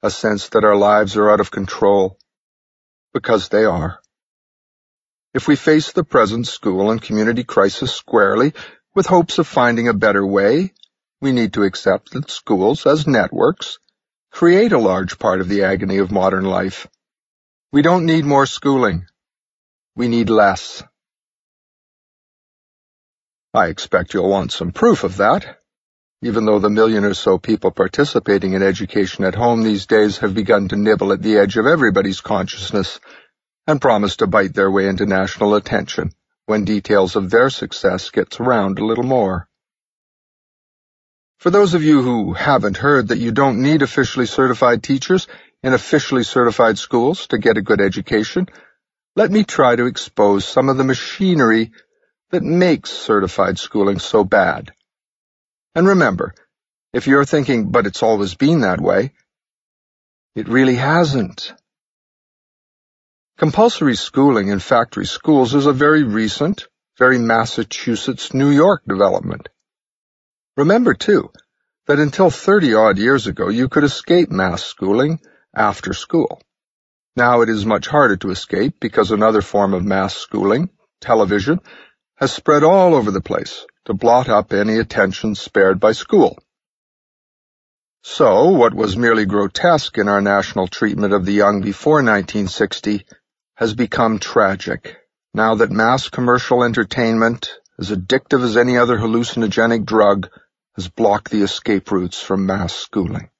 [0.00, 2.16] a sense that our lives are out of control,
[3.12, 3.98] because they are.
[5.34, 8.52] If we face the present school and community crisis squarely,
[8.94, 10.72] with hopes of finding a better way,
[11.20, 13.80] we need to accept that schools, as networks,
[14.30, 16.86] create a large part of the agony of modern life.
[17.72, 19.08] We don't need more schooling.
[19.96, 20.84] We need less.
[23.54, 25.58] I expect you'll want some proof of that,
[26.20, 30.34] even though the million or so people participating in education at home these days have
[30.34, 33.00] begun to nibble at the edge of everybody's consciousness
[33.66, 36.12] and promise to bite their way into national attention
[36.44, 39.48] when details of their success gets around a little more.
[41.38, 45.26] For those of you who haven't heard that you don't need officially certified teachers
[45.62, 48.48] in officially certified schools to get a good education,
[49.16, 51.72] let me try to expose some of the machinery
[52.30, 54.72] that makes certified schooling so bad.
[55.74, 56.34] And remember,
[56.92, 59.12] if you're thinking, but it's always been that way,
[60.34, 61.52] it really hasn't.
[63.38, 66.66] Compulsory schooling in factory schools is a very recent,
[66.98, 69.48] very Massachusetts, New York development.
[70.56, 71.30] Remember, too,
[71.86, 75.20] that until 30-odd years ago you could escape mass schooling
[75.54, 76.40] after school.
[77.16, 81.60] Now it is much harder to escape because another form of mass schooling, television,
[82.18, 86.36] has spread all over the place to blot up any attention spared by school.
[88.02, 93.04] So, what was merely grotesque in our national treatment of the young before 1960
[93.54, 94.96] has become tragic,
[95.32, 100.28] now that mass commercial entertainment, as addictive as any other hallucinogenic drug,
[100.74, 103.30] has blocked the escape routes from mass schooling.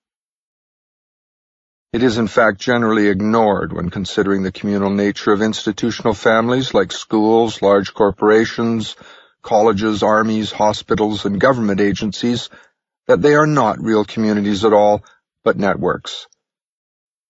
[1.90, 6.92] It is in fact generally ignored when considering the communal nature of institutional families like
[6.92, 8.94] schools, large corporations,
[9.40, 12.50] colleges, armies, hospitals, and government agencies,
[13.06, 15.02] that they are not real communities at all,
[15.44, 16.26] but networks.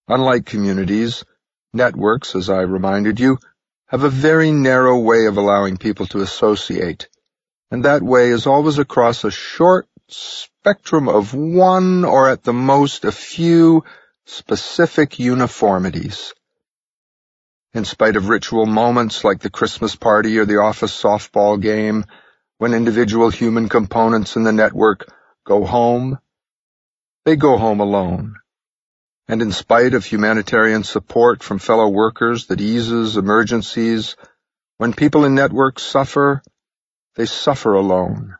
[0.09, 1.25] Unlike communities,
[1.73, 3.39] networks, as I reminded you,
[3.87, 7.09] have a very narrow way of allowing people to associate,
[7.71, 13.05] and that way is always across a short spectrum of one or at the most
[13.05, 13.85] a few
[14.29, 16.35] specific uniformities.
[17.73, 22.05] In spite of ritual moments like the Christmas party or the office softball game,
[22.59, 25.11] when individual human components in the network
[25.47, 26.19] go home,
[27.25, 28.35] they go home alone.
[29.29, 34.17] And in spite of humanitarian support from fellow workers that eases emergencies,
[34.77, 36.43] when people in networks suffer,
[37.15, 38.37] they suffer alone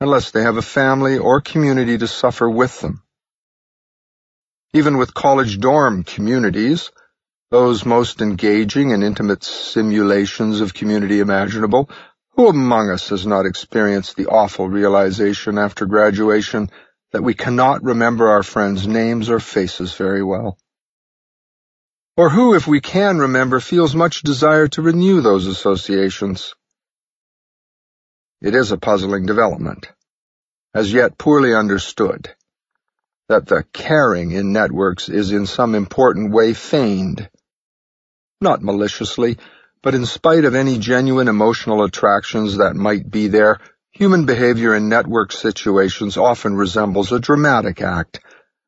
[0.00, 3.03] unless they have a family or community to suffer with them.
[4.74, 6.90] Even with college dorm communities,
[7.52, 11.88] those most engaging and intimate simulations of community imaginable,
[12.32, 16.68] who among us has not experienced the awful realization after graduation
[17.12, 20.58] that we cannot remember our friends' names or faces very well?
[22.16, 26.52] Or who, if we can remember, feels much desire to renew those associations?
[28.40, 29.88] It is a puzzling development,
[30.74, 32.34] as yet poorly understood,
[33.28, 37.28] that the caring in networks is in some important way feigned.
[38.40, 39.38] Not maliciously,
[39.82, 43.58] but in spite of any genuine emotional attractions that might be there,
[43.92, 48.20] human behavior in network situations often resembles a dramatic act,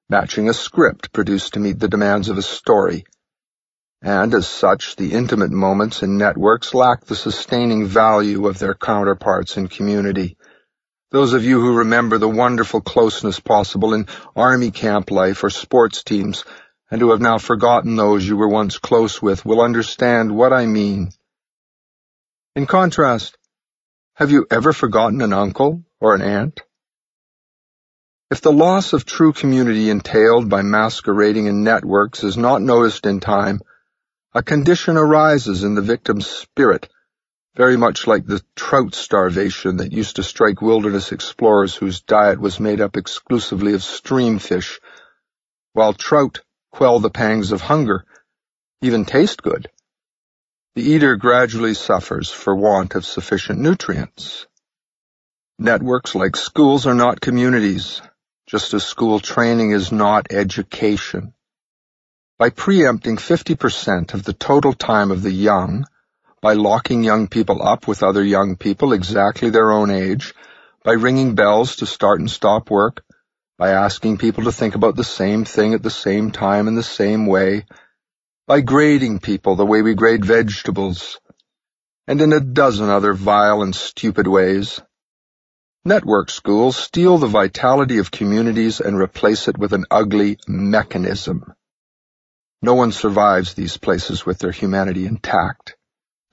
[0.08, 3.04] matching a script produced to meet the demands of a story
[4.02, 9.56] and as such the intimate moments in networks lack the sustaining value of their counterparts
[9.56, 10.36] in community.
[11.12, 16.02] Those of you who remember the wonderful closeness possible in army camp life or sports
[16.02, 16.44] teams,
[16.90, 20.66] and who have now forgotten those you were once close with, will understand what I
[20.66, 21.10] mean.
[22.56, 23.38] In contrast,
[24.14, 26.60] have you ever forgotten an uncle or an aunt?
[28.28, 33.20] If the loss of true community entailed by masquerading in networks is not noticed in
[33.20, 33.60] time,
[34.34, 36.88] a condition arises in the victim's spirit
[37.56, 42.60] very much like the trout starvation that used to strike wilderness explorers whose diet was
[42.60, 44.78] made up exclusively of stream fish,
[45.72, 48.04] while trout quell the pangs of hunger,
[48.82, 49.70] even taste good.
[50.74, 54.46] The eater gradually suffers for want of sufficient nutrients.
[55.58, 58.02] Networks like schools are not communities,
[58.46, 61.32] just as school training is not education.
[62.38, 65.86] By preempting 50% of the total time of the young,
[66.40, 70.34] by locking young people up with other young people exactly their own age,
[70.84, 73.02] by ringing bells to start and stop work,
[73.58, 76.82] by asking people to think about the same thing at the same time in the
[76.82, 77.64] same way,
[78.46, 81.18] by grading people the way we grade vegetables,
[82.06, 84.80] and in a dozen other vile and stupid ways.
[85.84, 91.54] Network schools steal the vitality of communities and replace it with an ugly mechanism.
[92.60, 95.75] No one survives these places with their humanity intact.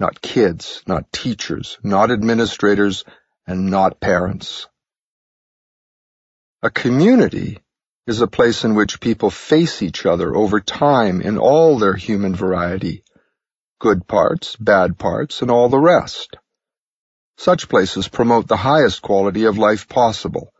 [0.03, 3.05] Not kids, not teachers, not administrators,
[3.47, 4.67] and not parents.
[6.61, 7.61] A community
[8.05, 12.35] is a place in which people face each other over time in all their human
[12.35, 13.05] variety,
[13.79, 16.35] good parts, bad parts, and all the rest.
[17.37, 20.51] Such places promote the highest quality of life possible,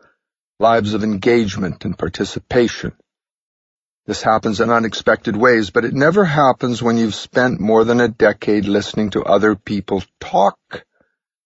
[0.58, 2.94] lives of engagement and participation.
[4.06, 8.08] This happens in unexpected ways, but it never happens when you've spent more than a
[8.08, 10.86] decade listening to other people talk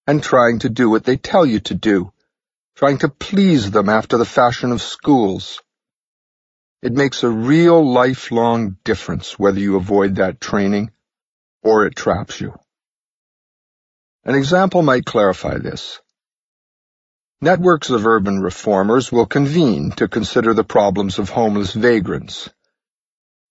[0.08, 2.12] and trying to do what they tell you to do
[2.78, 5.62] trying to please them after the fashion of schools.
[6.84, 10.92] It makes a real lifelong difference whether you avoid that training
[11.64, 12.54] or it traps you.
[14.24, 16.00] An example might clarify this.
[17.42, 22.50] Networks of urban reformers will convene to consider the problems of homeless vagrants.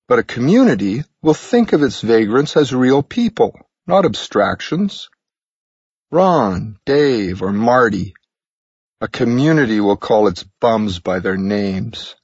[0.08, 5.08] But a community will think of its vagrants as real people, not abstractions.
[6.10, 8.14] Ron, Dave, or Marty
[8.98, 12.16] a community will call its bums by their names.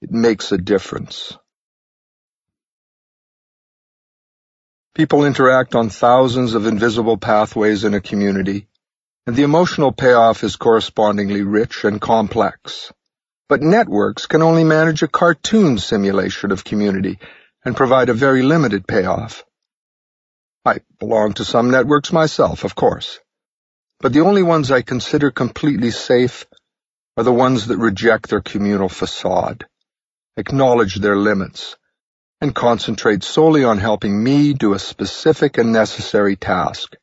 [0.00, 1.36] It makes a difference.
[4.94, 8.66] People interact on thousands of invisible pathways in a community,
[9.28, 12.92] and the emotional payoff is correspondingly rich and complex.
[13.48, 17.20] But networks can only manage a cartoon simulation of community
[17.64, 19.44] and provide a very limited payoff.
[20.64, 23.20] I belong to some networks myself, of course
[24.00, 26.46] but the only ones I consider completely safe
[27.16, 29.66] are the ones that reject their communal facade,
[30.36, 31.76] acknowledge their limits,
[32.40, 36.94] and concentrate solely on helping me do a specific and necessary task.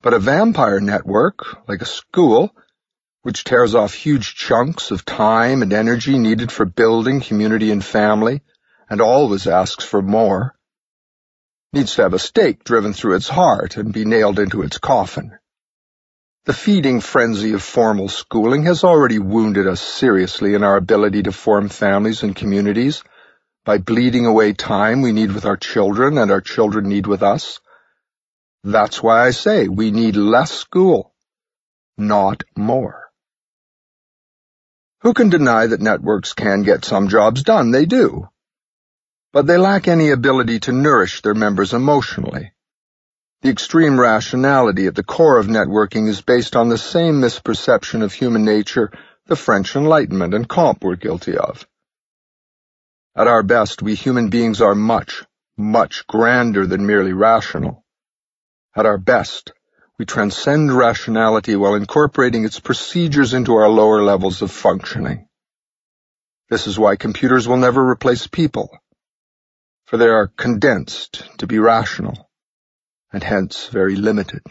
[0.00, 2.54] But a vampire network, like a school,
[3.22, 8.42] which tears off huge chunks of time and energy needed for building community and family,
[8.88, 10.54] and always asks for more,
[11.72, 15.36] needs to have a stake driven through its heart and be nailed into its coffin.
[16.44, 21.32] The feeding frenzy of formal schooling has already wounded us seriously in our ability to
[21.32, 23.02] form families and communities
[23.64, 27.60] by bleeding away time we need with our children and our children need with us.
[28.64, 31.14] That's why I say we need less school,
[31.96, 33.08] not more.
[35.02, 37.70] Who can deny that networks can get some jobs done?
[37.70, 38.28] They do.
[39.32, 42.52] But they lack any ability to nourish their members emotionally.
[43.42, 48.12] The extreme rationality at the core of networking is based on the same misperception of
[48.12, 48.90] human nature
[49.26, 51.64] the French Enlightenment and Comte were guilty of.
[53.14, 55.24] At our best, we human beings are much,
[55.56, 57.84] much grander than merely rational.
[58.76, 59.52] At our best,
[59.98, 65.26] we transcend rationality while incorporating its procedures into our lower levels of functioning.
[66.50, 68.70] This is why computers will never replace people,
[69.86, 72.28] for they are condensed to be rational
[73.12, 74.42] and hence very limited.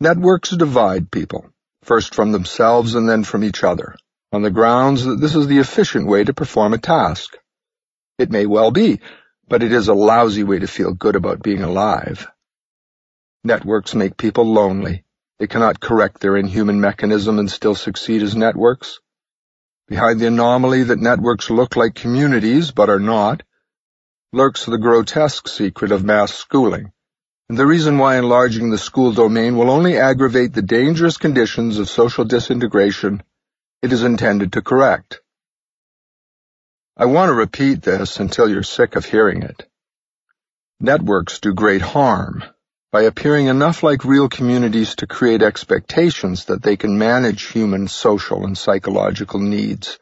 [0.00, 1.50] Networks divide people,
[1.82, 3.96] first from themselves and then from each other,
[4.32, 7.36] on the grounds that this is the efficient way to perform a task.
[8.18, 9.00] It may well be,
[9.50, 12.28] but it is a lousy way to feel good about being alive.
[13.44, 15.04] Networks make people lonely.
[15.40, 19.00] They cannot correct their inhuman mechanism and still succeed as networks.
[19.88, 23.42] Behind the anomaly that networks look like communities but are not,
[24.32, 26.92] lurks the grotesque secret of mass schooling,
[27.48, 31.90] and the reason why enlarging the school domain will only aggravate the dangerous conditions of
[31.90, 33.22] social disintegration
[33.82, 35.19] it is intended to correct.
[36.96, 39.68] I want to repeat this until you're sick of hearing it.
[40.80, 42.44] Networks do great harm
[42.92, 48.44] by appearing enough like real communities to create expectations that they can manage human social
[48.44, 49.98] and psychological needs.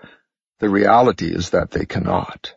[0.61, 2.55] The reality is that they cannot.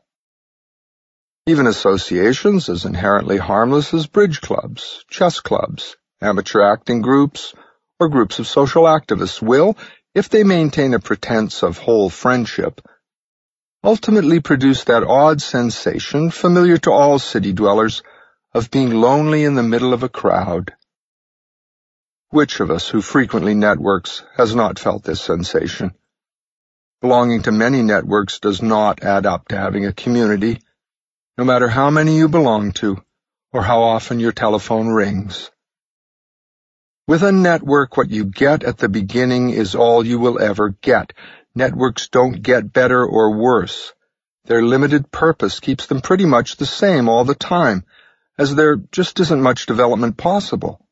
[1.46, 7.54] Even associations as inherently harmless as bridge clubs, chess clubs, amateur acting groups,
[8.00, 9.78] or groups of social activists will,
[10.16, 12.82] if they maintain a pretense of whole friendship,
[13.84, 18.04] ultimately produce that odd sensation familiar to all city dwellers
[18.54, 20.74] of being lonely in the middle of a crowd.
[22.30, 25.94] Which of us who frequently networks has not felt this sensation?
[27.02, 30.62] Belonging to many networks does not add up to having a community,
[31.38, 33.04] no matter how many you belong to
[33.52, 35.50] or how often your telephone rings.
[37.08, 41.14] With a network, what you get at the beginning is all you will ever get.
[41.54, 43.94] Networks don't get better or worse.
[44.46, 47.84] Their limited purpose keeps them pretty much the same all the time,
[48.38, 50.86] as there just isn't much development possible.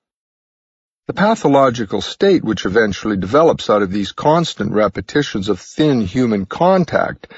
[1.08, 7.32] The pathological state which eventually develops out of these constant repetitions of thin human contact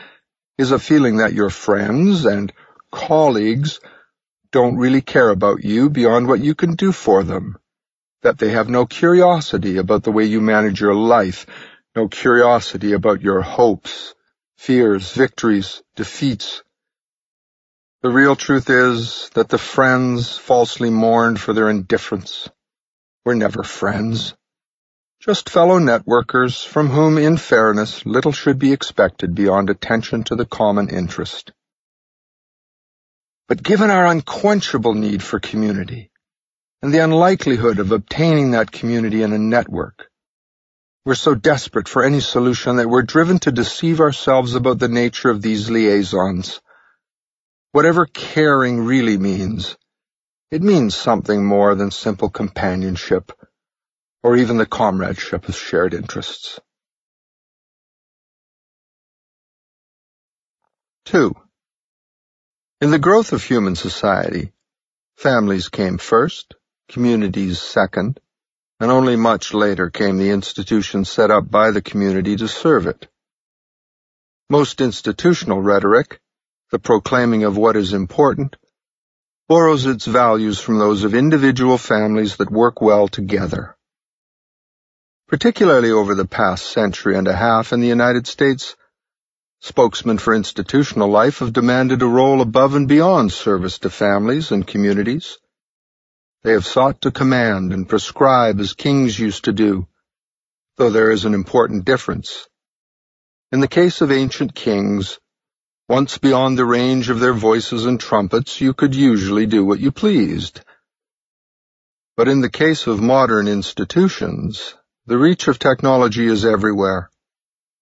[0.57, 2.51] is a feeling that your friends and
[2.91, 3.79] colleagues
[4.51, 7.57] don't really care about you beyond what you can do for them,
[8.23, 11.45] that they have no curiosity about the way you manage your life,
[11.95, 14.15] no curiosity about your hopes,
[14.57, 16.63] fears, victories, defeats.
[18.01, 22.49] The real truth is that the friends falsely mourned for their indifference
[23.25, 24.33] were never friends,
[25.19, 30.45] just fellow networkers from whom, in fairness, little should be expected beyond attention to the
[30.45, 31.51] common interest.
[33.47, 36.09] But given our unquenchable need for community,
[36.81, 40.10] and the unlikelihood of obtaining that community in a network,
[41.03, 45.29] we're so desperate for any solution that we're driven to deceive ourselves about the nature
[45.29, 46.61] of these liaisons.
[47.71, 49.77] Whatever caring really means,
[50.51, 53.31] it means something more than simple companionship,
[54.21, 56.59] or even the comradeship of shared interests.
[61.05, 61.33] 2.
[62.81, 64.51] In the growth of human society,
[65.17, 66.55] families came first,
[66.89, 68.19] communities second,
[68.81, 73.07] and only much later came the institutions set up by the community to serve it.
[74.49, 76.19] Most institutional rhetoric,
[76.71, 78.55] the proclaiming of what is important,
[79.47, 83.77] borrows its values from those of individual families that work well together.
[85.27, 88.75] Particularly over the past century and a half in the United States,
[89.59, 94.65] spokesmen for institutional life have demanded a role above and beyond service to families and
[94.65, 95.37] communities
[96.43, 99.87] they have sought to command and prescribe as kings used to do,
[100.77, 102.47] though there is an important difference.
[103.51, 105.19] In the case of ancient kings,
[105.87, 109.91] once beyond the range of their voices and trumpets, you could usually do what you
[109.91, 110.61] pleased.
[112.15, 114.73] But in the case of modern institutions,
[115.05, 117.09] the reach of technology is everywhere.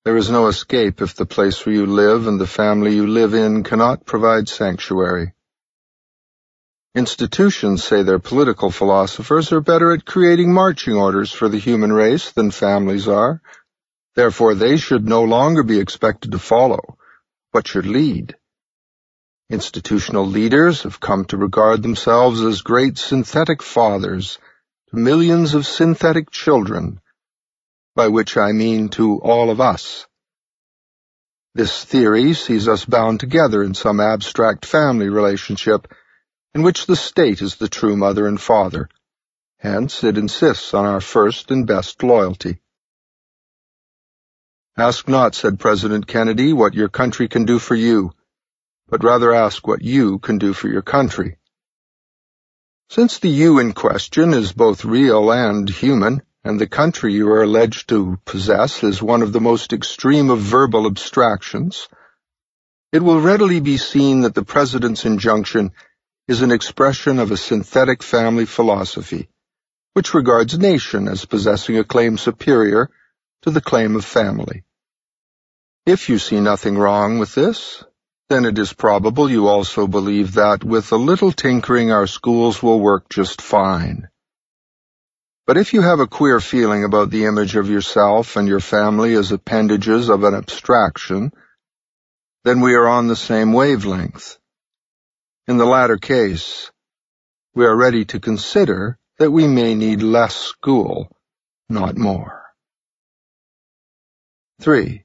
[0.06, 3.34] There is no escape if the place where you live and the family you live
[3.34, 5.34] in cannot provide sanctuary.
[6.96, 12.32] Institutions say their political philosophers are better at creating marching orders for the human race
[12.32, 13.42] than families are.
[14.16, 16.98] Therefore, they should no longer be expected to follow,
[17.54, 18.36] but should lead.
[19.52, 24.40] Institutional leaders have come to regard themselves as great synthetic fathers
[24.90, 27.02] to millions of synthetic children,
[27.96, 30.08] by which I mean to all of us.
[31.54, 35.88] This theory sees us bound together in some abstract family relationship
[36.54, 38.90] in which the state is the true mother and father.
[39.58, 42.62] Hence, it insists on our first and best loyalty.
[44.78, 48.12] Ask not, said President Kennedy, what your country can do for you,
[48.88, 51.38] but rather ask what you can do for your country.
[52.90, 57.44] Since the you in question is both real and human, and the country you are
[57.44, 61.90] alleged to possess is one of the most extreme of verbal abstractions,
[62.92, 65.74] it will readily be seen that the President's injunction
[66.30, 69.28] is an expression of a synthetic family philosophy,
[69.94, 72.88] which regards nation as possessing a claim superior
[73.42, 74.64] to the claim of family.
[75.88, 77.84] If you see nothing wrong with this,
[78.30, 82.80] then it is probable you also believe that with a little tinkering our schools will
[82.80, 84.08] work just fine.
[85.48, 89.16] But if you have a queer feeling about the image of yourself and your family
[89.16, 91.32] as appendages of an abstraction,
[92.44, 94.38] then we are on the same wavelength.
[95.50, 96.70] In the latter case,
[97.56, 101.10] we are ready to consider that we may need less school,
[101.68, 102.44] not more.
[104.62, 105.04] 3.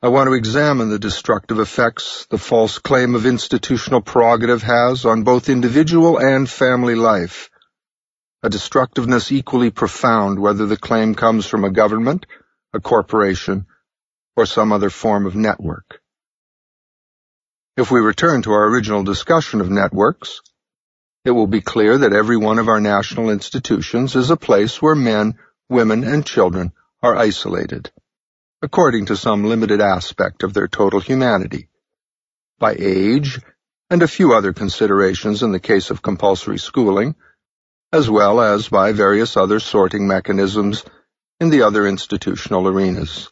[0.00, 5.24] I want to examine the destructive effects the false claim of institutional prerogative has on
[5.24, 7.50] both individual and family life,
[8.44, 12.26] a destructiveness equally profound whether the claim comes from a government,
[12.72, 13.66] a corporation,
[14.36, 16.00] or some other form of network.
[17.78, 20.40] If we return to our original discussion of networks,
[21.24, 24.96] it will be clear that every one of our national institutions is a place where
[24.96, 25.38] men,
[25.68, 26.72] women, and children
[27.04, 27.92] are isolated,
[28.62, 31.68] according to some limited aspect of their total humanity,
[32.58, 33.40] by age,
[33.90, 37.14] and a few other considerations in the case of compulsory schooling,
[37.92, 40.84] as well as by various other sorting mechanisms
[41.38, 43.30] in the other institutional arenas.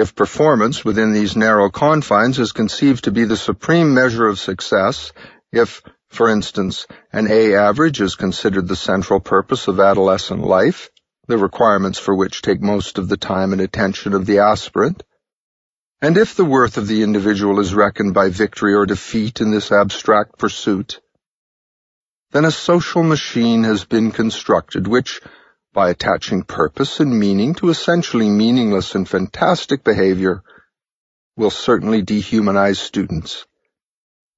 [0.00, 5.12] If performance within these narrow confines is conceived to be the supreme measure of success,
[5.52, 10.88] if, for instance, an A average is considered the central purpose of adolescent life,
[11.26, 15.02] the requirements for which take most of the time and attention of the aspirant,
[16.00, 19.70] and if the worth of the individual is reckoned by victory or defeat in this
[19.70, 20.98] abstract pursuit,
[22.30, 25.20] then a social machine has been constructed which,
[25.72, 30.42] by attaching purpose and meaning to essentially meaningless and fantastic behavior,
[31.36, 33.46] will certainly dehumanize students,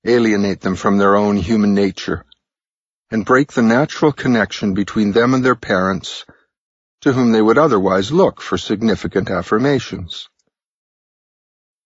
[0.04, 2.26] alienate them from their own human nature,
[3.10, 6.26] and break the natural connection between them and their parents,
[7.00, 10.28] to whom they would otherwise look for significant affirmations.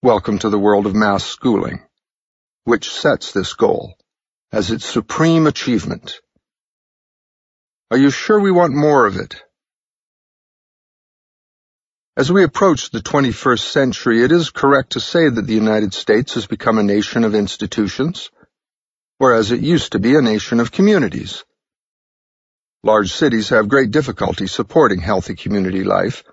[0.03, 1.83] Welcome to the world of mass schooling,
[2.65, 3.97] which sets this goal
[4.53, 6.21] as its supreme achievement.
[7.89, 9.37] Are you sure we want more of it?
[12.17, 16.35] As we approach the 21st century, it is correct to say that the United States
[16.35, 18.31] has become a nation of institutions,
[19.19, 21.45] whereas it used to be a nation of communities.
[22.83, 26.25] Large cities have great difficulty supporting healthy community life,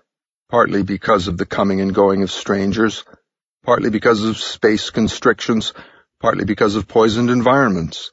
[0.49, 3.03] partly because of the coming and going of strangers,
[3.63, 5.73] partly because of space constrictions,
[6.19, 8.12] partly because of poisoned environments,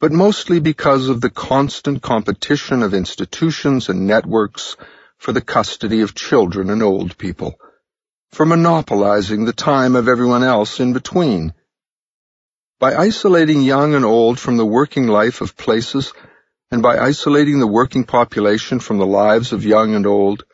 [0.00, 4.76] but mostly because of the constant competition of institutions and networks
[5.18, 7.54] for the custody of children and old people,
[8.32, 11.52] for monopolizing the time of everyone else in between.
[12.78, 16.14] By isolating young and old from the working life of places,
[16.70, 20.44] and by isolating the working population from the lives of young and old,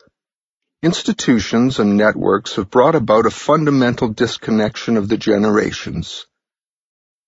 [0.83, 6.25] institutions and networks have brought about a fundamental disconnection of the generations.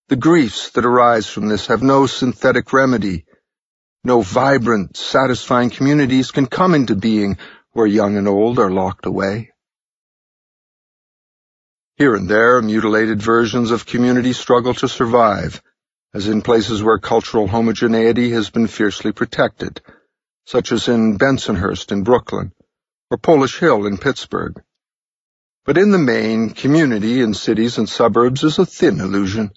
[0.09, 3.25] The griefs that arise from this have no synthetic remedy.
[4.03, 7.37] No vibrant, satisfying communities can come into being
[7.73, 9.51] where young and old are locked away.
[11.97, 15.61] Here and there, mutilated versions of community struggle to survive,
[16.11, 19.79] as in places where cultural homogeneity has been fiercely protected,
[20.47, 22.51] such as in Bensonhurst in Brooklyn,
[23.11, 24.59] or Polish Hill in Pittsburgh.
[25.65, 29.51] But in the main, community in cities and suburbs is a thin illusion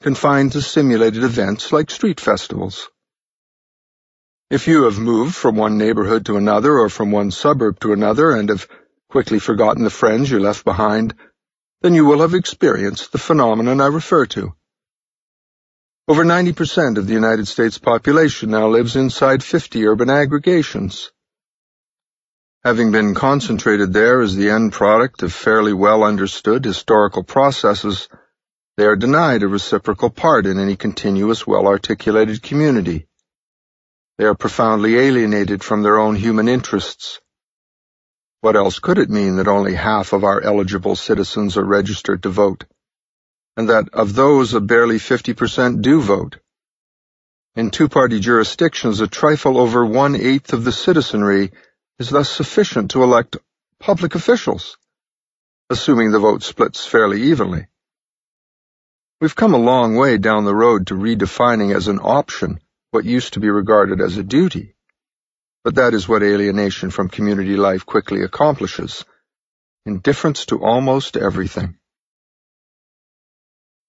[0.00, 2.88] confined to simulated events like street festivals.
[4.50, 8.30] If you have moved from one neighborhood to another or from one suburb to another
[8.30, 8.68] and have
[9.10, 11.14] quickly forgotten the friends you left behind,
[11.82, 14.54] then you will have experienced the phenomenon I refer to.
[16.06, 21.10] Over 90% of the United States population now lives inside 50 urban aggregations.
[22.64, 28.08] Having been concentrated there as the end product of fairly well understood historical processes,
[28.78, 33.08] they are denied a reciprocal part in any continuous, well-articulated community.
[34.18, 37.20] They are profoundly alienated from their own human interests.
[38.40, 42.28] What else could it mean that only half of our eligible citizens are registered to
[42.28, 42.66] vote,
[43.56, 46.38] and that of those a barely 50% do vote?
[47.56, 51.50] In two-party jurisdictions, a trifle over one-eighth of the citizenry
[51.98, 53.38] is thus sufficient to elect
[53.80, 54.78] public officials,
[55.68, 57.66] assuming the vote splits fairly evenly.
[59.20, 62.60] We've come a long way down the road to redefining as an option
[62.92, 64.76] what used to be regarded as a duty.
[65.64, 69.04] But that is what alienation from community life quickly accomplishes.
[69.84, 71.78] Indifference to almost everything.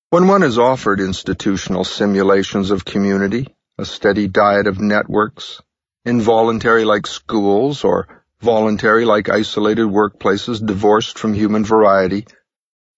[0.10, 5.61] When one is offered institutional simulations of community, a steady diet of networks,
[6.06, 8.07] involuntary like schools, or
[8.41, 12.26] voluntary like isolated workplaces divorced from human variety,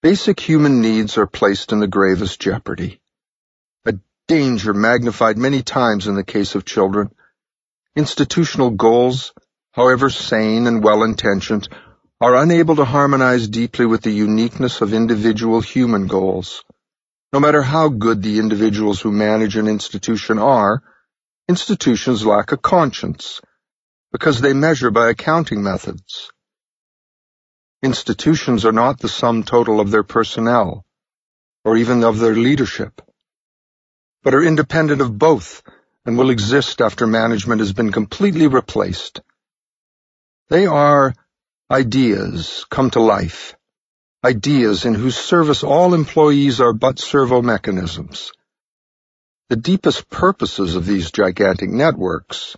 [0.01, 2.99] Basic human needs are placed in the gravest jeopardy.
[3.85, 3.93] A
[4.27, 7.11] danger magnified many times in the case of children.
[7.95, 9.31] Institutional goals,
[9.73, 11.69] however sane and well-intentioned,
[12.19, 16.63] are unable to harmonize deeply with the uniqueness of individual human goals.
[17.31, 20.81] No matter how good the individuals who manage an institution are,
[21.47, 23.39] institutions lack a conscience,
[24.11, 26.31] because they measure by accounting methods.
[27.83, 30.85] Institutions are not the sum total of their personnel,
[31.65, 33.01] or even of their leadership,
[34.21, 35.63] but are independent of both
[36.05, 39.21] and will exist after management has been completely replaced.
[40.49, 41.15] They are
[41.71, 43.55] ideas come to life,
[44.23, 48.31] ideas in whose service all employees are but servo mechanisms.
[49.49, 52.55] The deepest purposes of these gigantic networks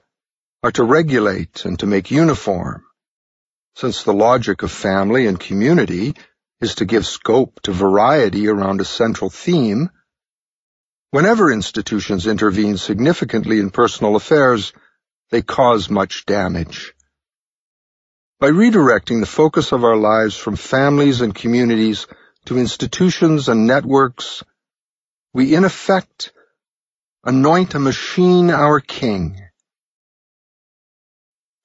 [0.63, 2.83] are to regulate and to make uniform,
[3.75, 6.15] since the logic of family and community
[6.61, 9.89] is to give scope to variety around a central theme.
[11.11, 14.73] Whenever institutions intervene significantly in personal affairs,
[15.29, 16.93] they cause much damage.
[18.39, 22.07] By redirecting the focus of our lives from families and communities
[22.45, 24.43] to institutions and networks,
[25.33, 26.33] we in effect
[27.23, 29.41] anoint a machine our king.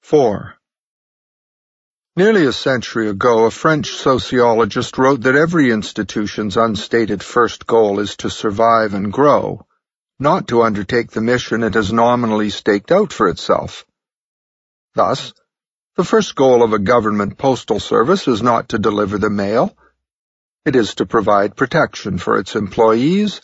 [0.01, 0.58] 4.
[2.19, 8.17] Nearly a century ago, a French sociologist wrote that every institution's unstated first goal is
[8.17, 9.65] to survive and grow,
[10.19, 13.85] not to undertake the mission it has nominally staked out for itself.
[14.95, 15.31] Thus,
[15.95, 19.73] the first goal of a government postal service is not to deliver the mail.
[20.65, 23.39] It is to provide protection for its employees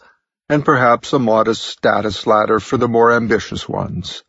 [0.49, 4.25] and perhaps a modest status ladder for the more ambitious ones.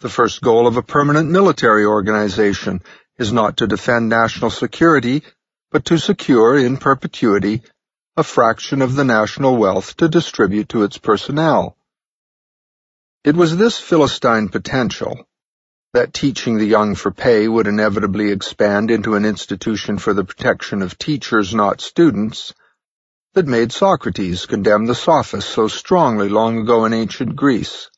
[0.00, 2.82] The first goal of a permanent military organization
[3.18, 5.22] is not to defend national security,
[5.70, 7.62] but to secure in perpetuity
[8.16, 11.76] a fraction of the national wealth to distribute to its personnel.
[13.24, 15.28] It was this Philistine potential
[15.94, 20.82] that teaching the young for pay would inevitably expand into an institution for the protection
[20.82, 22.54] of teachers, not students,
[23.34, 27.90] that made Socrates condemn the sophists so strongly long ago in ancient Greece.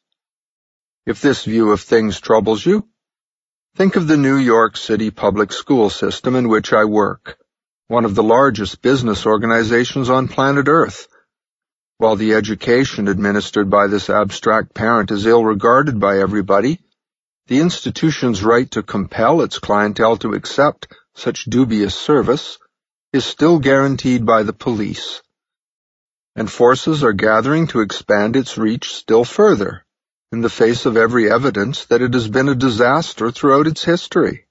[1.07, 2.89] If this view of things troubles you,
[3.77, 7.39] think of the New York City public school system in which I work,
[7.89, 11.09] one of the largest business organizations on planet Earth.
[11.99, 16.81] While the education administered by this abstract parent is ill regarded by everybody,
[17.47, 22.59] the institution's right to compel its clientele to accept such dubious service
[23.13, 25.23] is still guaranteed by the police,
[26.37, 29.85] and forces are gathering to expand its reach still further
[30.33, 34.47] in the face of every evidence that it has been a disaster throughout its history.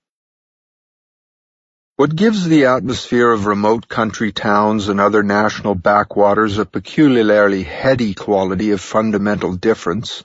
[1.95, 8.13] What gives the atmosphere of remote country towns and other national backwaters a peculiarly heady
[8.13, 10.23] quality of fundamental difference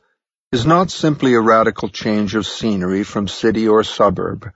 [0.50, 4.52] is not simply a radical change of scenery from city or suburb,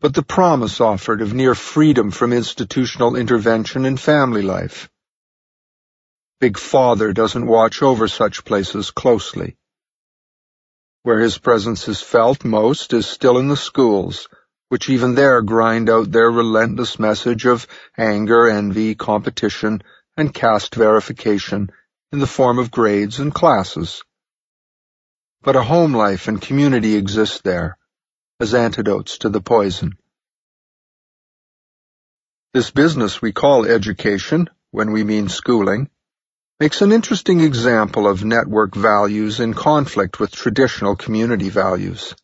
[0.00, 4.88] but the promise offered of near freedom from institutional intervention in family life.
[6.40, 9.56] Big Father doesn't watch over such places closely.
[11.08, 14.28] Where his presence is felt most is still in the schools,
[14.68, 17.66] which even there grind out their relentless message of
[17.96, 19.82] anger, envy, competition,
[20.18, 21.70] and caste verification
[22.12, 24.02] in the form of grades and classes
[25.42, 27.78] but a home life and community exist there,
[28.38, 29.96] as antidotes to the poison.
[32.52, 35.88] This business we call education, when we mean schooling,
[36.60, 42.14] makes an interesting example of network values in conflict with traditional community values.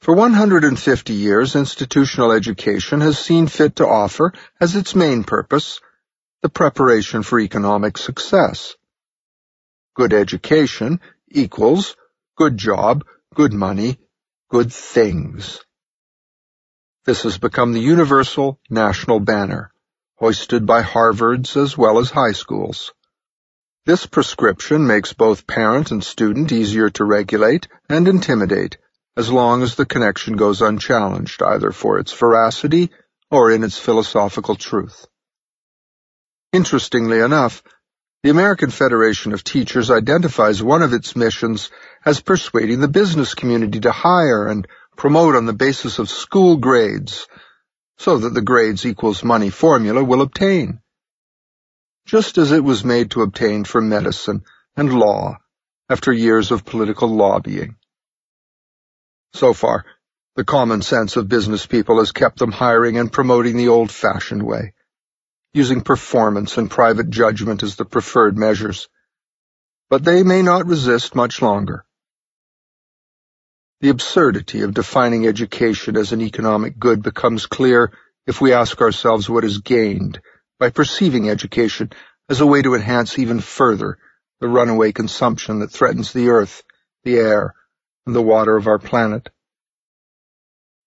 [0.00, 5.80] For 150 years, institutional education has seen fit to offer, as its main purpose,
[6.42, 8.76] the preparation for economic success.
[9.94, 11.96] Good education equals
[12.38, 13.04] good job,
[13.34, 13.98] good money,
[14.48, 15.58] good things.
[17.04, 19.72] This has become the universal national banner,
[20.14, 22.92] hoisted by Harvards as well as high schools.
[23.88, 28.76] This prescription makes both parent and student easier to regulate and intimidate
[29.16, 32.90] as long as the connection goes unchallenged either for its veracity
[33.30, 35.06] or in its philosophical truth.
[36.52, 37.62] Interestingly enough,
[38.22, 41.70] the American Federation of Teachers identifies one of its missions
[42.04, 47.26] as persuading the business community to hire and promote on the basis of school grades,
[47.96, 50.82] so that the grades equals money formula will obtain.
[52.08, 54.42] Just as it was made to obtain for medicine
[54.74, 55.36] and law
[55.90, 57.76] after years of political lobbying.
[59.34, 59.84] So far,
[60.34, 64.72] the common sense of business people has kept them hiring and promoting the old-fashioned way
[65.52, 68.88] using performance and private judgment as the preferred measures.
[69.90, 71.84] But they may not resist much longer.
[73.82, 77.92] The absurdity of defining education as an economic good becomes clear
[78.26, 80.20] if we ask ourselves what is gained
[80.58, 81.90] by perceiving education
[82.28, 83.98] as a way to enhance even further
[84.40, 86.62] the runaway consumption that threatens the earth,
[87.04, 87.54] the air,
[88.06, 89.28] and the water of our planet.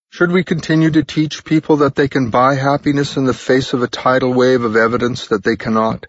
[0.10, 3.82] Should we continue to teach people that they can buy happiness in the face of
[3.82, 6.08] a tidal wave of evidence that they cannot?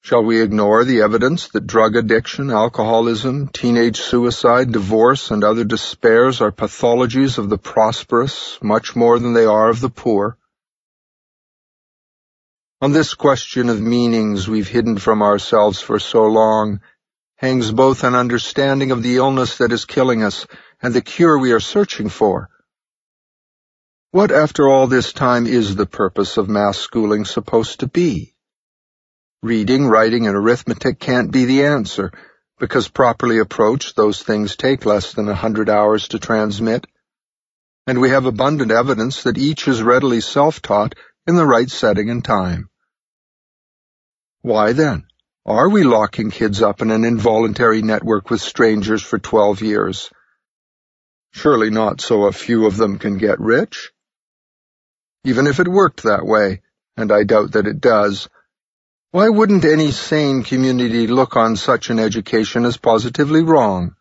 [0.00, 6.40] Shall we ignore the evidence that drug addiction, alcoholism, teenage suicide, divorce, and other despairs
[6.42, 10.36] are pathologies of the prosperous much more than they are of the poor?
[12.84, 16.80] On this question of meanings we've hidden from ourselves for so long
[17.36, 20.46] hangs both an understanding of the illness that is killing us
[20.82, 22.50] and the cure we are searching for.
[24.10, 28.34] What, after all this time, is the purpose of mass schooling supposed to be?
[29.42, 32.12] Reading, writing, and arithmetic can't be the answer,
[32.58, 36.86] because properly approached, those things take less than a hundred hours to transmit.
[37.86, 40.94] And we have abundant evidence that each is readily self-taught
[41.26, 42.68] in the right setting and time.
[44.44, 45.06] Why then?
[45.46, 50.10] Are we locking kids up in an involuntary network with strangers for 12 years?
[51.32, 53.90] Surely not so a few of them can get rich.
[55.24, 56.60] Even if it worked that way,
[56.94, 58.28] and I doubt that it does,
[59.12, 63.96] why wouldn't any sane community look on such an education as positively wrong?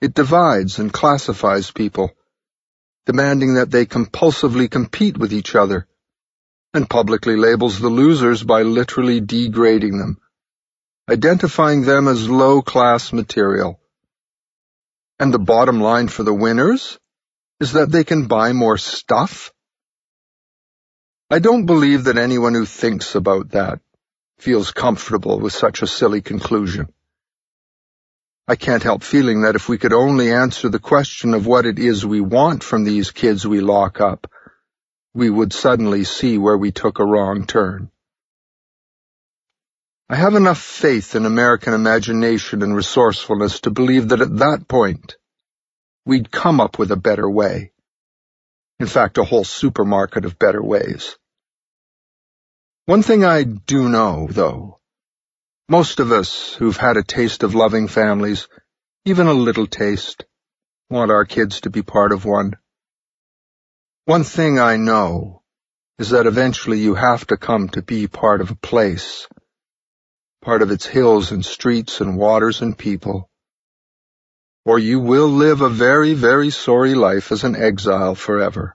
[0.00, 2.12] It divides and classifies people,
[3.06, 5.88] demanding that they compulsively compete with each other,
[6.72, 10.18] and publicly labels the losers by literally degrading them,
[11.08, 13.80] identifying them as low-class material.
[15.18, 16.98] And the bottom line for the winners
[17.58, 19.52] is that they can buy more stuff?
[21.28, 23.80] I don't believe that anyone who thinks about that
[24.38, 26.88] feels comfortable with such a silly conclusion.
[28.48, 31.78] I can't help feeling that if we could only answer the question of what it
[31.78, 34.26] is we want from these kids we lock up,
[35.14, 37.90] we would suddenly see where we took a wrong turn.
[40.08, 45.16] I have enough faith in American imagination and resourcefulness to believe that at that point,
[46.04, 47.72] we'd come up with a better way.
[48.80, 51.16] In fact, a whole supermarket of better ways.
[52.86, 54.80] One thing I do know, though,
[55.68, 58.48] most of us who've had a taste of loving families,
[59.04, 60.24] even a little taste,
[60.88, 62.56] want our kids to be part of one.
[64.06, 65.42] One thing I know
[65.98, 69.28] is that eventually you have to come to be part of a place,
[70.40, 73.28] part of its hills and streets and waters and people,
[74.64, 78.74] or you will live a very, very sorry life as an exile forever.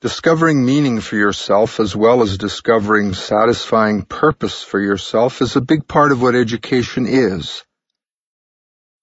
[0.00, 5.86] Discovering meaning for yourself as well as discovering satisfying purpose for yourself is a big
[5.86, 7.62] part of what education is.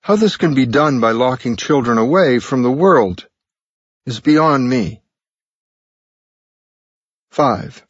[0.02, 3.28] How this can be done by locking children away from the world
[4.10, 5.04] is beyond me.
[7.30, 7.86] 5.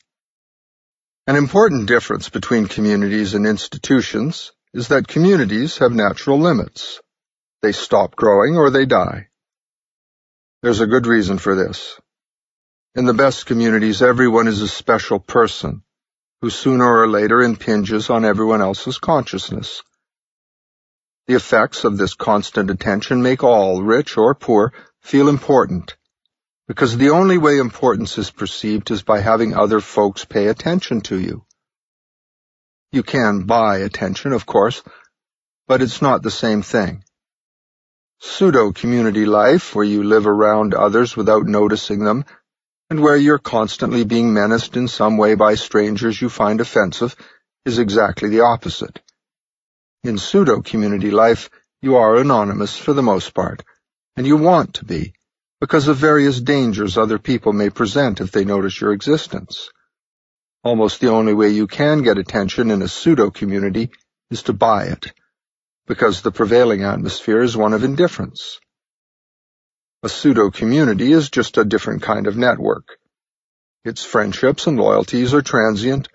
[1.28, 7.00] An important difference between communities and institutions is that communities have natural limits.
[7.62, 9.30] They stop growing or they die.
[10.62, 11.98] There's a good reason for this.
[12.96, 15.84] In the best communities, everyone is a special person
[16.42, 19.84] who sooner or later impinges on everyone else's consciousness.
[21.28, 25.96] The effects of this constant attention make all, rich or poor, feel important
[26.70, 31.20] because the only way importance is perceived is by having other folks pay attention to
[31.20, 31.44] you.
[32.92, 34.84] You can buy attention, of course,
[35.68, 37.04] but it's not the same thing.
[38.20, 42.24] Pseudo-community life, where you live around others without noticing them,
[42.92, 47.16] and where you're constantly being menaced in some way by strangers you find offensive,
[47.66, 49.02] is exactly the opposite.
[50.04, 51.50] In pseudo-community life,
[51.82, 53.64] you are anonymous for the most part,
[54.16, 55.14] and you want to be
[55.60, 59.70] because of various dangers other people may present if they notice your existence.
[60.64, 63.92] Almost the only way you can get attention in a pseudo-community
[64.32, 65.12] is to buy it,
[65.88, 68.60] because the prevailing atmosphere is one of indifference.
[70.04, 72.98] A pseudo-community is just a different kind of network.
[73.84, 76.08] Its friendships and loyalties are transient.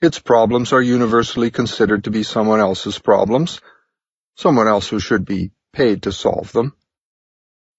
[0.00, 3.60] Its problems are universally considered to be someone else's problems,
[4.36, 6.74] someone else who should be paid to solve them.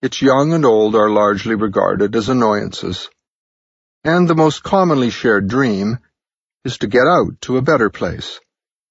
[0.02, 3.10] Its young and old are largely regarded as annoyances.
[4.03, 5.99] And the most commonly shared dream
[6.65, 8.40] is to get out to a better place,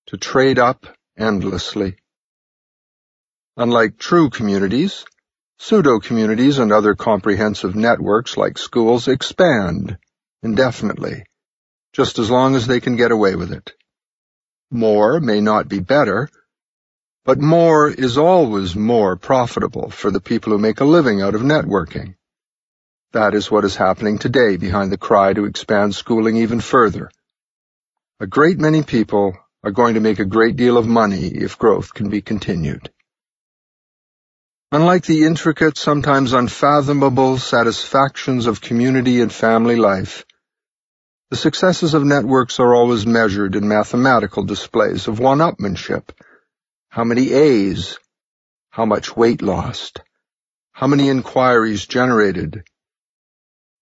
[0.07, 0.87] to trade up
[1.19, 1.97] endlessly.
[3.57, 5.05] Unlike true communities,
[5.59, 9.99] pseudo-communities and other comprehensive networks like schools expand
[10.43, 11.25] indefinitely,
[11.93, 13.73] just as long as they can get away with it.
[14.71, 16.31] More may not be better,
[17.31, 21.43] but more is always more profitable for the people who make a living out of
[21.43, 22.17] networking.
[23.13, 27.09] That is what is happening today behind the cry to expand schooling even further.
[28.19, 31.95] A great many people are going to make a great deal of money if growth
[31.95, 32.91] can be continued.
[34.73, 40.25] Unlike the intricate, sometimes unfathomable satisfactions of community and family life,
[41.31, 46.11] the successes of networks are always measured in mathematical displays of one-upmanship
[46.91, 47.99] how many A's?
[48.71, 50.01] How much weight lost?
[50.73, 52.65] How many inquiries generated?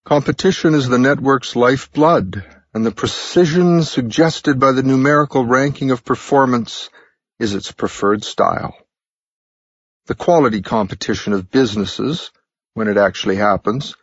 [0.05, 6.91] Competition is the network's lifeblood, and the precision suggested by the numerical ranking of performance
[7.39, 8.75] is its preferred style.
[10.05, 12.29] The quality competition of businesses,
[12.75, 13.95] when it actually happens,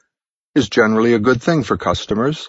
[0.57, 2.49] is generally a good thing for customers.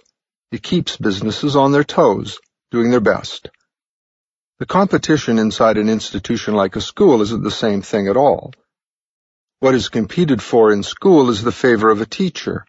[0.51, 2.39] It keeps businesses on their toes,
[2.71, 3.51] doing their best.
[4.59, 8.53] The competition inside an institution like a school isn't the same thing at all.
[9.59, 12.65] What is competed for in school is the favor of a teacher,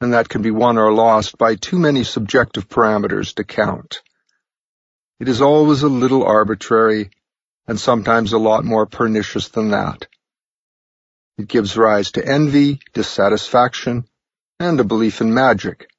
[0.00, 4.00] and that can be won or lost by too many subjective parameters to count.
[5.18, 7.10] It is always a little arbitrary,
[7.66, 10.06] and sometimes a lot more pernicious than that.
[11.36, 14.06] It gives rise to envy, dissatisfaction,
[14.58, 15.89] and a belief in magic.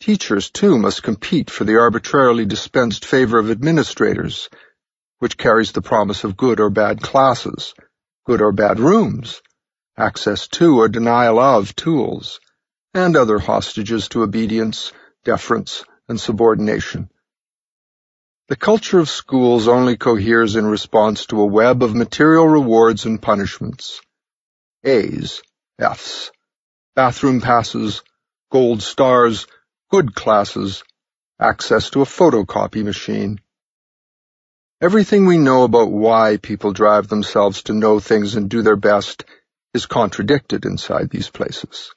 [0.00, 4.48] Teachers, too, must compete for the arbitrarily dispensed favor of administrators,
[5.18, 7.74] which carries the promise of good or bad classes,
[8.26, 9.40] good or bad rooms,
[9.96, 12.40] access to or denial of tools,
[12.92, 14.92] and other hostages to obedience,
[15.24, 17.08] deference, and subordination.
[18.48, 23.22] The culture of schools only coheres in response to a web of material rewards and
[23.22, 24.00] punishments.
[24.84, 25.40] A's,
[25.78, 26.30] F's,
[26.94, 28.02] bathroom passes,
[28.50, 29.46] gold stars,
[29.94, 30.82] good classes,
[31.38, 33.40] access to a photocopy machine.
[34.80, 39.24] Everything we know about why people drive themselves to know things and do their best
[39.72, 41.92] is contradicted inside these places.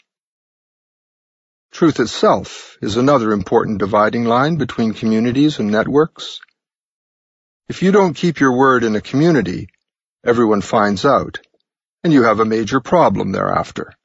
[1.71, 6.39] Truth itself is another important dividing line between communities and networks.
[7.67, 9.69] If you don't keep your word in a community,
[10.23, 11.39] everyone finds out,
[12.03, 13.96] and you have a major problem thereafter.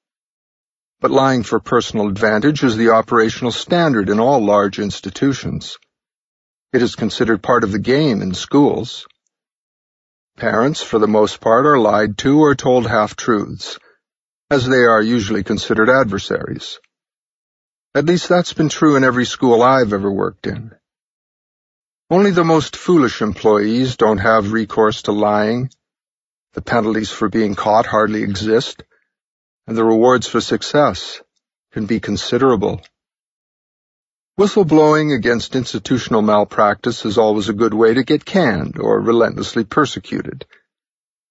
[1.03, 5.77] But lying for personal advantage is the operational standard in all large institutions.
[6.73, 9.05] It is considered part of the game in schools.
[10.37, 13.81] Parents, for the most part, are lied to or told half-truths,
[14.49, 16.79] as they are usually considered adversaries.
[17.97, 20.71] At least that's been true in every school I've ever worked in.
[22.11, 25.69] Only the most foolish employees don't have recourse to lying.
[26.53, 28.85] The penalties for being caught hardly exist,
[29.67, 31.23] and the rewards for success
[31.73, 32.81] can be considerable.
[34.39, 40.47] Whistleblowing against institutional malpractice is always a good way to get canned or relentlessly persecuted.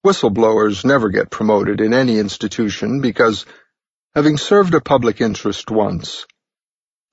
[0.05, 3.45] Whistleblowers never get promoted in any institution because,
[4.15, 6.25] having served a public interest once,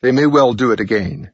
[0.03, 1.33] they may well do it again.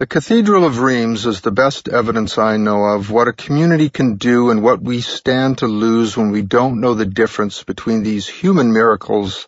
[0.00, 4.16] The Cathedral of Rheims is the best evidence I know of what a community can
[4.16, 8.26] do and what we stand to lose when we don't know the difference between these
[8.26, 9.46] human miracles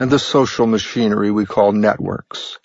[0.00, 2.58] and the social machinery we call networks.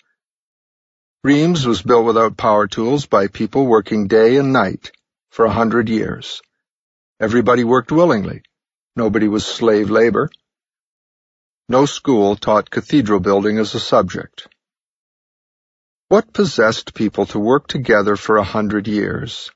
[1.22, 4.90] Rheims was built without power tools by people working day and night
[5.30, 6.42] for a hundred years.
[7.20, 8.42] Everybody worked willingly.
[8.96, 10.28] Nobody was slave labor.
[11.68, 14.48] No school taught cathedral building as a subject.
[16.10, 19.50] What possessed people to work together for a hundred years?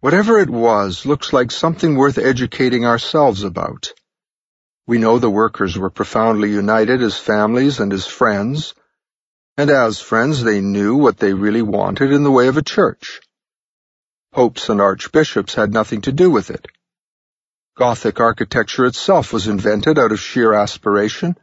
[0.00, 3.94] Whatever it was looks like something worth educating ourselves about.
[4.86, 8.74] We know the workers were profoundly united as families and as friends,
[9.56, 13.22] and as friends they knew what they really wanted in the way of a church.
[14.34, 16.66] Popes and archbishops had nothing to do with it.
[17.74, 21.38] Gothic architecture itself was invented out of sheer aspiration.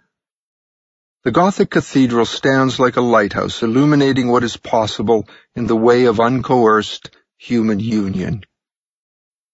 [1.24, 5.26] The Gothic cathedral stands like a lighthouse illuminating what is possible
[5.56, 8.44] in the way of uncoerced human union.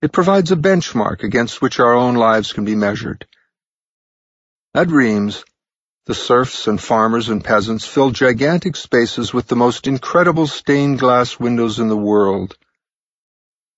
[0.02, 3.28] It provides a benchmark against which our own lives can be measured.
[4.74, 5.46] At Rheims,
[6.08, 11.40] the serfs and farmers and peasants fill gigantic spaces with the most incredible stained glass
[11.40, 12.58] windows in the world,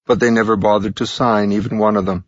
[0.06, 2.24] but they never bothered to sign even one of them.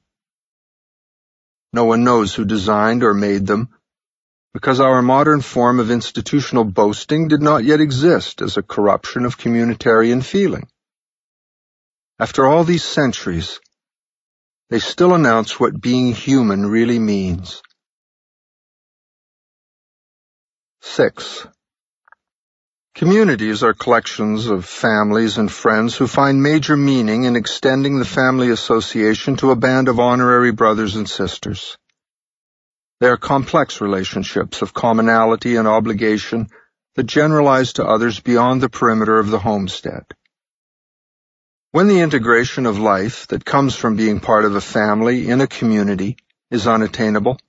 [1.72, 3.70] No one knows who designed or made them,
[4.54, 9.38] because our modern form of institutional boasting did not yet exist as a corruption of
[9.38, 10.68] communitarian feeling.
[12.20, 13.60] After all these centuries,
[14.70, 17.62] they still announce what being human really means.
[20.82, 21.48] 6.
[22.94, 28.52] Communities are collections of families and friends who find major meaning in extending the family
[28.52, 31.76] association to a band of honorary brothers and sisters.
[33.04, 36.48] They are complex relationships of commonality and obligation
[36.96, 40.06] that generalize to others beyond the perimeter of the homestead.
[41.72, 45.48] When the integration of life that comes from being part of a family in a
[45.48, 46.16] community
[46.50, 47.40] is unattainable,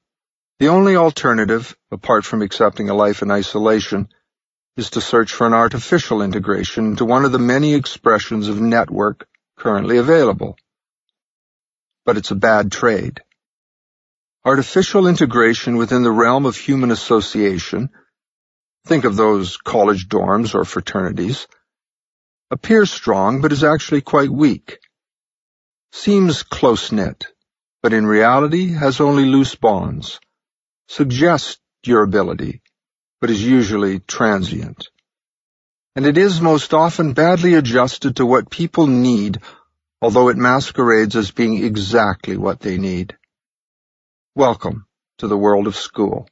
[0.59, 4.09] the only alternative, apart from accepting a life in isolation,
[4.77, 9.29] is to search for an artificial integration into one of the many expressions of network
[9.57, 10.57] currently available.
[12.05, 13.23] But it's a bad trade.
[14.45, 17.89] Artificial integration within the realm of human association,
[18.87, 21.47] think of those college dorms or fraternities,
[22.51, 24.79] appears strong but is actually quite weak.
[25.93, 27.27] Seems close-knit,
[27.83, 30.21] but in reality has only loose bonds.
[30.89, 32.61] Suggests durability,
[33.21, 34.89] but is usually transient.
[35.97, 39.39] And it is most often badly adjusted to what people need,
[40.03, 43.16] although it masquerades as being exactly what they need.
[44.36, 44.89] Welcome
[45.19, 46.28] to the world of school.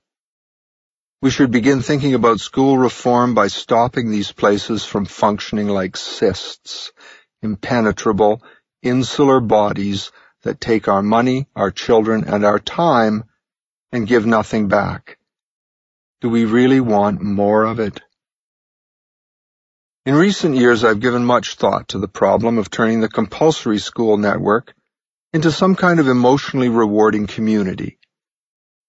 [1.21, 6.91] We should begin thinking about school reform by stopping these places from functioning like cysts,
[7.43, 8.43] impenetrable,
[8.83, 10.11] insular bodies
[10.43, 13.23] that take our money, our children, and our time
[13.93, 15.17] and give nothing back.
[16.23, 18.01] Do we really want more of it?
[20.07, 24.17] In recent years, I've given much thought to the problem of turning the compulsory school
[24.17, 24.75] network
[25.33, 27.99] into some kind of emotionally rewarding community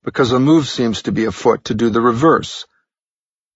[0.03, 2.65] because a move seems to be afoot to do the reverse,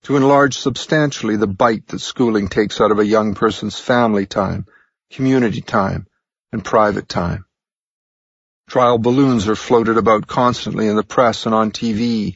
[0.04, 4.66] to enlarge substantially the bite that schooling takes out of a young person's family time,
[5.12, 6.08] community time,
[6.54, 7.46] and private time.
[8.70, 12.36] Trial balloons are floated about constantly in the press and on TV,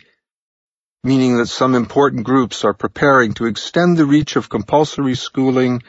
[1.04, 5.82] meaning that some important groups are preparing to extend the reach of compulsory schooling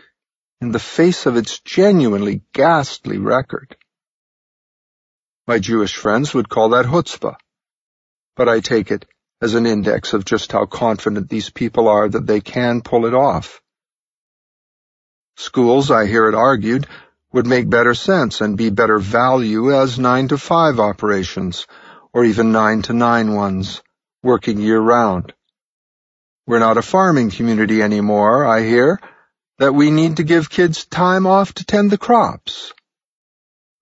[0.61, 3.77] in the face of its genuinely ghastly record.
[5.47, 7.37] My Jewish friends would call that chutzpah
[8.35, 9.07] but I take it
[9.41, 13.15] as an index of just how confident these people are that they can pull it
[13.15, 13.61] off.
[15.37, 16.87] Schools, I hear it argued,
[17.33, 21.67] would make better sense and be better value as 9 to 5 operations,
[22.13, 23.83] or even 9 to 9 ones,
[24.23, 25.33] working year-round.
[26.47, 29.01] We're not a farming community anymore, I hear,
[29.59, 32.73] that we need to give kids time off to tend the crops.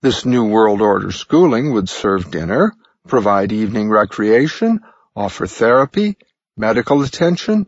[0.02, 2.72] This New World Order schooling would serve dinner,
[3.06, 4.80] provide evening recreation,
[5.14, 6.16] offer therapy,
[6.56, 7.66] medical attention,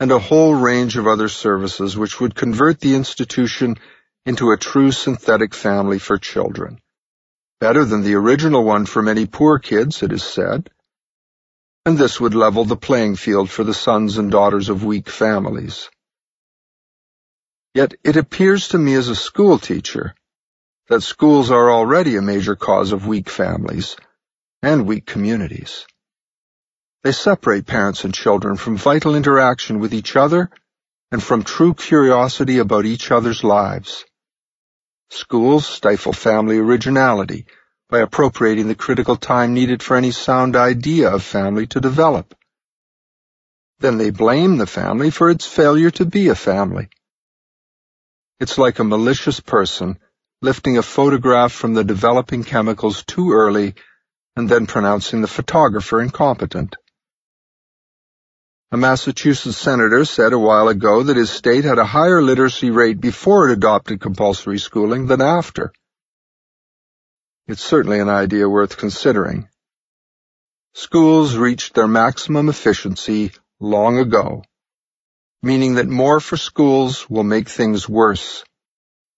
[0.00, 3.76] and a whole range of other services which would convert the institution
[4.26, 6.80] into a true synthetic family for children.
[7.60, 10.70] Better than the original one for many poor kids, it is said.
[11.86, 15.88] And this would level the playing field for the sons and daughters of weak families.
[17.72, 20.16] Yet it appears to me as a school teacher
[20.88, 23.96] that schools are already a major cause of weak families,
[24.62, 25.86] and weak communities.
[27.04, 30.50] They separate parents and children from vital interaction with each other
[31.12, 34.04] and from true curiosity about each other's lives.
[35.10, 37.46] Schools stifle family originality
[37.88, 42.34] by appropriating the critical time needed for any sound idea of family to develop.
[43.78, 46.88] Then they blame the family for its failure to be a family.
[48.40, 49.98] It's like a malicious person
[50.40, 53.74] lifting a photograph from the developing chemicals too early
[54.36, 56.76] and then pronouncing the photographer incompetent.
[58.70, 63.00] A Massachusetts senator said a while ago that his state had a higher literacy rate
[63.00, 65.72] before it adopted compulsory schooling than after.
[67.48, 69.48] It's certainly an idea worth considering.
[70.74, 74.44] Schools reached their maximum efficiency long ago,
[75.42, 78.44] meaning that more for schools will make things worse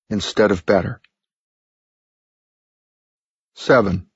[0.09, 1.01] instead of better.
[3.61, 4.07] 7.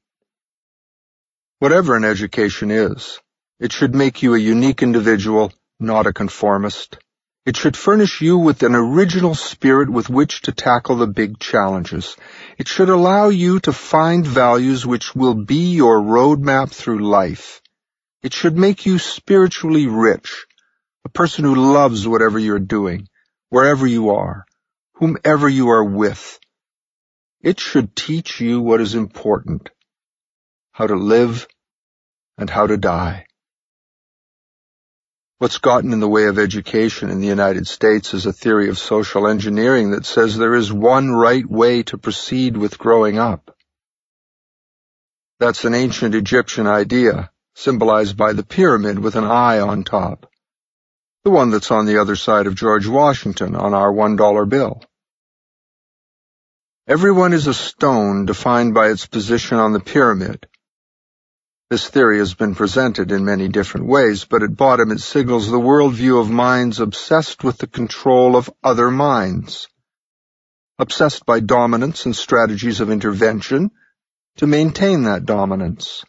[1.59, 3.21] Whatever an education is,
[3.61, 6.97] it should make you a unique individual, not a conformist.
[7.45, 12.17] It should furnish you with an original spirit with which to tackle the big challenges.
[12.57, 17.61] It should allow you to find values which will be your roadmap through life.
[18.23, 20.47] It should make you spiritually rich,
[21.05, 23.09] a person who loves whatever you're doing,
[23.51, 24.47] wherever you are,
[24.95, 26.41] whomever you are with.
[27.45, 29.69] It should teach you what is important,
[30.73, 31.47] how to live
[32.39, 33.27] and how to die.
[35.37, 38.79] What's gotten in the way of education in the United States is a theory of
[38.79, 43.55] social engineering that says there is one right way to proceed with growing up.
[45.39, 50.33] That's an ancient Egyptian idea, symbolized by the pyramid with an eye on top.
[51.25, 54.81] The one that's on the other side of George Washington on our $1 bill.
[56.87, 60.47] Everyone is a stone defined by its position on the pyramid,
[61.71, 65.59] this theory has been presented in many different ways, but at bottom it signals the
[65.59, 69.67] worldview of minds obsessed with the control of other minds,
[70.79, 73.71] obsessed by dominance and strategies of intervention
[74.37, 76.05] to maintain that dominance.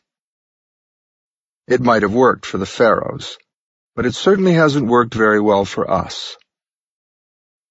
[1.68, 3.38] It might have worked for the pharaohs,
[3.96, 6.36] but it certainly hasn't worked very well for us.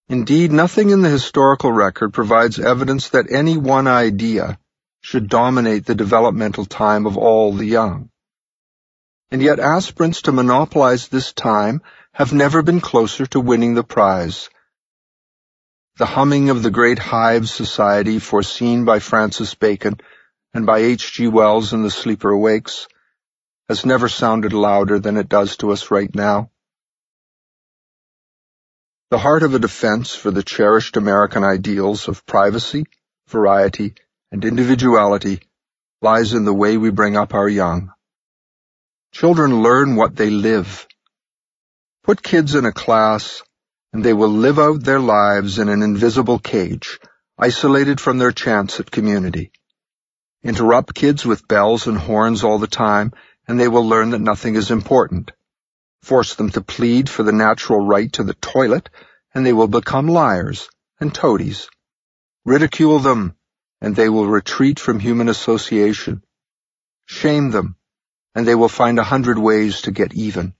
[0.09, 4.59] Indeed, nothing in the historical record provides evidence that any one idea
[5.01, 8.11] should dominate the developmental time of all the young.
[9.31, 11.83] and yet aspirants to monopolize this time
[12.13, 14.49] have never been closer to winning the prize.
[15.97, 19.99] The humming of the great hive society foreseen by Francis Bacon
[20.53, 21.13] and by H.
[21.15, 21.27] G.
[21.27, 22.87] Wells in The Sleeper Awakes
[23.69, 26.51] has never sounded louder than it does to us right now.
[29.15, 32.85] The heart of a defense for the cherished American ideals of privacy,
[33.29, 33.95] variety,
[34.33, 35.41] and individuality
[36.03, 37.93] lies in the way we bring up our young.
[39.13, 40.89] Children learn what they live.
[42.03, 43.45] Put kids in a class,
[43.93, 46.99] and they will live out their lives in an invisible cage,
[47.39, 49.53] isolated from their chance at community.
[50.43, 53.13] Interrupt kids with bells and horns all the time,
[53.47, 55.31] and they will learn that nothing is important.
[56.05, 58.91] Force them to plead for the natural right to the toilet,
[59.33, 60.69] and they will become liars
[61.01, 61.71] and toadies.
[62.45, 63.37] Ridicule them,
[63.81, 66.23] and they will retreat from human association.
[67.07, 67.77] Shame them,
[68.35, 70.53] and they will find a hundred ways to get even.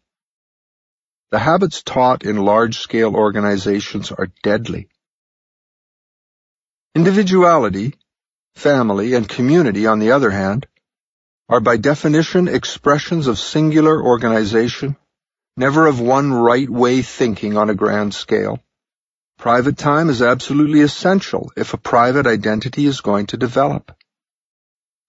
[1.31, 4.89] The habits taught in large-scale organizations are deadly.
[6.95, 7.99] Individuality,
[8.55, 10.67] family, and community, on the other hand,
[11.51, 14.97] are by definition expressions of singular organization,
[15.57, 18.63] never of one right way thinking on a grand scale.
[19.39, 23.97] Private time is absolutely essential if a private identity is going to develop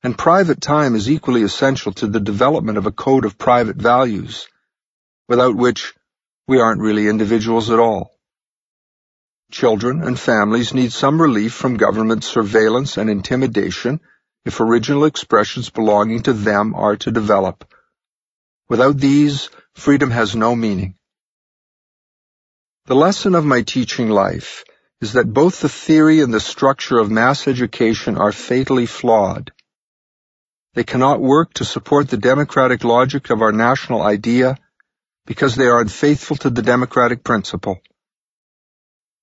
[0.05, 4.47] and private time is equally essential to the development of a code of private values,
[5.27, 5.95] without which
[6.47, 8.11] we aren't really individuals at all.
[9.49, 13.99] Children and families need some relief from government surveillance and intimidation
[14.45, 17.73] if original expressions belonging to them are to develop.
[18.69, 20.95] Without these, freedom has no meaning.
[22.85, 24.63] The lesson of my teaching life
[25.01, 29.51] is that both the theory and the structure of mass education are fatally flawed.
[30.73, 34.57] They cannot work to support the democratic logic of our national idea
[35.25, 37.79] because they are unfaithful to the democratic principle.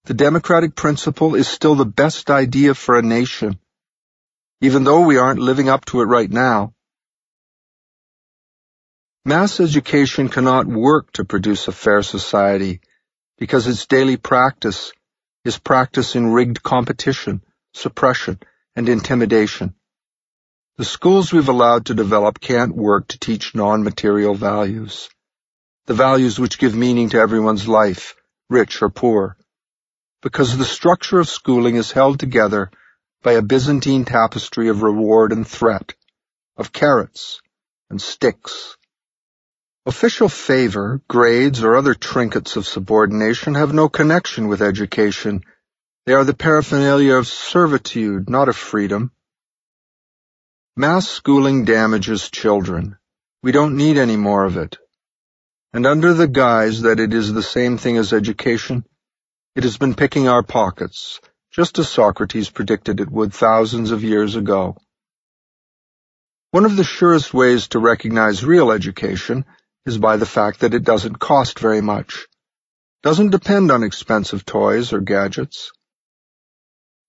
[0.05, 3.59] The democratic principle is still the best idea for a nation,
[4.61, 6.75] even though we aren't living up to it right now.
[9.25, 12.81] Mass education cannot work to produce a fair society
[13.39, 14.93] because its daily practice
[15.45, 17.41] is practice in rigged competition,
[17.73, 18.41] suppression,
[18.75, 19.77] and intimidation.
[20.77, 25.09] The schools we've allowed to develop can't work to teach non-material values.
[25.87, 28.17] The values which give meaning to everyone's life,
[28.51, 29.37] rich or poor.
[30.21, 32.73] Because the structure of schooling is held together
[33.23, 35.95] by a Byzantine tapestry of reward and threat,
[36.57, 37.41] of carrots
[37.89, 38.77] and sticks.
[39.85, 45.43] Official favor, grades, or other trinkets of subordination have no connection with education.
[46.07, 49.11] They are the paraphernalia of servitude, not of freedom.
[50.77, 52.97] Mass schooling damages children.
[53.43, 54.79] We don't need any more of it.
[55.73, 58.85] And under the guise that it is the same thing as education,
[59.57, 61.21] it has been picking our pockets,
[61.51, 64.77] just as Socrates predicted it would thousands of years ago.
[66.53, 69.45] One of the surest ways to recognize real education
[69.85, 72.27] is by the fact that it doesn't cost very much,
[73.03, 75.73] doesn't depend on expensive toys or gadgets.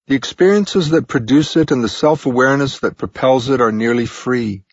[0.08, 4.64] The experiences that produce it and the self-awareness that propels it are nearly free.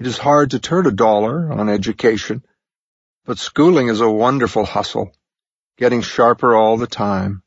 [0.00, 2.42] It is hard to turn a dollar on education,
[3.24, 5.12] but schooling is a wonderful hustle,
[5.78, 7.42] getting sharper all the time.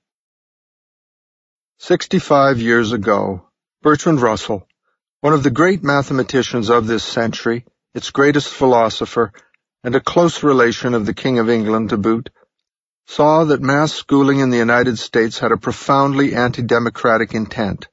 [1.80, 3.48] Sixty-five years ago,
[3.82, 4.68] Bertrand Russell,
[5.22, 9.32] one of the great mathematicians of this century, its greatest philosopher,
[9.82, 12.30] and a close relation of the King of England to boot,
[13.08, 17.88] saw that mass schooling in the United States had a profoundly anti-democratic intent,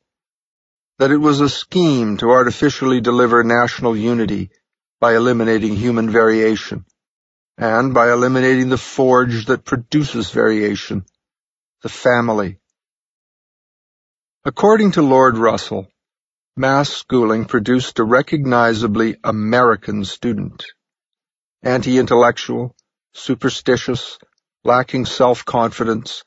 [0.99, 4.51] that it was a scheme to artificially deliver national unity
[4.99, 6.85] by eliminating human variation,
[7.57, 11.05] and by eliminating the forge that produces variation,
[11.83, 12.59] the family.
[14.45, 15.92] According to Lord Russell,
[16.55, 20.63] mass schooling produced a recognizably American student,
[21.63, 22.77] anti-intellectual,
[23.15, 24.19] superstitious,
[24.63, 26.25] lacking self-confidence,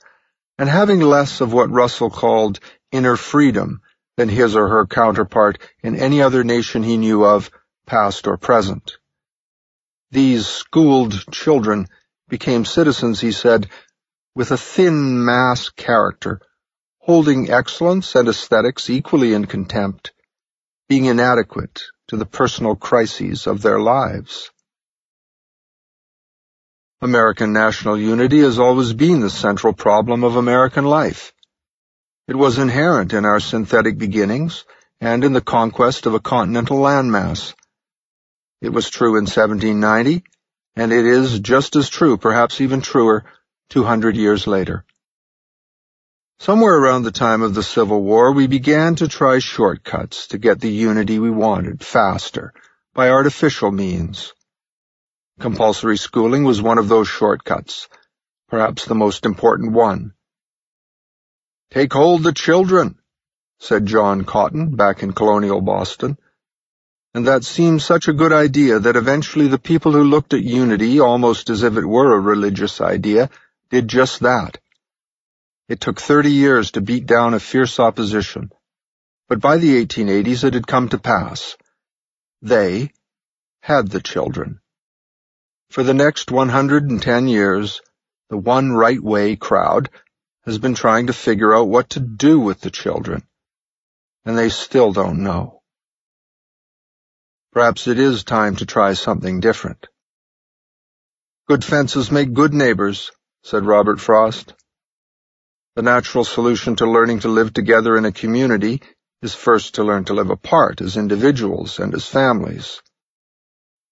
[0.58, 2.60] and having less of what Russell called
[2.92, 3.82] inner freedom
[4.18, 7.52] than his or her counterpart in any other nation he knew of,
[7.86, 8.98] past or present.
[10.10, 11.88] These schooled children
[12.30, 13.70] became citizens, he said,
[14.34, 16.42] with a thin mass character,
[16.98, 20.14] holding excellence and aesthetics equally in contempt,
[20.88, 24.52] being inadequate to the personal crises of their lives.
[27.02, 31.34] American national unity has always been the central problem of American life.
[32.28, 34.66] It was inherent in our synthetic beginnings
[35.02, 37.54] and in the conquest of a continental landmass.
[38.62, 40.24] It was true in 1790,
[40.76, 43.26] and it is just as true, perhaps even truer,
[43.70, 44.86] 200 years later.
[46.40, 50.60] Somewhere around the time of the Civil War, we began to try shortcuts to get
[50.60, 52.54] the unity we wanted faster,
[52.94, 54.34] by artificial means.
[55.40, 57.88] Compulsory schooling was one of those shortcuts,
[58.50, 60.14] perhaps the most important one.
[61.72, 63.00] Take hold the children,
[63.60, 66.18] said John Cotton back in colonial Boston.
[67.14, 71.00] And that seemed such a good idea that eventually the people who looked at unity
[71.00, 73.30] almost as if it were a religious idea
[73.70, 74.60] did just that.
[75.68, 78.52] It took 30 years to beat down a fierce opposition,
[79.28, 81.58] but by the 1880s it had come to pass.
[82.42, 82.92] They
[83.62, 84.60] had the children.
[85.72, 87.82] For the next 110 years,
[88.30, 89.90] the One Right Way crowd
[90.46, 93.24] has been trying to figure out what to do with the children,
[94.24, 95.64] and they still don't know.
[97.52, 99.88] Perhaps it is time to try something different.
[101.48, 103.12] Good fences make good neighbors,
[103.44, 104.54] said Robert Frost.
[105.76, 108.82] The natural solution to learning to live together in a community
[109.22, 112.82] is first to learn to live apart as individuals and as families.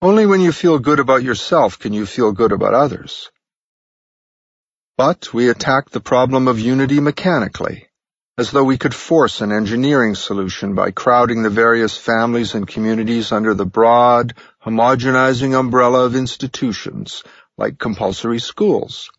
[0.01, 3.29] Only when you feel good about yourself can you feel good about others.
[4.97, 7.89] But we attack the problem of unity mechanically,
[8.37, 13.33] as though we could force an engineering solution by crowding the various families and communities
[13.33, 17.23] under the broad, homogenizing umbrella of institutions,
[17.57, 19.09] like compulsory schools.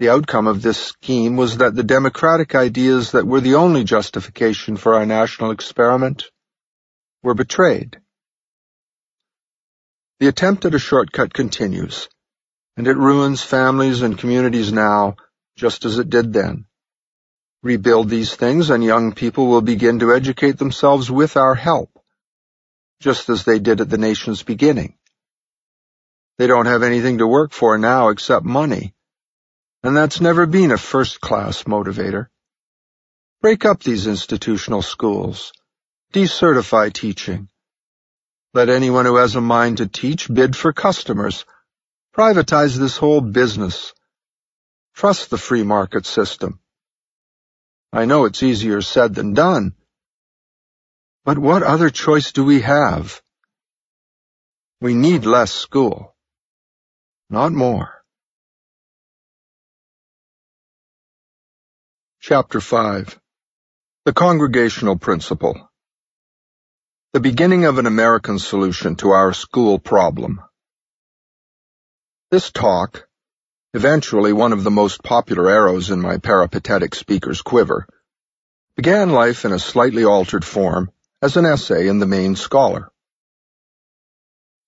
[0.00, 4.78] The outcome of this scheme was that the democratic ideas that were the only justification
[4.78, 6.24] for our national experiment
[7.22, 8.00] were betrayed.
[10.18, 12.08] The attempt at a shortcut continues,
[12.78, 15.16] and it ruins families and communities now,
[15.56, 16.64] just as it did then.
[17.62, 21.90] Rebuild these things and young people will begin to educate themselves with our help,
[23.00, 24.94] just as they did at the nation's beginning.
[26.38, 28.94] They don't have anything to work for now except money
[29.82, 32.26] and that's never been a first-class motivator.
[33.40, 35.52] Break up these institutional schools.
[36.12, 37.48] Decertify teaching.
[38.52, 41.46] Let anyone who has a mind to teach bid for customers.
[42.14, 43.94] Privatize this whole business.
[44.94, 46.60] Trust the free market system.
[47.92, 49.74] I know it's easier said than done.
[51.24, 53.22] But what other choice do we have?
[54.80, 56.14] We need less school.
[57.30, 57.99] Not more.
[62.22, 63.18] Chapter 5
[64.04, 65.70] The Congregational Principle.
[67.14, 70.42] The Beginning of an American Solution to Our School Problem.
[72.30, 73.08] This talk,
[73.72, 77.86] eventually one of the most popular arrows in my peripatetic speaker's quiver,
[78.76, 80.92] began life in a slightly altered form
[81.22, 82.92] as an essay in the Maine Scholar.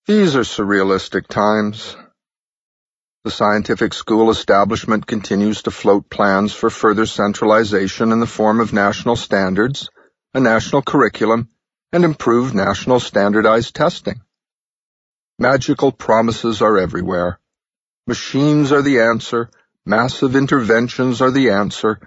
[0.06, 1.97] These are surrealistic times,
[3.25, 8.73] the scientific school establishment continues to float plans for further centralization in the form of
[8.73, 9.89] national standards,
[10.34, 11.49] a national curriculum,
[11.92, 14.20] and improved national standardized testing.
[15.39, 17.39] Magical promises are everywhere.
[18.09, 19.51] Machines are the answer,
[19.86, 22.01] massive interventions are the answer,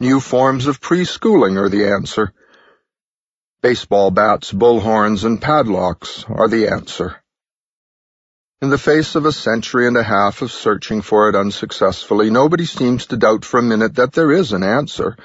[0.00, 2.34] new forms of preschooling are the answer,
[3.62, 7.21] baseball bats, bullhorns, and padlocks are the answer.
[8.62, 12.64] In the face of a century and a half of searching for it unsuccessfully, nobody
[12.64, 15.16] seems to doubt for a minute that there is an answer.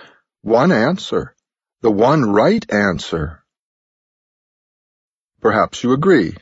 [0.41, 1.35] One answer.
[1.81, 3.43] The one right answer.
[5.39, 6.35] Perhaps you agree.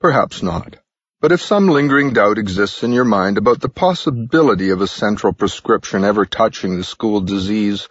[0.00, 0.74] Perhaps not.
[1.20, 5.32] But if some lingering doubt exists in your mind about the possibility of a central
[5.32, 7.88] prescription ever touching the school disease,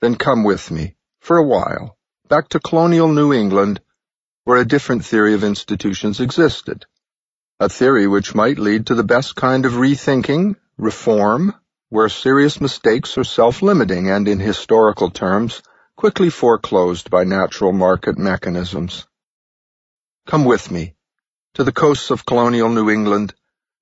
[0.00, 1.98] then come with me, for a while,
[2.28, 3.82] back to colonial New England,
[4.44, 6.86] where a different theory of institutions existed
[7.60, 11.54] a theory which might lead to the best kind of rethinking, reform,
[11.88, 15.62] where serious mistakes are self-limiting and, in historical terms,
[15.96, 19.06] quickly foreclosed by natural market mechanisms.
[20.26, 20.96] Come with me,
[21.54, 23.34] to the coasts of colonial New England,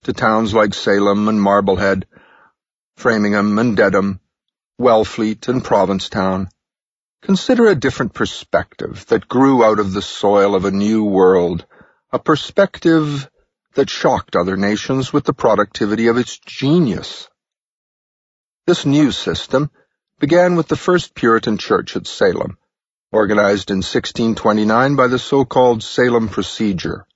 [0.02, 2.06] to towns like Salem and Marblehead,
[2.96, 4.20] Framingham and Dedham,
[4.78, 6.50] Wellfleet and Provincetown.
[7.22, 11.64] Consider a different perspective that grew out of the soil of a new world,
[12.12, 13.30] a perspective
[13.74, 17.28] that shocked other nations with the productivity of its genius.
[18.66, 19.70] This new system
[20.18, 22.58] began with the first Puritan church at Salem,
[23.10, 27.06] organized in 1629 by the so-called Salem Procedure.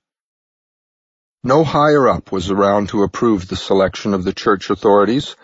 [1.43, 5.35] No higher up was around to approve the selection of the church authorities,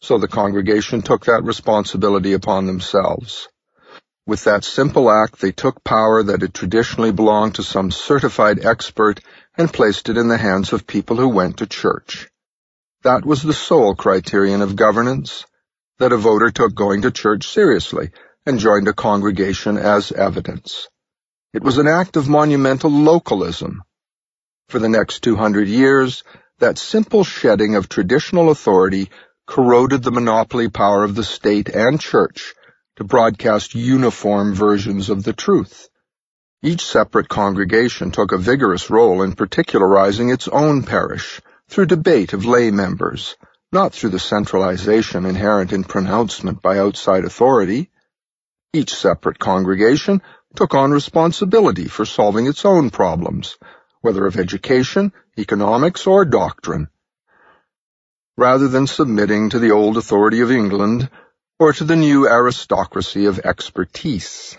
[0.00, 3.48] so the congregation took that responsibility upon themselves.
[4.24, 9.18] With that simple act, they took power that had traditionally belonged to some certified expert
[9.58, 12.30] and placed it in the hands of people who went to church.
[13.02, 15.44] That was the sole criterion of governance,
[15.98, 18.12] that a voter took going to church seriously
[18.46, 20.88] and joined a congregation as evidence.
[21.52, 23.82] It was an act of monumental localism.
[24.68, 26.22] For the next 200 years,
[26.60, 29.10] that simple shedding of traditional authority
[29.48, 32.54] corroded the monopoly power of the state and church
[32.96, 35.88] to broadcast uniform versions of the truth.
[36.62, 42.44] Each separate congregation took a vigorous role in particularizing its own parish through debate of
[42.44, 43.36] lay members,
[43.72, 47.90] not through the centralization inherent in pronouncement by outside authority.
[48.72, 50.20] Each separate congregation
[50.54, 53.56] took on responsibility for solving its own problems,
[54.02, 56.88] whether of education, economics, or doctrine,
[58.36, 61.08] rather than submitting to the old authority of England
[61.62, 64.58] or to the new aristocracy of expertise.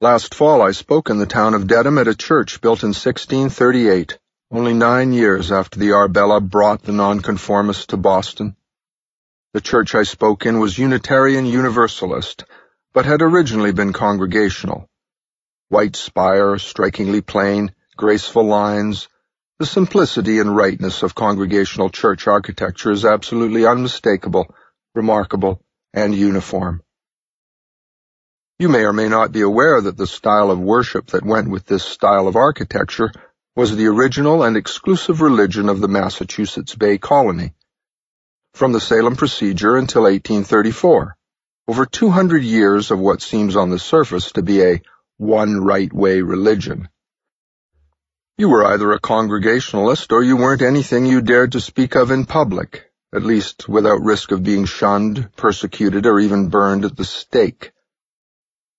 [0.00, 4.20] Last fall I spoke in the town of Dedham at a church built in 1638,
[4.52, 8.54] only nine years after the Arbella brought the nonconformists to Boston.
[9.52, 12.44] The church I spoke in was Unitarian Universalist,
[12.92, 14.88] but had originally been Congregational.
[15.70, 19.08] White spire, strikingly plain, graceful lines,
[19.58, 24.46] the simplicity and rightness of Congregational church architecture is absolutely unmistakable,
[24.94, 25.60] remarkable,
[25.92, 26.82] and uniform.
[28.58, 31.66] You may or may not be aware that the style of worship that went with
[31.66, 33.10] this style of architecture
[33.56, 37.54] was the original and exclusive religion of the Massachusetts Bay Colony.
[38.54, 41.16] From the Salem procedure until 1834,
[41.68, 44.82] over 200 years of what seems on the surface to be a
[45.16, 46.88] one right way religion.
[48.38, 52.26] You were either a Congregationalist or you weren't anything you dared to speak of in
[52.26, 57.72] public, at least without risk of being shunned, persecuted, or even burned at the stake.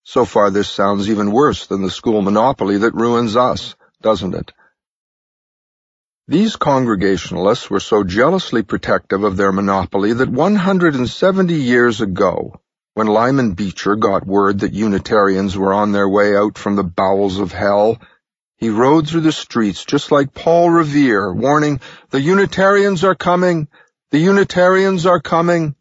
[0.03, 4.51] So far this sounds even worse than the school monopoly that ruins us, doesn't it?
[6.27, 12.59] These Congregationalists were so jealously protective of their monopoly that 170 years ago,
[12.95, 17.39] when Lyman Beecher got word that Unitarians were on their way out from the bowels
[17.39, 17.99] of hell,
[18.57, 21.81] he rode through the streets just like Paul Revere, warning,
[22.11, 23.67] the Unitarians are coming,
[24.13, 25.73] the Unitarians are coming.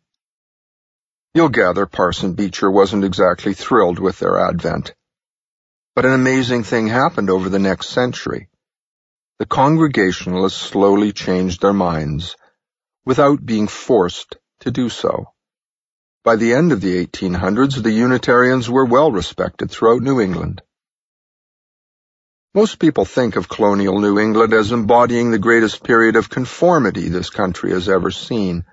[1.34, 4.94] You'll gather Parson Beecher wasn't exactly thrilled with their advent.
[5.94, 8.48] But an amazing thing happened over the next century.
[9.38, 12.34] The Congregationalists slowly changed their minds,
[13.04, 15.26] without being forced to do so.
[16.24, 20.62] By the end of the 1800s, the Unitarians were well respected throughout New England.
[22.54, 27.30] Most people think of colonial New England as embodying the greatest period of conformity this
[27.30, 28.66] country has ever seen.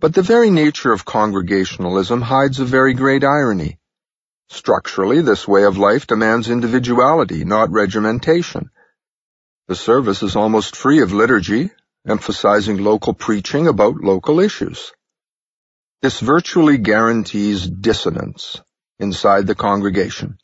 [0.00, 3.78] But the very nature of Congregationalism hides a very great irony.
[4.48, 8.70] Structurally, this way of life demands individuality, not regimentation.
[9.68, 11.70] The service is almost free of liturgy,
[12.04, 14.90] emphasizing local preaching about local issues.
[16.00, 18.60] This virtually guarantees dissonance
[18.98, 20.36] inside the congregation.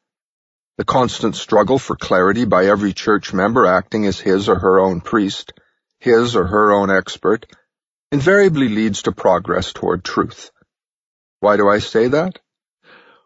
[0.79, 5.01] The constant struggle for clarity by every church member acting as his or her own
[5.01, 5.53] priest,
[5.99, 7.47] his or her own expert,
[8.13, 10.53] invariably leads to progress toward truth.
[11.41, 12.39] Why do I say that?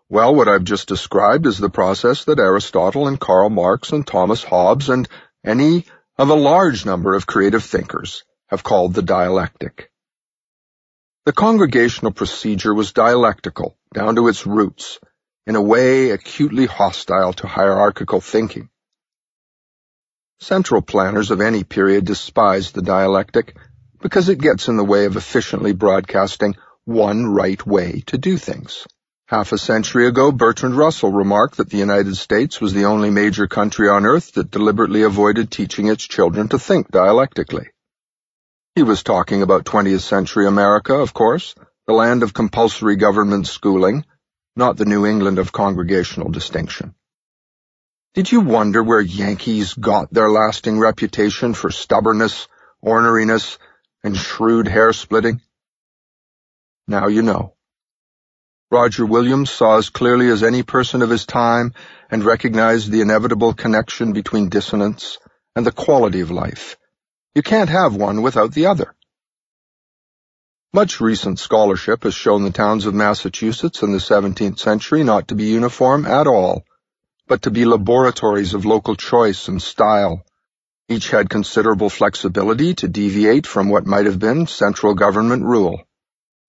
[0.08, 4.42] Well, what I've just described is the process that Aristotle and Karl Marx and Thomas
[4.42, 5.06] Hobbes and
[5.44, 5.84] any
[6.16, 9.90] of a large number of creative thinkers have called the dialectic.
[11.26, 14.98] The congregational procedure was dialectical, down to its roots,
[15.47, 18.69] in a way acutely hostile to hierarchical thinking.
[20.41, 23.57] Central planners of any period despise the dialectic
[24.01, 28.87] because it gets in the way of efficiently broadcasting one right way to do things.
[29.27, 33.47] Half a century ago, Bertrand Russell remarked that the United States was the only major
[33.47, 37.69] country on earth that deliberately avoided teaching its children to think dialectically.
[38.75, 41.55] He was talking about 20th century America, of course,
[41.87, 44.05] the land of compulsory government schooling,
[44.55, 46.94] not the New England of congregational distinction.
[48.14, 52.47] Did you wonder where Yankees got their lasting reputation for stubbornness,
[52.84, 53.56] orneriness,
[54.05, 55.40] and shrewd hair splitting?
[56.86, 57.55] Now you know.
[58.70, 61.72] Roger Williams saw as clearly as any person of his time
[62.10, 65.18] and recognized the inevitable connection between dissonance
[65.56, 66.76] and the quality of life.
[67.34, 68.94] You can't have one without the other.
[70.75, 75.34] Much recent scholarship has shown the towns of Massachusetts in the 17th century not to
[75.34, 76.65] be uniform at all,
[77.28, 80.25] but to be laboratories of local choice and style,
[80.89, 85.78] each had considerable flexibility to deviate from what might have been central government rule.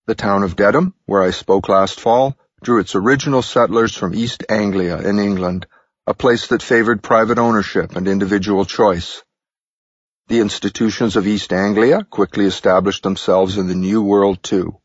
[0.06, 4.42] The town of Dedham, where I spoke last fall, drew its original settlers from East
[4.48, 5.66] Anglia in England,
[6.06, 9.22] a place that favored private ownership and individual choice.
[10.28, 14.80] The institutions of East Anglia quickly established themselves in the New World too.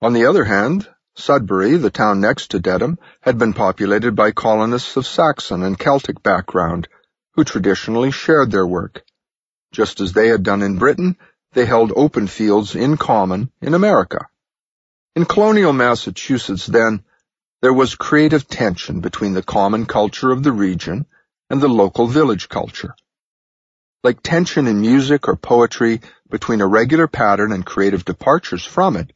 [0.00, 4.96] On the other hand, Sudbury, the town next to Dedham, had been populated by colonists
[4.96, 6.88] of Saxon and Celtic background,
[7.34, 9.04] who traditionally shared their work.
[9.70, 11.18] Just as they had done in Britain,
[11.52, 14.26] they held open fields in common in America.
[15.14, 17.04] In colonial Massachusetts, then,
[17.60, 21.06] there was creative tension between the common culture of the region
[21.48, 22.96] and the local village culture.
[24.02, 29.12] Like tension in music or poetry between a regular pattern and creative departures from it,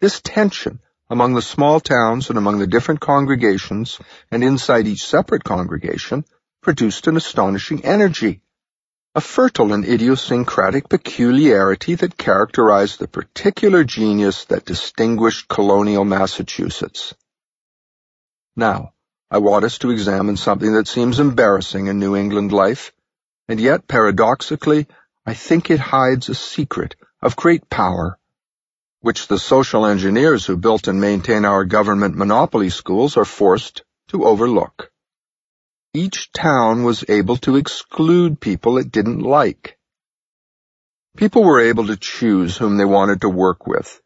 [0.00, 3.98] this tension among the small towns and among the different congregations
[4.30, 6.24] and inside each separate congregation
[6.62, 8.42] produced an astonishing energy
[9.14, 17.14] a fertile and idiosyncratic peculiarity that characterized the particular genius that distinguished colonial Massachusetts.
[18.56, 18.94] Now,
[19.30, 22.92] I want us to examine something that seems embarrassing in New England life,
[23.48, 24.86] and yet, paradoxically,
[25.26, 28.18] I think it hides a secret of great power,
[29.00, 34.24] which the social engineers who built and maintain our government monopoly schools are forced to
[34.24, 34.92] overlook
[35.94, 39.78] each town was able to exclude people it didn't like.
[41.18, 44.00] People were able to choose whom they wanted to work with,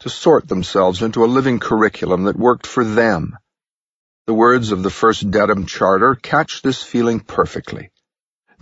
[0.00, 3.36] to sort themselves into a living curriculum that worked for them.
[4.26, 7.90] The words of the first Dedham Charter catch this feeling perfectly.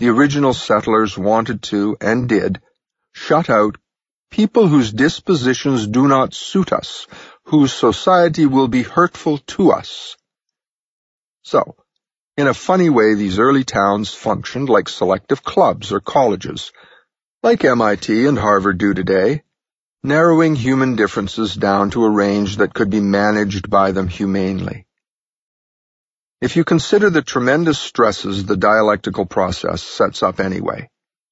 [0.01, 2.63] The original settlers wanted to, and did,
[3.13, 3.77] shut out
[4.31, 7.07] people whose dispositions do not suit us,
[7.45, 10.17] whose society will be hurtful to us.
[11.43, 11.77] So,
[12.39, 16.73] in a funny way, these early towns functioned like selective clubs or colleges,
[17.43, 19.43] like MIT and Harvard do today,
[20.03, 24.87] narrowing human differences down to a range that could be managed by them humanely.
[26.41, 30.89] If you consider the tremendous stresses the dialectical process sets up anyway,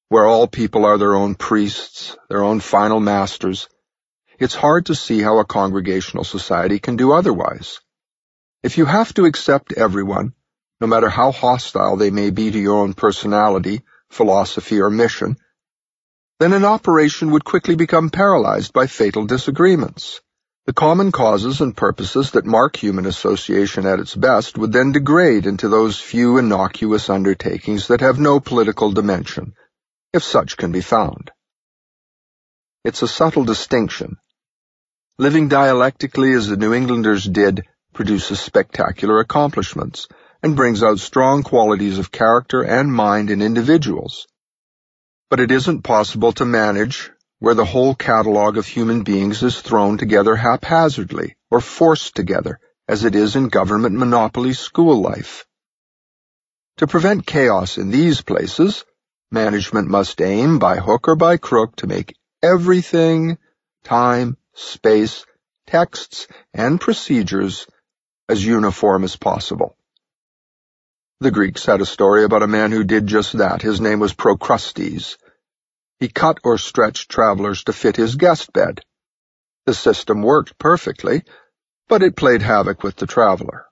[0.09, 3.67] where all people are their own priests, their own final masters,
[4.37, 7.79] it's hard to see how a congregational society can do otherwise.
[8.61, 10.33] If you have to accept everyone,
[10.79, 13.81] no matter how hostile they may be to your own personality,
[14.11, 15.37] philosophy, or mission,
[16.39, 20.21] then an operation would quickly become paralyzed by fatal disagreements.
[20.69, 25.47] The common causes and purposes that mark human association at its best would then degrade
[25.47, 29.55] into those few innocuous undertakings that have no political dimension,
[30.13, 31.31] if such can be found.
[32.83, 34.17] It's a subtle distinction.
[35.17, 40.07] Living dialectically as the New Englanders did produces spectacular accomplishments,
[40.43, 44.27] and brings out strong qualities of character and mind in individuals.
[45.31, 49.97] But it isn't possible to manage where the whole catalogue of human beings is thrown
[49.97, 55.45] together haphazardly or forced together, as it is in government monopoly school life.
[56.77, 58.85] To prevent chaos in these places,
[59.31, 63.37] management must aim by hook or by crook to make everything,
[63.83, 65.25] time, space,
[65.67, 67.67] texts, and procedures
[68.27, 69.75] as uniform as possible.
[71.19, 73.61] The Greeks had a story about a man who did just that.
[73.61, 75.17] His name was Procrustes.
[75.99, 78.81] He cut or stretched travelers to fit his guest bed.
[79.65, 81.23] The system worked perfectly,
[81.87, 83.65] but it played havoc with the traveler.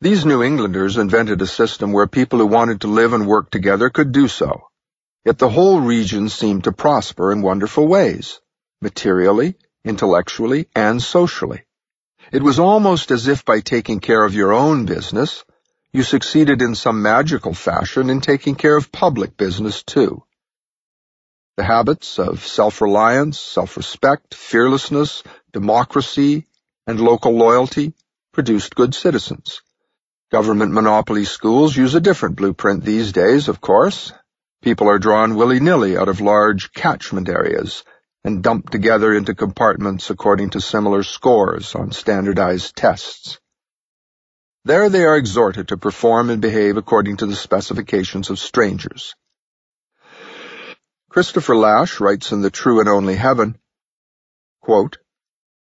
[0.00, 3.90] These New Englanders invented a system where people who wanted to live and work together
[3.90, 4.68] could do so.
[5.24, 8.40] Yet the whole region seemed to prosper in wonderful ways,
[8.80, 11.64] materially, intellectually, and socially.
[12.30, 15.44] It was almost as if by taking care of your own business,
[15.92, 20.25] you succeeded in some magical fashion in taking care of public business too.
[21.56, 26.46] The habits of self-reliance, self-respect, fearlessness, democracy,
[26.86, 27.94] and local loyalty
[28.32, 29.62] produced good citizens.
[30.30, 34.12] Government monopoly schools use a different blueprint these days, of course.
[34.60, 37.84] People are drawn willy-nilly out of large catchment areas
[38.22, 43.38] and dumped together into compartments according to similar scores on standardized tests.
[44.66, 49.14] There they are exhorted to perform and behave according to the specifications of strangers.
[51.16, 53.56] Christopher Lasch writes in The True and Only Heaven,
[54.60, 54.98] quote,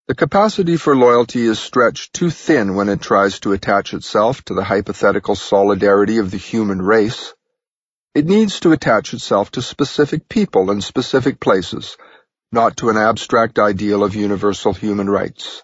[0.08, 4.54] The capacity for loyalty is stretched too thin when it tries to attach itself to
[4.54, 7.34] the hypothetical solidarity of the human race.
[8.16, 11.98] It needs to attach itself to specific people and specific places,
[12.54, 15.64] not to an abstract ideal of universal human rights.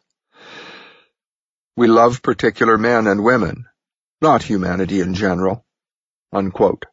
[1.78, 3.68] We love particular men and women,
[4.22, 5.66] not humanity in general.
[6.34, 6.88] Unquote.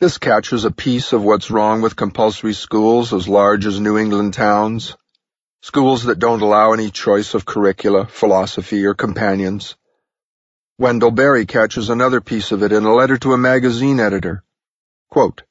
[0.00, 4.34] This catches a piece of what's wrong with compulsory schools as large as New England
[4.34, 4.96] towns.
[5.62, 9.76] schools that don't allow any choice of curricula, philosophy, or companions.
[10.78, 14.44] Wendell Berry catches another piece of it in a letter to a magazine editor.
[15.10, 15.42] Quote,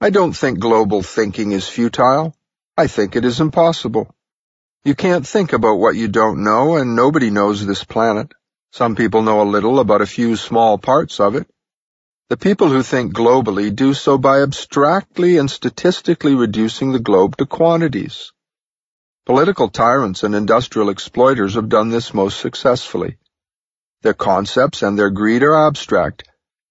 [0.00, 2.34] I don't think global thinking is futile.
[2.78, 4.14] I think it is impossible.
[4.84, 8.32] You can't think about what you don't know, and nobody knows this planet.
[8.72, 11.46] Some people know a little about a few small parts of it.
[12.28, 17.46] The people who think globally do so by abstractly and statistically reducing the globe to
[17.46, 18.32] quantities.
[19.26, 23.18] Political tyrants and industrial exploiters have done this most successfully.
[24.02, 26.24] Their concepts and their greed are abstract,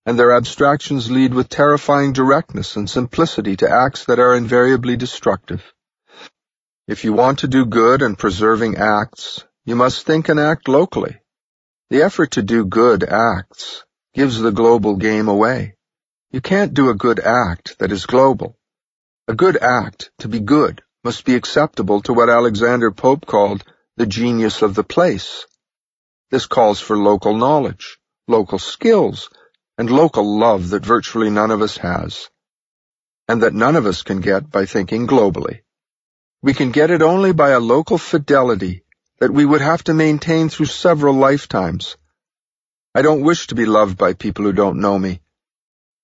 [0.05, 5.63] and their abstractions lead with terrifying directness and simplicity to acts that are invariably destructive.
[6.85, 11.21] If you want to do good and preserving acts, you must think and act locally.
[11.89, 13.84] The effort to do good acts
[14.15, 15.75] gives the global game away.
[16.31, 18.57] You can't do a good act that is global.
[19.27, 23.65] A good act, to be good, must be acceptable to what Alexander Pope called
[23.97, 25.45] the genius of the place.
[26.31, 29.29] This calls for local knowledge, local skills,
[29.77, 32.29] and local love that virtually none of us has,
[33.27, 35.59] and that none of us can get by thinking globally.
[36.41, 38.85] We can get it only by a local fidelity
[39.19, 41.97] that we would have to maintain through several lifetimes,
[42.97, 45.19] I don't wish to be loved by people who don't know me.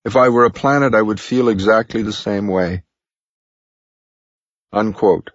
[0.03, 2.83] If I were a planet, I would feel exactly the same way.
[4.73, 5.31] Unquote.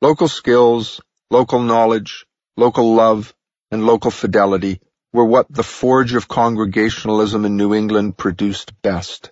[0.00, 2.24] Local skills, local knowledge,
[2.56, 3.34] local love,
[3.70, 4.80] and local fidelity
[5.12, 9.30] were what the forge of Congregationalism in New England produced best.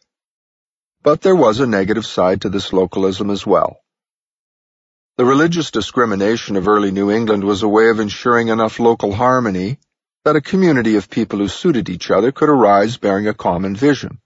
[1.03, 3.81] But there was a negative side to this localism as well.
[5.17, 9.79] The religious discrimination of early New England was a way of ensuring enough local harmony
[10.25, 14.19] that a community of people who suited each other could arise bearing a common vision.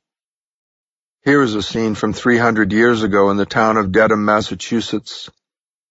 [1.24, 5.30] Here is a scene from 300 years ago in the town of Dedham, Massachusetts,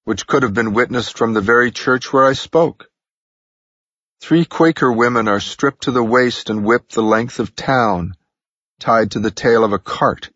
[0.04, 2.88] which could have been witnessed from the very church where I spoke.
[4.22, 8.16] Three Quaker women are stripped to the waist and whipped the length of town,
[8.80, 10.30] tied to the tail of a cart.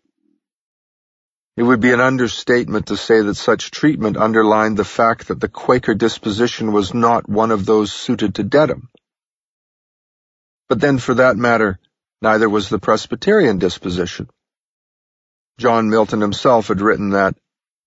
[1.56, 5.48] It would be an understatement to say that such treatment underlined the fact that the
[5.48, 8.89] Quaker disposition was not one of those suited to Dedham.
[10.69, 11.80] But then, for that matter,
[12.22, 14.30] neither was the Presbyterian disposition.
[15.57, 17.35] John Milton himself had written that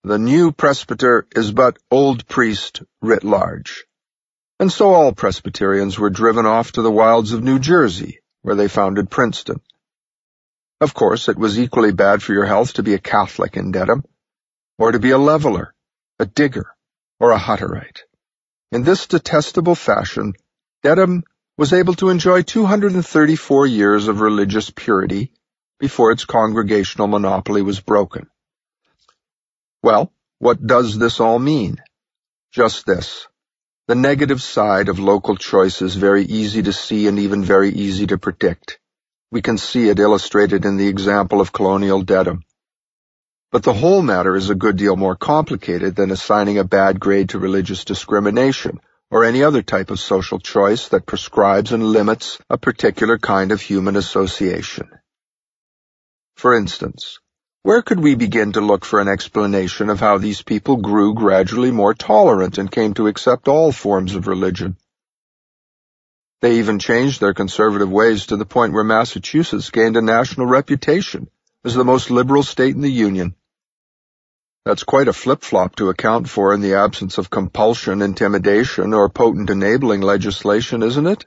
[0.03, 3.87] the new presbyter is but old priest writ large.
[4.59, 8.69] And so all Presbyterians were driven off to the wilds of New Jersey, where they
[8.69, 9.61] founded Princeton.
[10.81, 14.05] Of course, it was equally bad for your health to be a Catholic in Dedham,
[14.77, 15.73] or to be a leveler,
[16.19, 16.75] a digger,
[17.21, 18.03] or a Hutterite.
[18.73, 20.35] In this detestable fashion,
[20.83, 21.23] Dedham
[21.63, 25.31] was able to enjoy 234 years of religious purity
[25.79, 28.29] before its congregational monopoly was broken.
[29.81, 31.81] Well, what does this all mean?
[32.51, 33.29] Just this.
[33.87, 38.09] The negative side of local choice is very easy to see and even very easy
[38.09, 38.81] to predict.
[39.31, 42.43] We can see it illustrated in the example of colonial Dedham.
[43.53, 47.29] But the whole matter is a good deal more complicated than assigning a bad grade
[47.29, 48.81] to religious discrimination,
[49.13, 53.61] or any other type of social choice that prescribes and limits a particular kind of
[53.61, 54.89] human association.
[56.35, 57.19] For instance,
[57.63, 61.71] where could we begin to look for an explanation of how these people grew gradually
[61.71, 64.79] more tolerant and came to accept all forms of religion?
[66.41, 71.29] They even changed their conservative ways to the point where Massachusetts gained a national reputation
[71.67, 73.35] as the most liberal state in the Union.
[74.65, 79.51] That's quite a flip-flop to account for in the absence of compulsion, intimidation, or potent
[79.51, 81.27] enabling legislation, isn't it?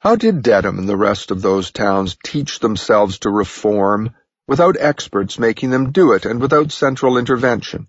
[0.00, 4.14] How did Dedham and the rest of those towns teach themselves to reform
[4.48, 7.86] without experts making them do it and without central intervention?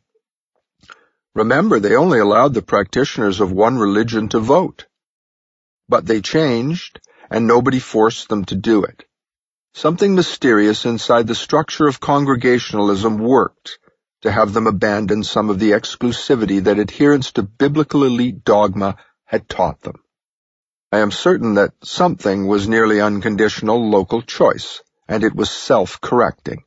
[1.33, 4.85] Remember, they only allowed the practitioners of one religion to vote.
[5.89, 7.01] But they changed,
[7.31, 9.05] and nobody forced them to do it.
[9.73, 13.79] Something mysterious inside the structure of Congregationalism worked,
[14.25, 19.47] to have them abandon some of the exclusivity that adherence to biblical elite dogma had
[19.47, 20.01] taught them.
[20.91, 26.63] I am certain that something was nearly unconditional local choice, and it was self-correcting.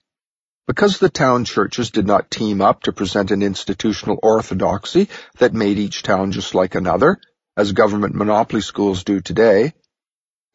[0.69, 5.79] Because the town churches did not team up to present an institutional orthodoxy that made
[5.79, 7.19] each town just like another,
[7.57, 9.73] as government monopoly schools do today,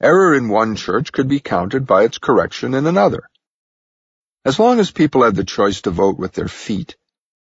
[0.02, 3.24] error in one church could be countered by its correction in another.
[4.46, 6.98] As long as people had the choice to vote with their feet,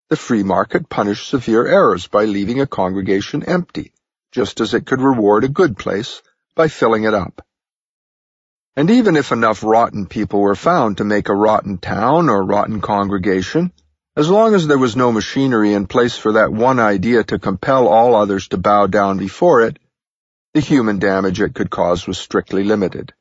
[0.09, 3.93] the free market punished severe errors by leaving a congregation empty,
[4.31, 6.21] just as it could reward a good place
[6.55, 7.45] by filling it up.
[8.75, 12.81] And even if enough rotten people were found to make a rotten town or rotten
[12.81, 13.71] congregation,
[14.15, 17.87] As long as there was no machinery in place for that one idea to compel
[17.87, 19.79] all others to bow down before it,
[20.53, 23.13] the human damage it could cause was strictly limited.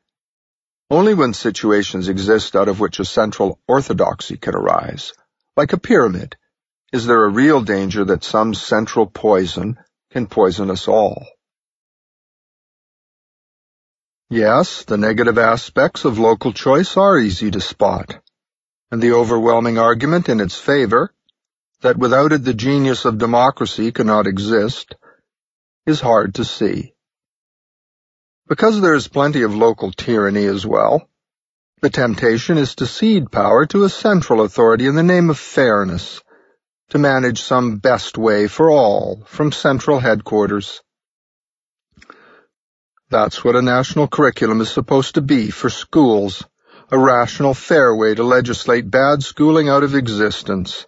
[0.90, 5.12] Only when situations exist out of which a central orthodoxy can arise,
[5.54, 6.36] like a pyramid,
[6.92, 9.78] is there a real danger that some central poison
[10.10, 11.26] can poison us all.
[14.30, 18.18] Yes, the negative aspects of local choice are easy to spot,
[18.90, 21.12] and the overwhelming argument in its favor,
[21.82, 24.94] that without it the genius of democracy cannot exist,
[25.86, 26.94] is hard to see.
[28.48, 31.06] Because there is plenty of local tyranny as well,
[31.82, 36.22] the temptation is to cede power to a central authority in the name of fairness,
[36.88, 40.80] to manage some best way for all from central headquarters.
[43.10, 46.42] That's what a national curriculum is supposed to be for schools,
[46.90, 50.86] a rational, fair way to legislate bad schooling out of existence.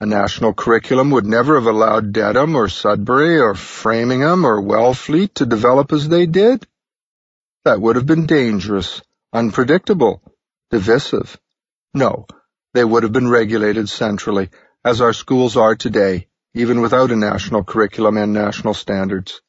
[0.00, 5.46] A national curriculum would never have allowed Dedham or Sudbury or Framingham or Wellfleet to
[5.46, 6.66] develop as they did.
[7.64, 10.20] That would have been dangerous, unpredictable,
[10.70, 11.38] divisive.
[11.94, 12.26] No,
[12.74, 14.50] they would have been regulated centrally,
[14.84, 19.40] as our schools are today, even without a national curriculum and national standards.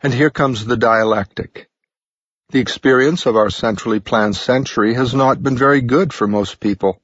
[0.00, 1.68] And here comes the dialectic.
[2.50, 7.02] The experience of our centrally planned century has not been very good for most people.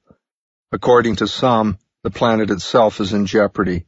[0.71, 3.87] According to some, the planet itself is in jeopardy.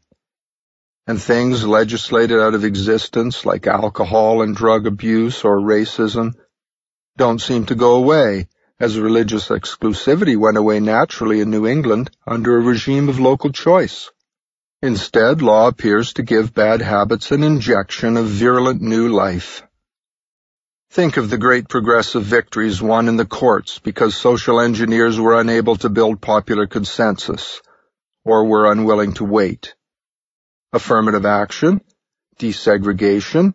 [1.07, 6.35] And things legislated out of existence, like alcohol and drug abuse or racism,
[7.17, 8.49] don't seem to go away,
[8.81, 14.11] as religious exclusivity went away naturally in New England under a regime of local choice.
[14.83, 19.63] Instead, law appears to give bad habits an injection of virulent new life.
[20.91, 25.77] Think of the great progressive victories won in the courts because social engineers were unable
[25.77, 27.63] to build popular consensus,
[28.25, 29.76] or were unwilling to wait.
[30.73, 31.81] Affirmative action,
[32.39, 33.55] desegregation,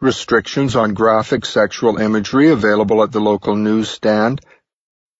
[0.00, 4.40] restrictions on graphic sexual imagery available at the local newsstand,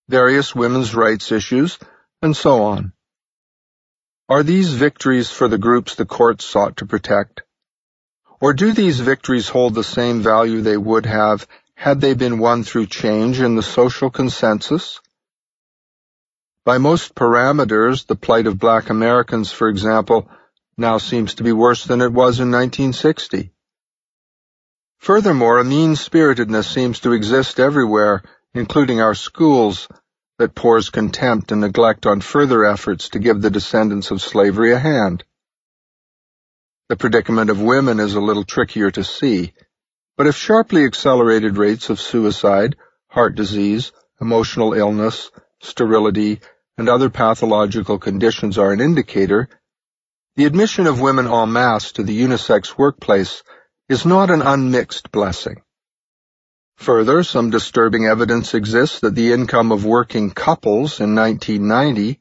[0.09, 1.79] various women's rights issues,
[2.21, 2.93] and so on.
[4.29, 7.43] Are these victories for the groups the courts sought to protect?
[8.41, 12.65] Or do these victories hold the same value they would have had they been won
[12.65, 15.01] through change in the social consensus?
[16.65, 20.29] By most parameters, the plight of black Americans, for example,
[20.77, 23.53] now seems to be worse than it was in 1960.
[24.99, 28.23] Furthermore, a mean-spiritedness seems to exist everywhere,
[28.55, 29.89] including our schools,
[30.39, 34.79] that pours contempt and neglect on further efforts to give the descendants of slavery a
[34.79, 35.25] hand.
[36.89, 39.55] The predicament of women is a little trickier to see,
[40.17, 42.77] but if sharply accelerated rates of suicide,
[43.09, 46.41] heart disease, emotional illness, sterility,
[46.77, 49.49] and other pathological conditions are an indicator,
[50.35, 53.43] the admission of women en masse to the unisex workplace
[53.91, 55.61] is not an unmixed blessing.
[56.77, 62.19] Further, some disturbing evidence exists that the income of working couples in 1990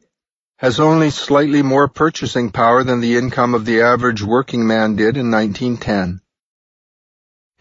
[0.58, 5.16] has only slightly more purchasing power than the income of the average working man did
[5.16, 6.22] in 1910.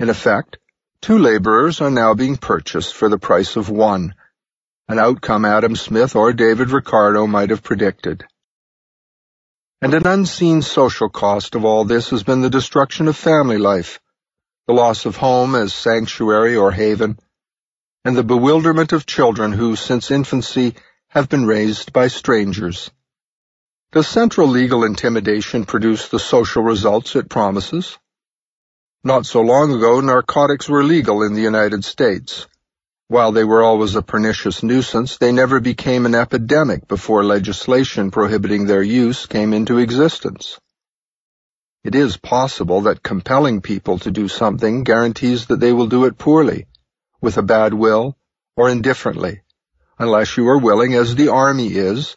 [0.01, 0.59] In effect,
[1.01, 4.15] two laborers are now being purchased for the price of one,
[4.89, 8.25] an outcome Adam Smith or David Ricardo might have predicted.
[9.83, 13.99] And an unseen social cost of all this has been the destruction of family life,
[14.67, 17.18] the loss of home as sanctuary or haven,
[18.05, 20.75] and the bewilderment of children who, since infancy,
[21.09, 22.91] have been raised by strangers.
[23.92, 27.99] Does central legal intimidation produce the social results it promises?
[29.02, 32.47] Not so long ago, narcotics were legal in the United States.
[33.11, 38.67] While they were always a pernicious nuisance, they never became an epidemic before legislation prohibiting
[38.67, 40.61] their use came into existence.
[41.83, 46.19] It is possible that compelling people to do something guarantees that they will do it
[46.19, 46.69] poorly,
[47.21, 48.17] with a bad will,
[48.57, 49.43] or indifferently,
[49.99, 52.17] unless you are willing, as the Army is,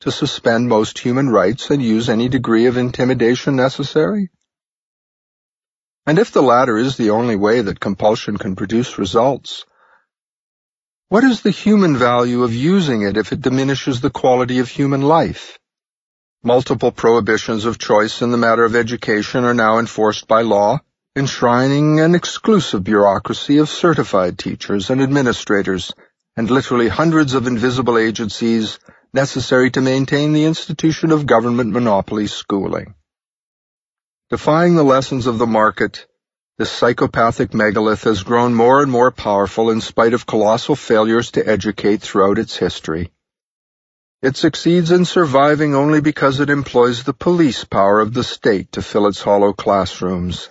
[0.00, 4.32] to suspend most human rights and use any degree of intimidation necessary?
[6.04, 9.64] And if the latter is the only way that compulsion can produce results,
[11.12, 15.02] what is the human value of using it if it diminishes the quality of human
[15.02, 15.58] life?
[16.42, 20.80] Multiple prohibitions of choice in the matter of education are now enforced by law,
[21.14, 25.92] enshrining an exclusive bureaucracy of certified teachers and administrators,
[26.34, 28.78] and literally hundreds of invisible agencies
[29.12, 32.94] necessary to maintain the institution of government monopoly schooling.
[34.30, 36.06] Defying the lessons of the market,
[36.62, 41.44] this psychopathic megalith has grown more and more powerful in spite of colossal failures to
[41.44, 43.10] educate throughout its history.
[44.22, 48.80] It succeeds in surviving only because it employs the police power of the state to
[48.80, 50.50] fill its hollow classrooms.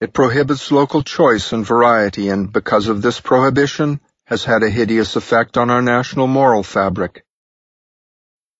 [0.00, 5.16] It prohibits local choice and variety and, because of this prohibition, has had a hideous
[5.16, 7.25] effect on our national moral fabric.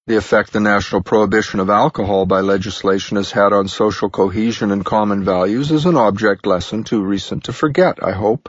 [0.06, 4.84] The effect the national prohibition of alcohol by legislation has had on social cohesion and
[4.84, 8.48] common values is an object lesson too recent to forget, I hope.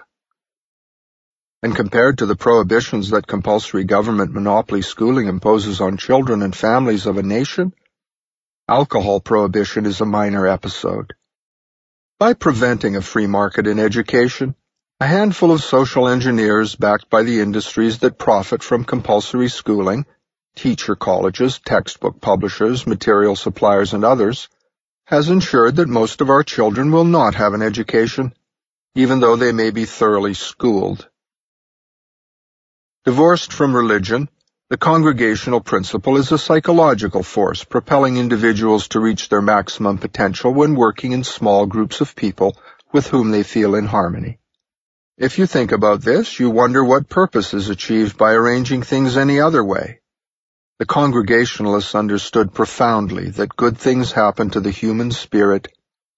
[1.63, 7.07] And compared to the prohibitions that compulsory government monopoly schooling imposes on children and families
[7.07, 7.73] of a nation,
[8.69, 11.15] alcohol prohibition is a minor episode.
[12.19, 14.53] By preventing a free market in education,
[14.99, 20.05] a handful of social engineers backed by the industries that profit from compulsory schooling,
[20.57, 24.49] teacher colleges, textbook publishers, material suppliers, and others,
[25.05, 28.33] has ensured that most of our children will not have an education,
[28.95, 31.07] even though they may be thoroughly schooled.
[33.05, 34.27] Divorced from religion,
[34.69, 40.75] the congregational principle is a psychological force propelling individuals to reach their maximum potential when
[40.75, 42.57] working in small groups of people
[42.91, 44.39] with whom they feel in harmony.
[45.17, 49.39] If you think about this, you wonder what purpose is achieved by arranging things any
[49.39, 50.01] other way.
[50.80, 55.69] The Congregationalists understood profoundly that good things happen to the human spirit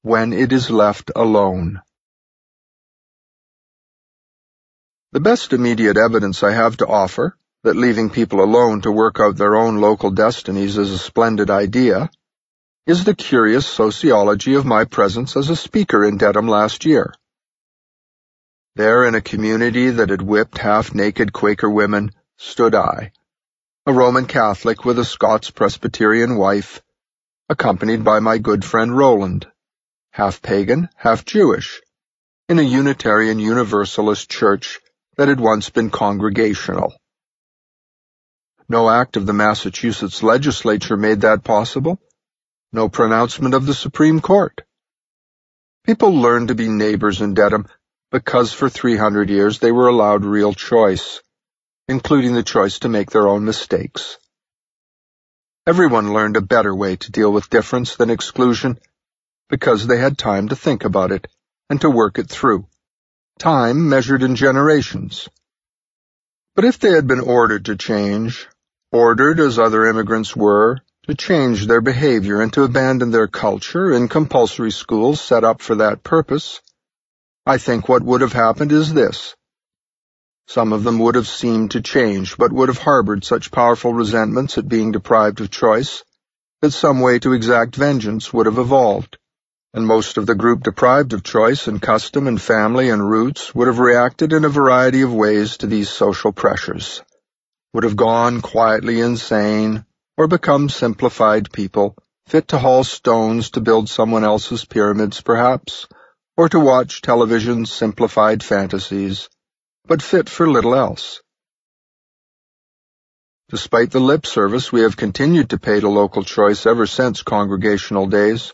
[0.01, 1.81] when it is left alone.
[5.13, 9.37] The best immediate evidence I have to offer that leaving people alone to work out
[9.37, 12.09] their own local destinies is a splendid idea,
[12.85, 17.13] is the curious sociology of my presence as a speaker in Dedham last year.
[18.75, 23.11] There, in a community that had whipped half-naked Quaker women, stood I,
[23.89, 26.79] a Roman Catholic with a Scots Presbyterian wife,
[27.49, 29.47] accompanied by my good friend Roland,
[30.11, 31.81] half pagan, half Jewish,
[32.47, 34.79] in a Unitarian Universalist church
[35.17, 36.93] that had once been congregational.
[38.67, 41.99] No act of the Massachusetts legislature made that possible.
[42.71, 44.61] No pronouncement of the Supreme Court.
[45.83, 47.65] People learned to be neighbors in Dedham
[48.11, 51.23] because for 300 years they were allowed real choice,
[51.89, 54.19] including the choice to make their own mistakes.
[55.65, 58.77] Everyone learned a better way to deal with difference than exclusion
[59.49, 61.27] because they had time to think about it
[61.67, 62.67] and to work it through.
[63.39, 65.27] Time measured in generations.
[66.55, 68.47] But if they had been ordered to change,
[68.91, 70.77] ordered as other immigrants were,
[71.07, 75.75] to change their behavior and to abandon their culture in compulsory schools set up for
[75.77, 76.61] that purpose,
[77.47, 79.35] I think what would have happened is this.
[80.49, 84.57] Some of them would have seemed to change, but would have harbored such powerful resentments
[84.57, 86.03] at being deprived of choice
[86.61, 89.19] that some way to exact vengeance would have evolved,
[89.75, 93.67] and most of the group deprived of choice and custom and family and roots would
[93.67, 97.03] have reacted in a variety of ways to these social pressures
[97.71, 99.85] would have gone quietly insane,
[100.17, 101.95] or become simplified people,
[102.25, 105.87] fit to haul stones to build someone else's pyramids, perhaps,
[106.35, 109.29] or to watch television's simplified fantasies,
[109.89, 111.19] but fit for little else.
[113.49, 118.05] Despite the lip service we have continued to pay to local choice ever since congregational
[118.05, 118.53] days,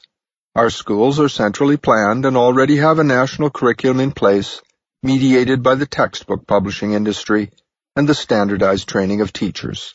[0.55, 4.61] our schools are centrally planned and already have a national curriculum in place,
[5.03, 7.51] mediated by the textbook publishing industry
[7.97, 9.93] and the standardized training of teachers.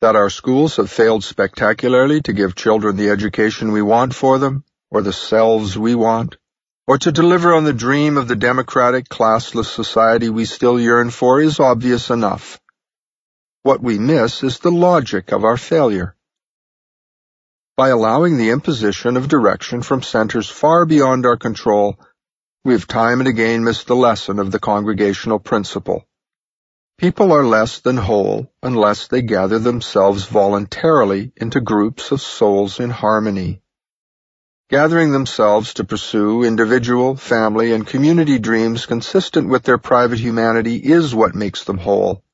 [0.00, 4.64] That our schools have failed spectacularly to give children the education we want for them,
[4.90, 6.38] or the selves we want,
[6.86, 11.40] or to deliver on the dream of the democratic, classless society we still yearn for
[11.40, 12.60] is obvious enough.
[13.62, 16.14] What we miss is the logic of our failure.
[17.76, 21.98] By allowing the imposition of direction from centers far beyond our control,
[22.64, 26.06] we have time and again missed the lesson of the congregational principle.
[26.98, 32.90] People are less than whole unless they gather themselves voluntarily into groups of souls in
[32.90, 33.60] harmony.
[34.70, 41.14] Gathering themselves to pursue individual, family, and community dreams consistent with their private humanity is
[41.14, 42.24] what makes them whole.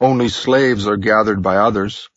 [0.00, 2.08] Only slaves are gathered by others.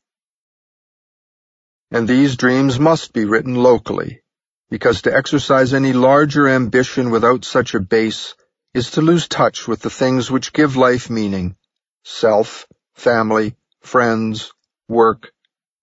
[1.90, 4.22] And these dreams must be written locally,
[4.70, 8.36] because to exercise any larger ambition without such a base
[8.76, 11.56] is to lose touch with the things which give life meaning,
[12.04, 14.52] self, family, friends,
[14.88, 15.32] work,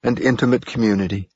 [0.05, 1.31] and intimate community.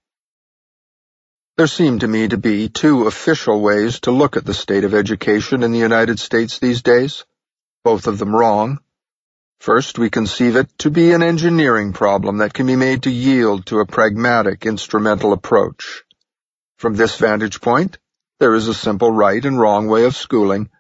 [1.59, 4.95] There seem to me to be two official ways to look at the state of
[4.95, 7.25] education in the United States these days,
[7.83, 8.79] both of them wrong.
[9.59, 13.67] First, we conceive it to be an engineering problem that can be made to yield
[13.67, 16.05] to a pragmatic instrumental approach.
[16.77, 17.99] From this vantage point,
[18.39, 20.71] there is a simple right and wrong way of schooling,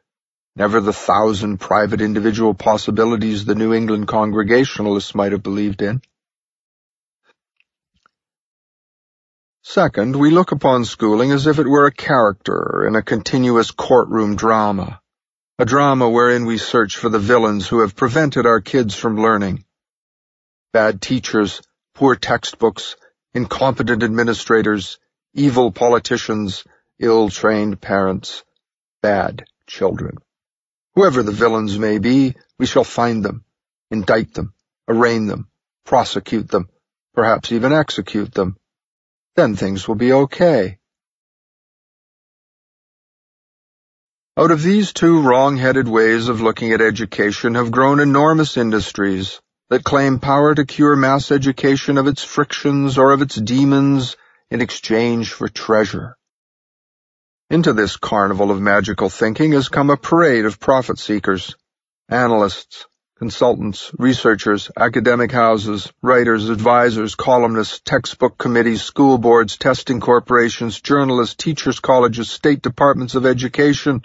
[0.55, 6.03] never the thousand private individual possibilities the New England Congregationalists might have believed in.
[9.71, 14.35] Second, we look upon schooling as if it were a character in a continuous courtroom
[14.35, 15.03] drama,
[15.59, 19.67] a drama wherein we search for the villains who have prevented our kids from learning.
[20.73, 21.61] Bad teachers,
[21.95, 22.97] poor textbooks,
[23.35, 24.99] incompetent administrators,
[25.35, 26.65] evil politicians,
[26.99, 28.45] ill-trained parents,
[29.03, 30.17] bad children.
[30.95, 33.45] Whoever the villains may be, we shall find them,
[33.91, 34.55] indict them,
[34.89, 35.51] arraign them,
[35.85, 36.71] prosecute them,
[37.13, 38.57] perhaps even execute them.
[39.39, 40.79] Then things will be okay.
[44.37, 49.85] Out of these two wrong-headed ways of looking at education have grown enormous industries that
[49.85, 54.17] claim power to cure mass education of its frictions or of its demons
[54.51, 56.17] in exchange for treasure.
[57.49, 61.55] Into this carnival of magical thinking has come a parade of profit seekers,
[62.09, 62.88] analysts,
[63.19, 71.81] consultants, researchers, academic houses, writers, advisors, columnists, textbook committees, school boards, testing corporations, journalists, teachers,
[71.81, 74.05] colleges, state departments of education,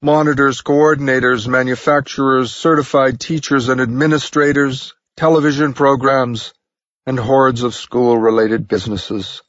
[0.00, 6.54] monitors, coordinators, manufacturers, certified teachers and administrators, television programs,
[7.06, 9.42] and hordes of school-related businesses,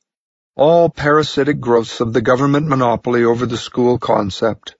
[0.55, 4.75] all parasitic growths of the government monopoly over the school concept.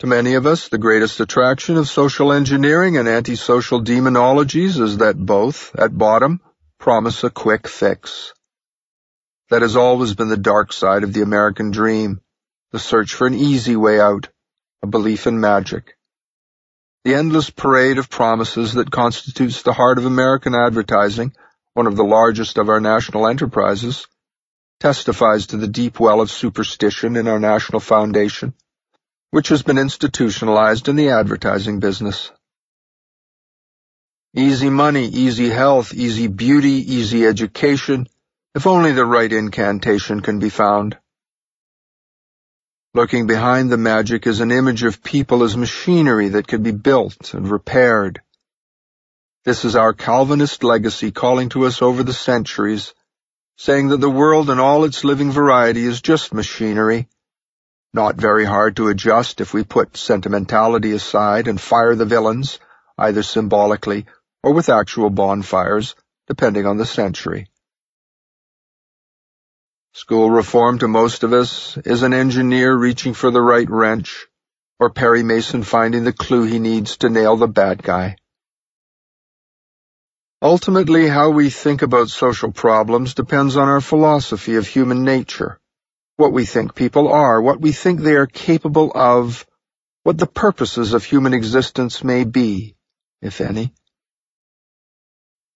[0.00, 5.16] To many of us, the greatest attraction of social engineering and antisocial demonologies is that
[5.16, 6.40] both, at bottom,
[6.80, 8.32] promise a quick fix.
[9.50, 12.20] That has always been the dark side of the American dream,
[12.72, 14.28] the search for an easy way out,
[14.82, 15.96] a belief in magic.
[17.04, 21.36] The endless parade of promises that constitutes the heart of American advertising,
[21.72, 24.08] one of the largest of our national enterprises,
[24.80, 28.54] testifies to the deep well of superstition in our national foundation
[29.34, 32.30] which has been institutionalized in the advertising business.
[34.32, 38.06] Easy money, easy health, easy beauty, easy education,
[38.54, 40.96] if only the right incantation can be found.
[42.94, 47.34] Lurking behind the magic is an image of people as machinery that can be built
[47.34, 48.22] and repaired.
[49.44, 52.94] This is our Calvinist legacy calling to us over the centuries,
[53.56, 57.08] saying that the world and all its living variety is just machinery,
[57.94, 62.58] not very hard to adjust if we put sentimentality aside and fire the villains,
[62.98, 64.06] either symbolically
[64.42, 65.94] or with actual bonfires,
[66.26, 67.48] depending on the century.
[69.92, 74.26] School reform to most of us is an engineer reaching for the right wrench,
[74.80, 78.16] or Perry Mason finding the clue he needs to nail the bad guy.
[80.42, 85.60] Ultimately, how we think about social problems depends on our philosophy of human nature
[86.16, 89.46] what we think people are, what we think they are capable of,
[90.04, 92.76] what the purposes of human existence may be,
[93.20, 93.72] if any.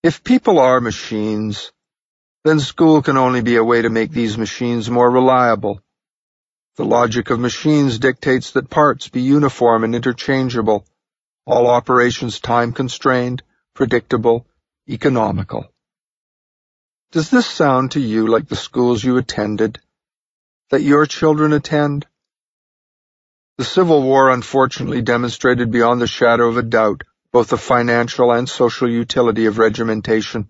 [0.02, 1.72] If people are machines,
[2.44, 5.80] then school can only be a way to make these machines more reliable.
[6.76, 10.86] The logic of machines dictates that parts be uniform and interchangeable,
[11.44, 13.42] all operations time-constrained,
[13.74, 14.46] predictable,
[14.88, 15.66] economical.
[17.10, 19.80] Does this sound to you like the schools you attended?
[20.70, 22.06] That your children attend?
[23.56, 28.48] The Civil War unfortunately demonstrated beyond the shadow of a doubt both the financial and
[28.48, 30.48] social utility of regimentation.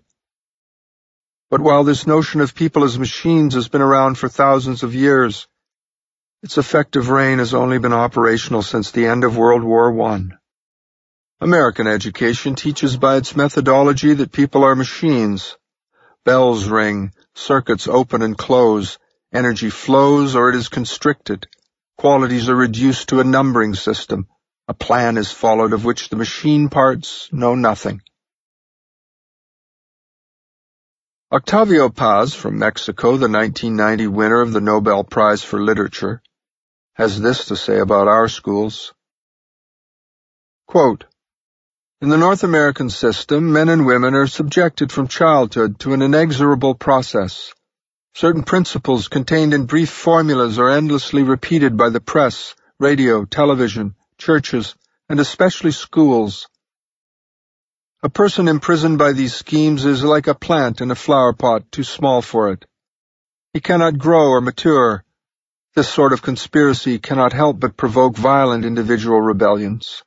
[1.49, 5.47] But while this notion of people as machines has been around for thousands of years,
[6.41, 10.29] its effective reign has only been operational since the end of World War I.
[11.41, 15.57] American education teaches by its methodology that people are machines.
[16.23, 18.99] Bells ring, circuits open and close,
[19.31, 21.47] Energy flows or it is constricted.
[21.97, 24.27] Qualities are reduced to a numbering system.
[24.67, 28.01] A plan is followed of which the machine parts know nothing.
[31.31, 36.23] Octavio Paz from Mexico, the 1990 winner of the Nobel Prize for Literature,
[36.93, 38.93] has this to say about our schools.
[40.67, 41.05] Quote,
[42.01, 46.73] in the North American system, men and women are subjected from childhood to an inexorable
[46.73, 47.53] process
[48.15, 54.75] Certain principles contained in brief formulas are endlessly repeated by the press, radio, television, churches,
[55.07, 56.47] and especially schools.
[58.03, 61.83] A person imprisoned by these schemes is like a plant in a flower pot too
[61.83, 62.65] small for it.
[63.53, 65.03] He cannot grow or mature.
[65.75, 70.03] This sort of conspiracy cannot help but provoke violent individual rebellions.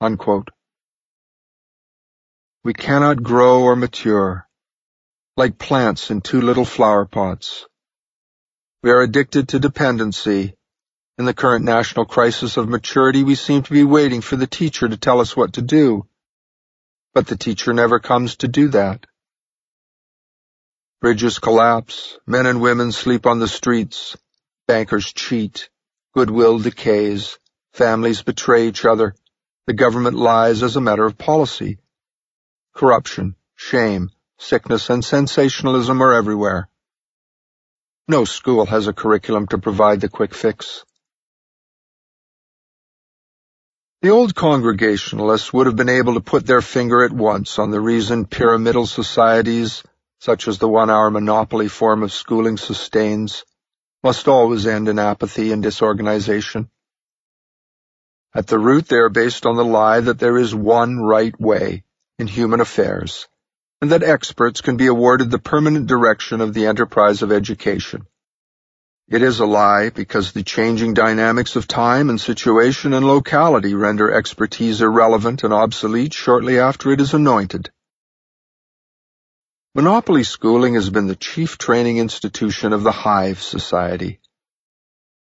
[0.00, 0.50] Unquote.
[2.62, 4.46] We cannot grow or mature
[5.36, 7.66] like plants in two little flower pots.
[8.82, 10.54] We are addicted to dependency,
[11.16, 14.88] In the current national crisis of maturity, we seem to be waiting for the teacher
[14.88, 16.06] to tell us what to do.
[17.14, 19.06] But the teacher never comes to do that.
[21.00, 24.16] Bridges collapse, men and women sleep on the streets,
[24.66, 25.68] bankers cheat,
[26.14, 27.38] goodwill decays,
[27.72, 29.14] families betray each other,
[29.66, 31.78] the government lies as a matter of policy.
[32.74, 34.10] Corruption, shame,
[34.42, 36.68] sickness, and sensationalism are everywhere.
[38.08, 40.84] No school has a curriculum to provide the quick fix.
[44.02, 47.80] The old Congregationalists would have been able to put their finger at once on the
[47.80, 49.84] reason pyramidal societies,
[50.18, 53.44] such as the one our monopoly form of schooling sustains,
[54.02, 56.68] must always end in apathy and disorganization.
[58.34, 61.84] At the root they are based on the lie that there is one right way
[62.18, 63.28] in human affairs,
[63.82, 68.06] and that experts can be awarded the permanent direction of the enterprise of education.
[69.08, 74.12] It is a lie because the changing dynamics of time and situation and locality render
[74.12, 77.72] expertise irrelevant and obsolete shortly after it is anointed.
[79.74, 84.20] Monopoly schooling has been the chief training institution of the Hive Society.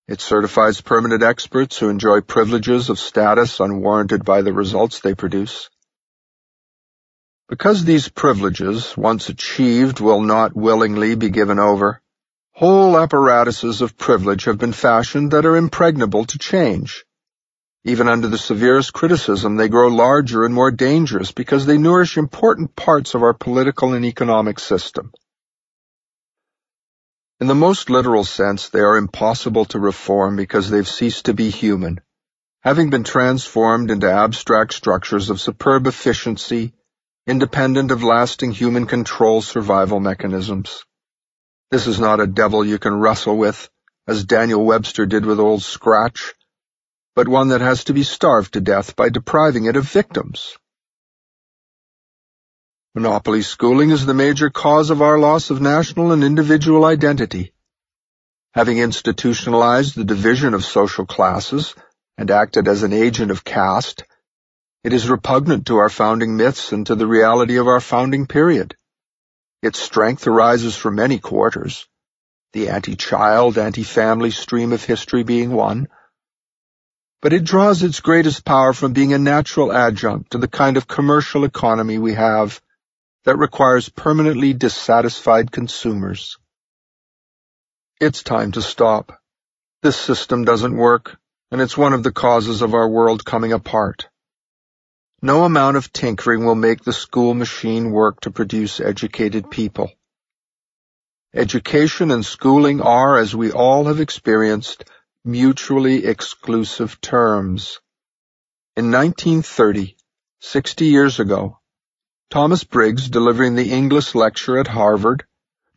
[0.09, 5.69] It certifies permanent experts who enjoy privileges of status unwarranted by the results they produce.
[7.51, 12.01] Because these privileges, once achieved, will not willingly be given over,
[12.61, 17.05] Whole apparatuses of privilege have been fashioned that are impregnable to change.
[17.83, 22.75] Even under the severest criticism, they grow larger and more dangerous because they nourish important
[22.75, 25.11] parts of our political and economic system.
[27.39, 31.49] In the most literal sense, they are impossible to reform because they've ceased to be
[31.49, 31.99] human,
[32.59, 36.73] having been transformed into abstract structures of superb efficiency,
[37.27, 40.83] independent of lasting human control survival mechanisms.
[41.69, 43.69] This is not a devil you can wrestle with,
[44.07, 46.33] as Daniel Webster did with Old Scratch,
[47.15, 50.57] but one that has to be starved to death by depriving it of victims.
[52.95, 57.53] Monopoly schooling is the major cause of our loss of national and individual identity.
[58.53, 61.75] Having institutionalized the division of social classes
[62.17, 64.03] and acted as an agent of caste,
[64.83, 68.75] it is repugnant to our founding myths and to the reality of our founding period.
[69.61, 71.87] Its strength arises from many quarters,
[72.53, 75.87] the anti-child, anti-family stream of history being one,
[77.21, 80.87] but it draws its greatest power from being a natural adjunct to the kind of
[80.87, 82.59] commercial economy we have
[83.25, 86.39] that requires permanently dissatisfied consumers.
[87.99, 89.21] It's time to stop.
[89.83, 91.19] This system doesn't work,
[91.51, 94.09] and it's one of the causes of our world coming apart.
[95.23, 99.91] No amount of tinkering will make the school machine work to produce educated people.
[101.31, 104.83] Education and schooling are, as we all have experienced,
[105.23, 107.79] mutually exclusive terms.
[108.75, 109.95] In 1930,
[110.39, 111.59] 60 years ago,
[112.31, 115.23] Thomas Briggs, delivering the Inglis lecture at Harvard,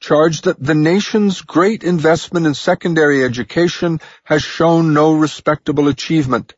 [0.01, 6.55] charged that the nation's great investment in secondary education has shown no respectable achievement.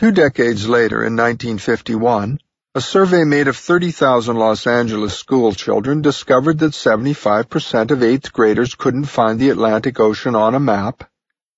[0.00, 2.38] Two decades later, in 1951,
[2.74, 8.74] a survey made of 30,000 Los Angeles school children discovered that 75% of eighth graders
[8.74, 11.04] couldn't find the Atlantic Ocean on a map,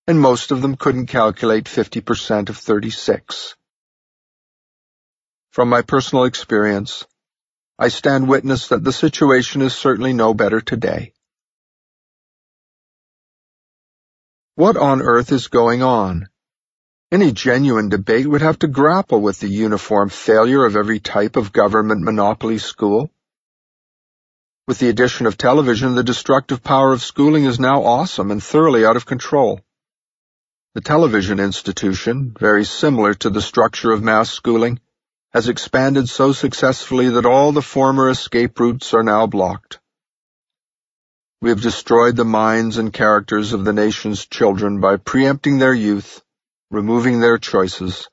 [0.09, 3.55] and most of them couldn't calculate 50% of 36.
[5.53, 7.07] From my personal experience,
[7.79, 11.13] I stand witness that the situation is certainly no better today.
[14.57, 16.27] What on earth is going on?
[17.13, 21.53] Any genuine debate would have to grapple with the uniform failure of every type of
[21.53, 23.11] government monopoly school.
[24.67, 28.87] With the addition of television, the destructive power of schooling is now awesome and thoroughly
[28.87, 29.61] out of control.
[30.73, 34.81] The television institution, very similar to the structure of mass schooling,
[35.35, 39.81] has expanded so successfully that all the former escape routes are now blocked.
[41.43, 46.22] We have destroyed the minds and characters of the nation's children by preempting their youth
[46.73, 48.09] removing their choices.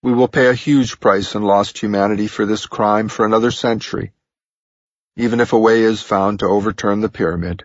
[0.00, 4.12] We will pay a huge price in lost humanity for this crime for another century,
[5.16, 7.64] even if a way is found to overturn the pyramid.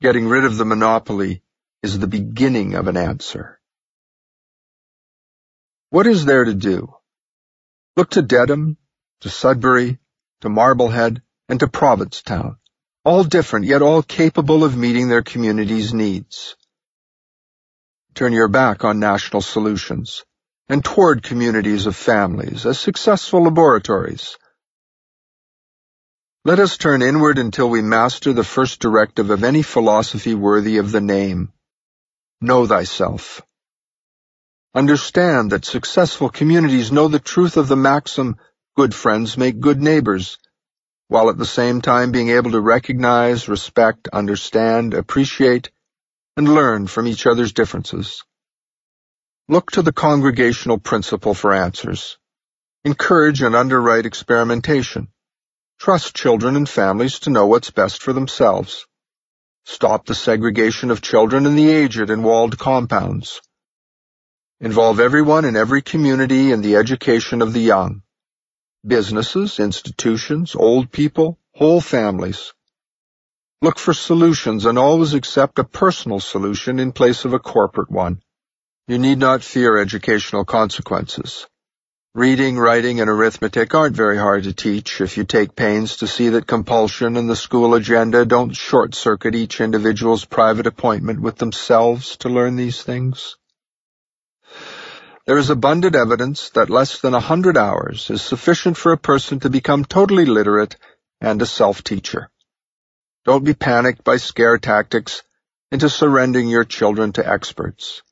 [0.00, 1.42] Getting rid of the monopoly
[1.82, 3.60] is the beginning of an answer.
[5.90, 6.94] What is there to do?
[7.96, 8.76] Look to Dedham,
[9.22, 9.98] to Sudbury,
[10.42, 12.58] to Marblehead, and to Provincetown,
[13.04, 16.56] all different yet all capable of meeting their community's needs.
[18.14, 20.24] Turn your back on national solutions
[20.68, 24.38] and toward communities of families as successful laboratories.
[26.44, 30.92] Let us turn inward until we master the first directive of any philosophy worthy of
[30.92, 31.52] the name.
[32.40, 33.42] Know thyself.
[34.76, 38.36] Understand that successful communities know the truth of the maxim,
[38.76, 40.38] good friends make good neighbors,
[41.08, 45.70] while at the same time being able to recognize, respect, understand, appreciate,
[46.36, 48.22] and learn from each other's differences.
[49.48, 52.18] Look to the congregational principle for answers.
[52.84, 55.08] Encourage and underwrite experimentation.
[55.78, 58.86] Trust children and families to know what's best for themselves.
[59.64, 63.40] Stop the segregation of children and the aged in walled compounds.
[64.60, 68.02] Involve everyone in every community in the education of the young.
[68.86, 72.52] Businesses, institutions, old people, whole families.
[73.64, 78.20] Look for solutions and always accept a personal solution in place of a corporate one.
[78.88, 81.46] You need not fear educational consequences.
[82.14, 86.28] Reading, writing, and arithmetic aren't very hard to teach if you take pains to see
[86.28, 92.28] that compulsion and the school agenda don't short-circuit each individual's private appointment with themselves to
[92.28, 93.38] learn these things.
[95.24, 99.40] There is abundant evidence that less than a hundred hours is sufficient for a person
[99.40, 100.76] to become totally literate
[101.22, 102.28] and a self-teacher.
[103.24, 105.22] Don't be panicked by scare tactics
[105.72, 108.02] into surrendering your children to experts.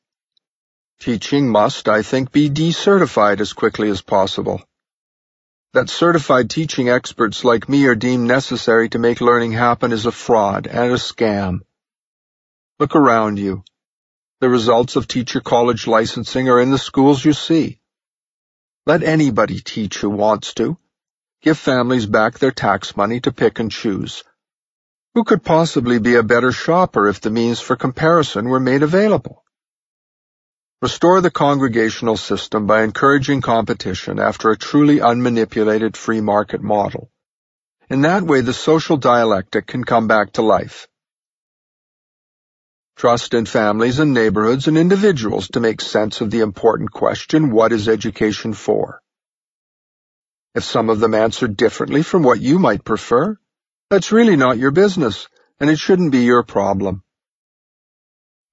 [0.99, 4.63] Teaching must, I think, be decertified as quickly as possible.
[5.73, 10.11] That certified teaching experts like me are deemed necessary to make learning happen is a
[10.11, 11.59] fraud and a scam.
[12.79, 13.63] Look around you.
[14.39, 17.79] The results of teacher college licensing are in the schools you see.
[18.87, 20.77] Let anybody teach who wants to.
[21.43, 24.23] Give families back their tax money to pick and choose.
[25.15, 29.43] Who could possibly be a better shopper if the means for comparison were made available?
[30.81, 37.11] Restore the congregational system by encouraging competition after a truly unmanipulated free market model.
[37.89, 40.87] In that way, the social dialectic can come back to life.
[42.95, 47.71] Trust in families and neighborhoods and individuals to make sense of the important question, what
[47.71, 48.99] is education for?
[50.55, 53.37] If some of them answer differently from what you might prefer,
[53.89, 55.27] that's really not your business,
[55.59, 57.03] and it shouldn't be your problem.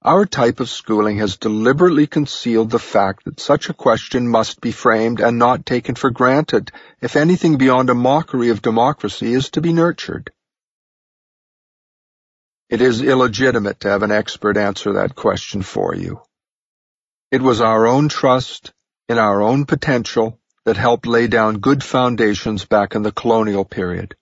[0.02, 4.73] Our type of schooling has deliberately concealed the fact that such a question must be
[4.73, 9.60] framed and not taken for granted if anything beyond a mockery of democracy is to
[9.60, 10.33] be nurtured.
[12.70, 16.23] It is illegitimate to have an expert answer that question for you.
[17.31, 18.73] It was our own trust
[19.09, 24.15] in our own potential that helped lay down good foundations back in the colonial period.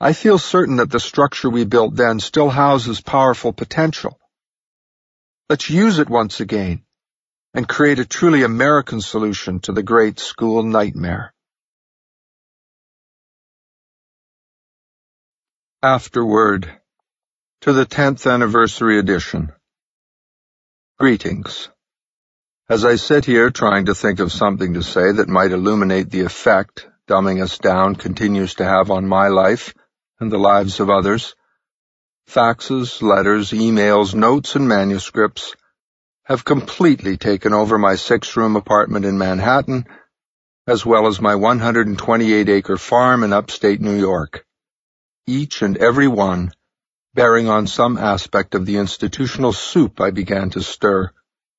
[0.00, 4.18] I feel certain that the structure we built then still houses powerful potential
[5.50, 6.84] Let's use it once again
[7.52, 11.34] and create a truly American solution to the great school nightmare.
[15.82, 16.72] Afterword
[17.60, 19.52] to the 10th anniversary edition.
[20.98, 21.68] Greetings.
[22.70, 26.22] As I sit here trying to think of something to say that might illuminate the
[26.22, 29.74] effect dumbing us down continues to have on my life
[30.20, 31.34] and the lives of others,
[32.28, 35.54] faxes, letters, emails, notes, and manuscripts
[36.24, 39.86] have completely taken over my six-room apartment in Manhattan,
[40.66, 44.46] as well as my 128-acre farm in upstate New York,
[45.26, 46.52] each and every one
[47.14, 51.10] bearing on some aspect of the institutional soup I began to stir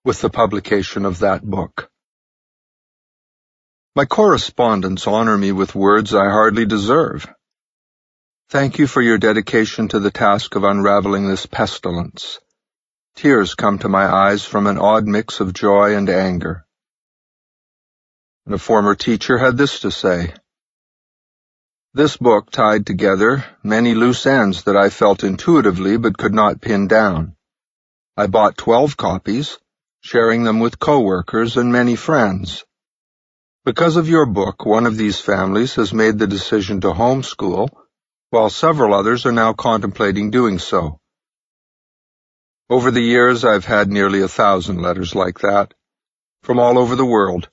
[0.03, 1.89] with the publication of that book.
[3.95, 7.27] My correspondents honor me with words I hardly deserve.
[8.47, 12.39] Thank you for your dedication to the task of unraveling this pestilence.
[13.15, 16.63] Tears come to my eyes from an odd mix of joy and anger.
[18.45, 20.35] And a former teacher had this to say.
[21.95, 26.87] This book tied together many loose ends that I felt intuitively but could not pin
[26.87, 27.35] down.
[28.15, 29.57] I bought twelve copies,
[30.01, 32.63] sharing them with coworkers and many friends.
[33.63, 37.69] Because of your book, one of these families has made the decision to homeschool
[38.35, 40.99] while several others are now contemplating doing so.
[42.69, 45.73] Over the years, I've had nearly a thousand letters like that,
[46.43, 47.47] from all over the world.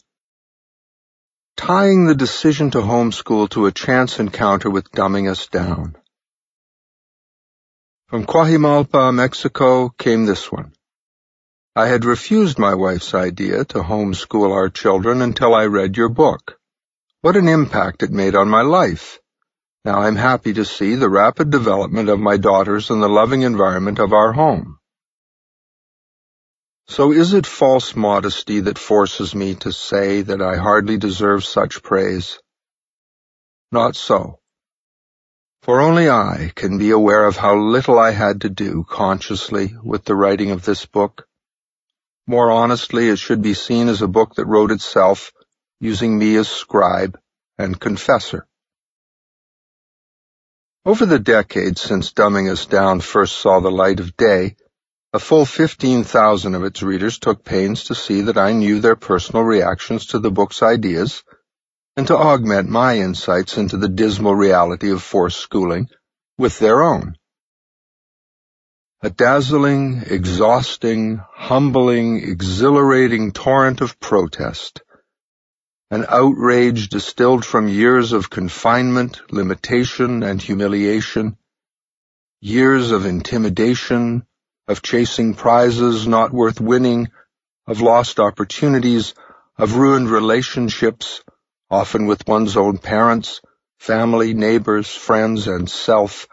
[1.57, 5.94] Tying the decision to homeschool to a chance encounter with dumbing us down.
[8.09, 10.73] From Cuajimalpa, Mexico, came this one.
[11.77, 16.59] I had refused my wife's idea to homeschool our children until I read your book.
[17.20, 19.22] What an impact it made on my life.
[19.85, 23.99] Now I'm happy to see the rapid development of my daughters and the loving environment
[23.99, 24.78] of our home.
[26.86, 31.83] So is it false modesty that forces me to say that I hardly deserve such
[31.83, 32.39] praise?
[33.73, 34.39] Not so.
[35.62, 40.05] For only I can be aware of how little I had to do consciously with
[40.05, 41.27] the writing of this book.
[42.27, 45.33] More honestly, it should be seen as a book that wrote itself,
[45.81, 47.19] using me as scribe
[47.59, 48.47] and confessor.
[50.85, 54.57] Over the decades since Dumbing Us Down first saw the light of day,
[55.12, 59.44] a full 15,000 of its readers took pains to see that I knew their personal
[59.44, 61.23] reactions to the book's ideas
[61.97, 65.89] and to augment my insights into the dismal reality of forced schooling
[66.36, 67.15] with their own.
[69.02, 74.83] A dazzling, exhausting, humbling, exhilarating torrent of protest.
[75.92, 81.36] An outrage distilled from years of confinement, limitation, and humiliation.
[82.40, 84.26] Years of intimidation,
[84.66, 87.10] of chasing prizes not worth winning,
[87.66, 89.12] of lost opportunities,
[89.58, 91.22] of ruined relationships,
[91.70, 93.42] often with one's own parents,
[93.78, 96.26] family, neighbors, friends, and self,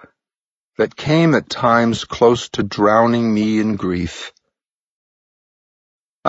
[0.77, 4.31] that came at times close to drowning me in grief.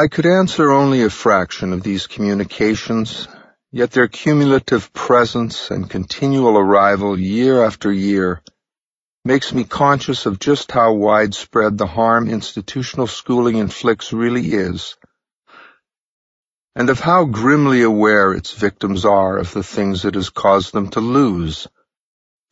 [0.01, 3.29] I could answer only a fraction of these communications,
[3.71, 8.41] yet their cumulative presence and continual arrival year after year
[9.27, 14.97] makes me conscious of just how widespread the harm institutional schooling inflicts really is,
[16.75, 20.89] and of how grimly aware its victims are of the things it has caused them
[20.89, 21.69] to lose,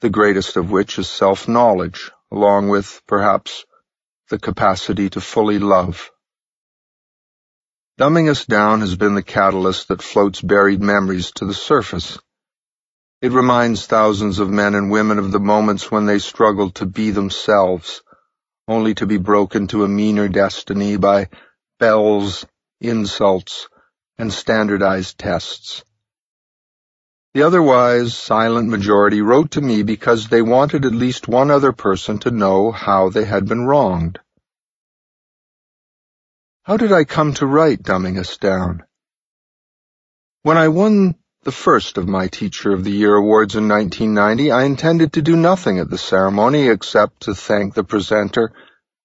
[0.00, 3.64] the greatest of which is self-knowledge, along with, perhaps,
[4.28, 6.10] the capacity to fully love.
[7.98, 12.18] Dumbing Us Down has been the catalyst that floats buried memories to the surface
[13.20, 17.10] it reminds thousands of men and women of the moments when they struggled to be
[17.10, 18.02] themselves,
[18.68, 21.28] only to be broken to a meaner destiny by
[21.80, 22.46] bells,
[22.80, 23.68] insults,
[24.18, 25.82] and standardized tests.
[27.34, 32.20] The otherwise silent majority wrote to me because they wanted at least one other person
[32.20, 34.20] to know how they had been wronged.
[36.68, 38.84] How did I come to write Dumbing Us Down?
[40.42, 41.14] When I won
[41.44, 45.34] the first of my Teacher of the Year awards in 1990, I intended to do
[45.34, 48.52] nothing at the ceremony except to thank the presenter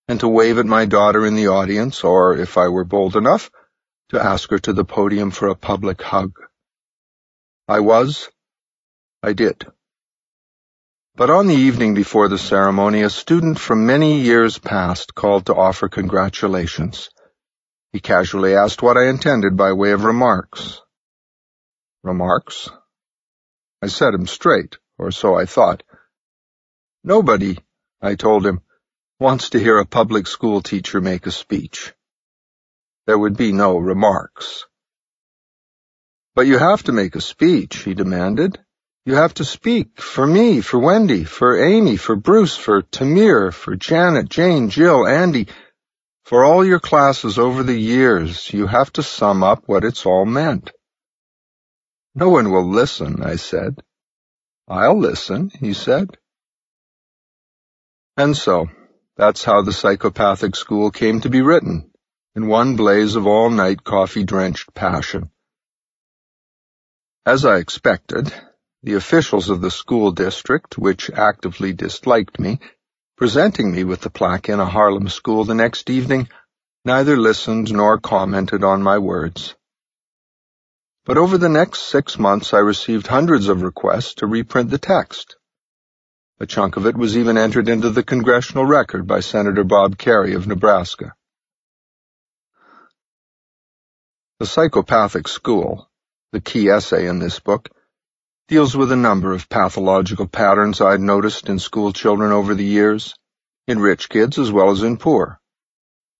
[0.09, 3.49] and to wave at my daughter in the audience, or, if I were bold enough,
[4.09, 6.33] to ask her to the podium for a public hug.
[7.69, 8.27] I was.
[9.23, 9.65] I did.
[11.15, 15.55] But on the evening before the ceremony, a student from many years past called to
[15.55, 17.09] offer congratulations.
[17.93, 20.81] He casually asked what I intended by way of remarks.
[22.03, 22.69] Remarks?
[23.83, 25.83] I set him straight, or so I thought.
[27.03, 27.59] Nobody,
[28.01, 28.61] I told him,
[29.19, 31.93] wants to hear a public school teacher make a speech.
[33.05, 34.65] There would be no remarks.
[36.33, 38.59] But you have to make a speech, he demanded.
[39.05, 43.75] You have to speak for me, for Wendy, for Amy, for Bruce, for Tamir, for
[43.75, 45.47] Janet, Jane, Jill, Andy,
[46.33, 48.51] for all your classes over the years.
[48.51, 50.71] You have to sum up what it's all meant.
[52.15, 53.83] No one will listen, I said.
[54.67, 56.17] I'll listen, he said.
[58.17, 58.67] And so,
[59.15, 61.91] that's how the psychopathic school came to be written,
[62.35, 65.29] in one blaze of all-night coffee-drenched passion.
[67.27, 68.33] As I expected,
[68.81, 72.59] the officials of the school district, which actively disliked me,
[73.15, 76.27] presenting me with the plaque in a Harlem school the next evening,
[76.83, 79.55] neither listened nor commented on my words.
[81.05, 85.35] But over the next six months I received hundreds of requests to reprint the text.
[86.39, 90.35] A chunk of it was even entered into the congressional record by Senator Bob Kerrey
[90.35, 91.13] of Nebraska.
[94.39, 95.87] The Psychopathic School,
[96.31, 97.69] the key essay in this book,
[98.49, 103.15] deals with a number of pathological patterns I'd noticed in school children over the years,
[103.67, 105.39] in rich kids as well as in poor.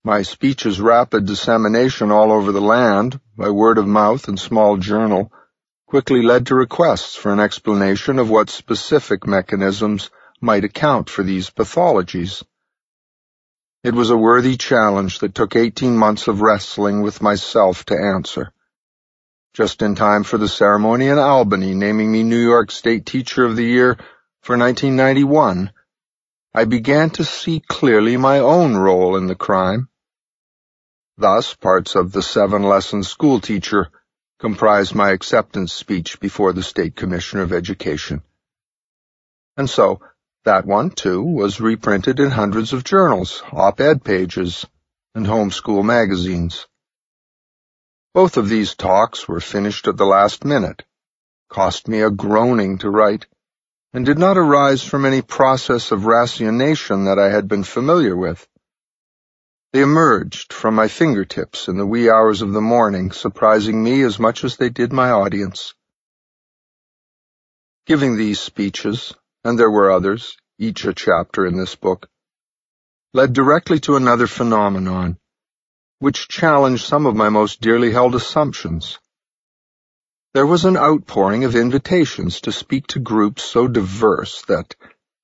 [0.06, 5.34] My speech's rapid dissemination all over the land, by word of mouth and small journal,
[5.86, 11.50] quickly led to requests for an explanation of what specific mechanisms might account for these
[11.50, 12.42] pathologies.
[13.84, 18.53] It was a worthy challenge that took 18 months of wrestling with myself to answer.
[19.54, 23.56] Just in time for the ceremony in Albany naming me New York State Teacher of
[23.56, 23.98] the Year
[24.42, 25.72] for 1991,
[26.56, 29.90] I began to see clearly my own role in the crime.
[31.18, 33.92] Thus, parts of the seven-lesson school teacher
[34.40, 38.24] comprised my acceptance speech before the State Commissioner of Education.
[39.56, 40.02] And so,
[40.46, 44.66] that one, too, was reprinted in hundreds of journals, op-ed pages,
[45.14, 46.66] and homeschool magazines.
[48.14, 50.84] Both of these talks were finished at the last minute,
[51.50, 53.26] cost me a groaning to write,
[53.92, 58.48] and did not arise from any process of ratiocination that I had been familiar with.
[59.72, 64.20] They emerged from my fingertips in the wee hours of the morning, surprising me as
[64.20, 65.74] much as they did my audience.
[67.88, 72.08] Giving these speeches, and there were others, each a chapter in this book,
[73.12, 75.18] led directly to another phenomenon,
[76.04, 79.00] which challenged some of my most dearly held assumptions.
[80.34, 84.76] There was an outpouring of invitations to speak to groups so diverse that,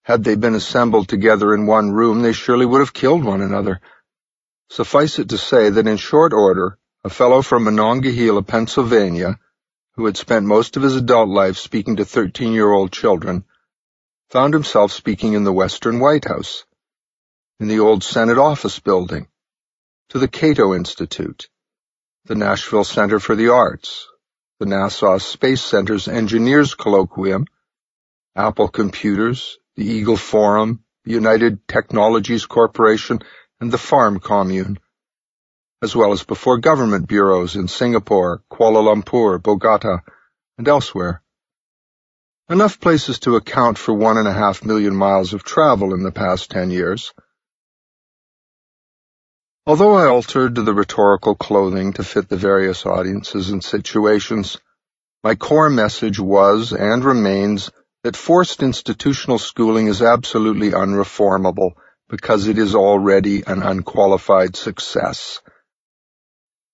[0.03, 3.81] had they been assembled together in one room, they surely would have killed one another
[4.71, 9.39] Suffice it to say that in short order, a fellow from Monongahela, Pennsylvania,
[9.95, 13.45] who had spent most of his adult life speaking to 13-year-old children,
[14.29, 16.65] found himself speaking in the Western White House,
[17.59, 19.27] in the old Senate office building,
[20.09, 21.47] to the Cato Institute,
[22.25, 24.07] the Nashville Center for the Arts,
[24.59, 27.45] the NASA Space Center's Engineers Colloquium,
[28.35, 33.19] Apple Computers, the Eagle Forum, the United Technologies Corporation,
[33.61, 34.79] and the farm commune,
[35.83, 39.99] as well as before government bureaus in Singapore, Kuala Lumpur, Bogota,
[40.57, 41.21] and elsewhere.
[42.49, 46.11] Enough places to account for one and a half million miles of travel in the
[46.11, 47.13] past ten years.
[49.69, 54.57] Although I altered the rhetorical clothing to fit the various audiences and situations,
[55.23, 57.69] my core message was and remains
[58.03, 61.73] that forced institutional schooling is absolutely unreformable
[62.07, 65.39] because it is already an unqualified success.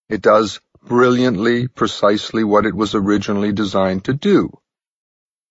[0.07, 4.51] It does brilliantly precisely what it was originally designed to do.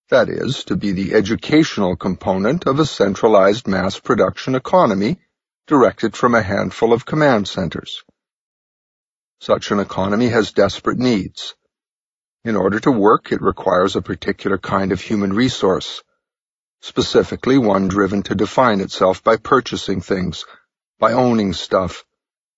[0.08, 5.18] That is, to be the educational component of a centralized mass production economy
[5.66, 8.04] directed from a handful of command centers.
[9.40, 11.54] Such an economy has desperate needs.
[12.44, 16.02] In order to work, it requires a particular kind of human resource,
[16.82, 20.44] specifically one driven to define itself by purchasing things,
[20.98, 22.04] by owning stuff,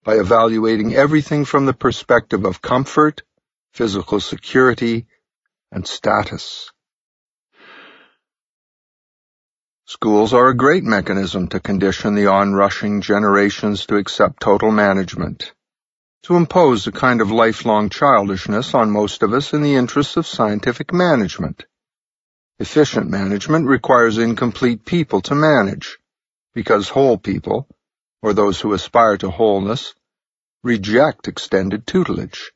[0.03, 3.23] by evaluating everything from the perspective of comfort,
[3.73, 5.07] physical security,
[5.71, 6.73] and status.
[9.89, 15.55] Schools are a great mechanism to condition the onrushing generations to accept total management,
[16.25, 20.27] to impose a kind of lifelong childishness on most of us in the interests of
[20.27, 21.67] scientific management.
[22.59, 25.99] Efficient management requires incomplete people to manage,
[26.53, 27.69] because whole people,
[28.23, 29.95] or those who aspire to wholeness,
[30.65, 32.51] reject extended tutelage.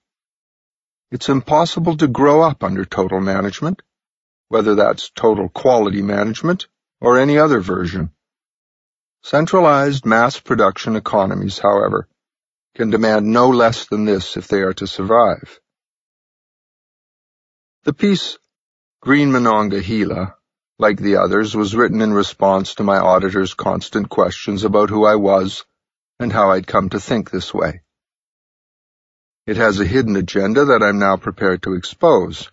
[1.12, 3.82] It's impossible to grow up under total management,
[4.48, 6.66] whether that's total quality management
[7.00, 8.10] or any other version.
[9.22, 12.08] Centralized mass production economies, however,
[12.74, 15.60] can demand no less than this if they are to survive.
[17.84, 18.38] The piece
[19.02, 20.36] Green Monongahela,
[20.78, 25.16] like the others, was written in response to my auditor's constant questions about who I
[25.16, 25.64] was
[26.18, 27.80] and how I'd come to think this way.
[29.46, 32.50] It has a hidden agenda that I'm now prepared to expose.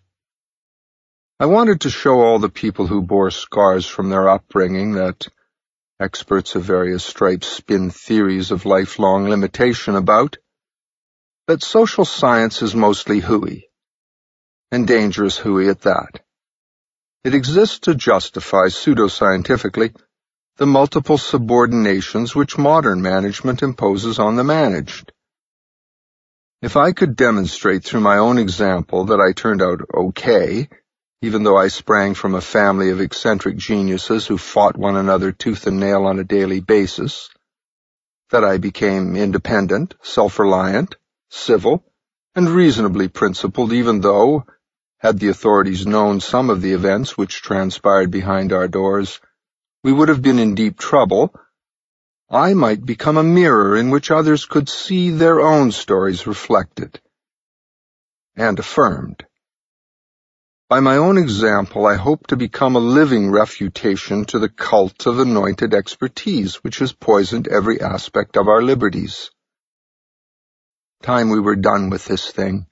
[1.40, 5.28] I wanted to show all the people who bore scars from their upbringing that
[6.00, 10.38] experts of various stripes spin theories of lifelong limitation about,
[11.46, 13.70] that social science is mostly hooey,
[14.72, 16.22] and dangerous hooey at that.
[17.24, 19.96] It exists to justify pseudoscientifically
[20.58, 25.12] the multiple subordinations which modern management imposes on the managed.
[26.64, 30.68] If I could demonstrate through my own example that I turned out okay,
[31.22, 35.66] even though I sprang from a family of eccentric geniuses who fought one another tooth
[35.66, 37.30] and nail on a daily basis,
[38.30, 40.96] that I became independent, self-reliant,
[41.30, 41.84] civil,
[42.36, 44.46] and reasonably principled even though,
[45.00, 49.20] had the authorities known some of the events which transpired behind our doors,
[49.84, 51.34] we would have been in deep trouble.
[52.30, 57.00] I might become a mirror in which others could see their own stories reflected
[58.36, 59.26] and affirmed.
[60.70, 65.18] By my own example, I hope to become a living refutation to the cult of
[65.18, 69.32] anointed expertise which has poisoned every aspect of our liberties.
[71.02, 72.68] Time we were done with this thing.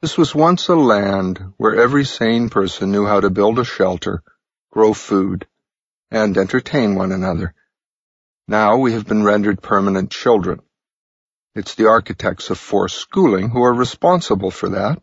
[0.00, 4.22] This was once a land where every sane person knew how to build a shelter,
[4.70, 5.46] grow food,
[6.10, 7.52] and entertain one another.
[8.48, 10.62] Now we have been rendered permanent children.
[11.54, 15.02] It's the architects of forced schooling who are responsible for that.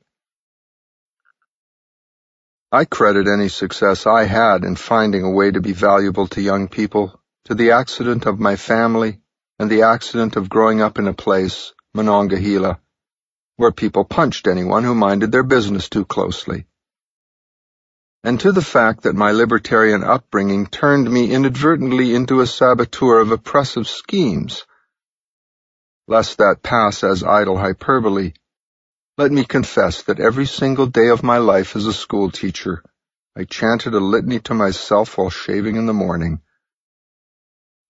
[2.72, 6.68] I credit any success I had in finding a way to be valuable to young
[6.68, 9.22] people to the accident of my family
[9.60, 12.80] and the accident of growing up in a place, Monongahela,
[13.56, 16.66] where people punched anyone who minded their business too closely.
[18.24, 23.32] and to the fact that my libertarian upbringing turned me inadvertently into a saboteur of
[23.32, 24.66] oppressive schemes.
[26.08, 28.34] Lest that pass as idle hyperbole,
[29.18, 32.84] let me confess that every single day of my life as a schoolteacher,
[33.36, 36.42] I chanted a litany to myself while shaving in the morning.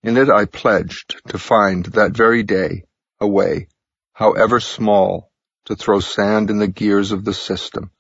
[0.04, 2.86] In it I pledged to find that very day
[3.20, 3.68] a way,
[4.14, 5.30] however small,
[5.66, 7.92] to throw sand in the gears of the system.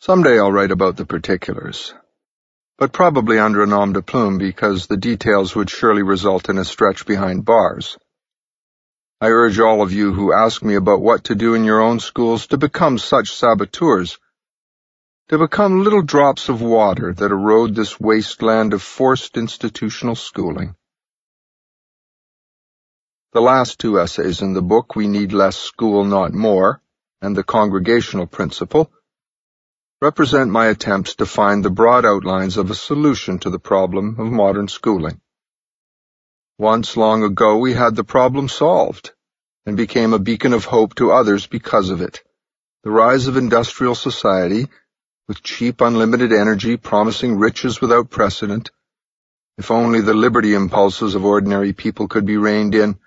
[0.00, 1.92] Someday I'll write about the particulars,
[2.78, 6.64] but probably under a nom de plume because the details would surely result in a
[6.64, 7.98] stretch behind bars.
[9.20, 11.98] I urge all of you who ask me about what to do in your own
[11.98, 14.16] schools to become such saboteurs,
[15.28, 20.76] to become little drops of water that erode this wasteland of forced institutional schooling.
[23.32, 26.80] The last two essays in the book, We Need Less School, Not More,
[27.20, 28.90] and The Congregational Principle,
[30.00, 34.30] represent my attempts to find the broad outlines of a solution to the problem of
[34.30, 35.20] modern schooling.
[36.58, 39.12] Once long ago we had the problem solved,
[39.64, 42.24] and became a beacon of hope to others because of it.
[42.82, 44.66] The rise of industrial society,
[45.28, 48.72] with cheap unlimited energy promising riches without precedent,
[49.56, 52.98] if only the liberty impulses of ordinary people could be reined in,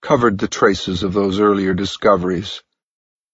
[0.00, 2.62] covered the traces of those earlier discoveries,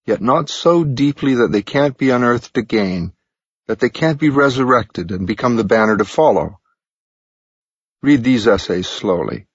[0.04, 3.12] yet not so deeply that they can't be unearthed again,
[3.68, 6.58] that they can't be resurrected and become the banner to follow.
[8.02, 9.46] Read these essays slowly,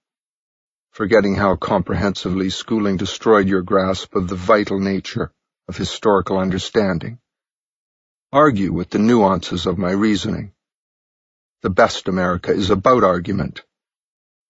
[0.92, 5.34] forgetting how comprehensively schooling destroyed your grasp of the vital nature
[5.67, 7.19] of historical understanding.
[8.32, 10.53] Argue with the nuances of my reasoning.
[11.61, 13.66] The best America is about argument,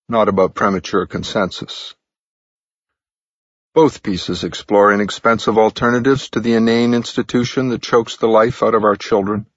[0.07, 1.95] not about premature consensus.
[3.73, 8.83] Both pieces explore inexpensive alternatives to the inane institution that chokes the life out of
[8.83, 9.47] our children.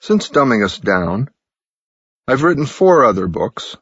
[0.00, 1.30] Since dumbing us down,
[2.28, 3.76] I've written four other books,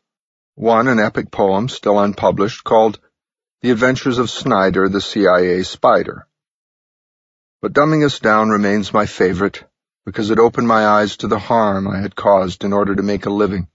[0.55, 2.99] one an epic poem still unpublished called
[3.61, 6.27] The Adventures of Snyder, the CIA Spider.
[7.61, 9.63] But Dumbing Us Down remains my favorite
[10.07, 13.27] because it opened my eyes to the harm I had caused in order to make
[13.27, 13.69] a living.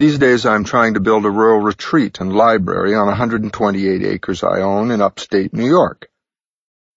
[0.00, 4.62] These days I'm trying to build a rural retreat and library on 128 acres I
[4.62, 6.10] own in upstate New York.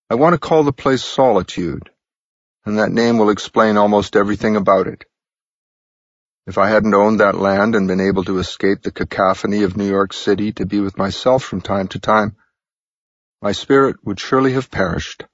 [0.10, 1.92] I want to call the place Solitude,
[2.66, 5.06] and that name will explain almost everything about it.
[6.46, 9.88] If I hadn't owned that land and been able to escape the cacophony of New
[9.88, 12.36] York City to be with myself from time to time,
[13.42, 15.26] my spirit would surely have perished,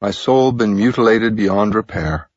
[0.00, 2.28] my soul been mutilated beyond repair.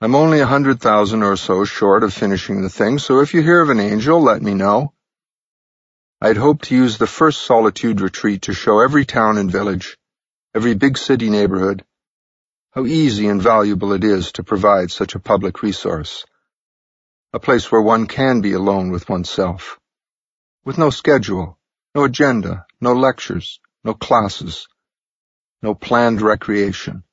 [0.00, 3.42] I'm only a hundred thousand or so short of finishing the thing, so if you
[3.42, 4.94] hear of an angel, let me know.
[6.22, 9.98] I'd hoped to use the first solitude retreat to show every town and village,
[10.54, 11.84] every big city neighborhood,
[12.74, 16.24] how easy and valuable it is to provide such a public resource.
[17.32, 19.78] A place where one can be alone with oneself,
[20.64, 21.56] with no schedule,
[21.94, 24.66] no agenda, no lectures, no classes,
[25.62, 27.04] no planned recreation.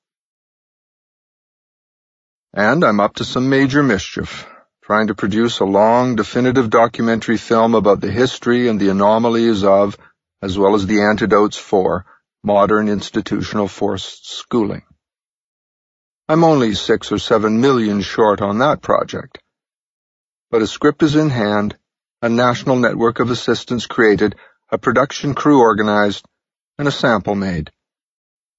[2.54, 4.48] And I'm up to some major mischief,
[4.84, 9.96] trying to produce a long, definitive documentary film about the history and the anomalies of,
[10.42, 12.06] as well as the antidotes for,
[12.44, 14.82] modern institutional forced schooling.
[16.32, 19.38] I'm only six or seven million short on that project.
[20.50, 21.78] But a script is in hand,
[22.22, 24.36] a national network of assistants created,
[24.72, 26.24] a production crew organized,
[26.78, 27.70] and a sample made.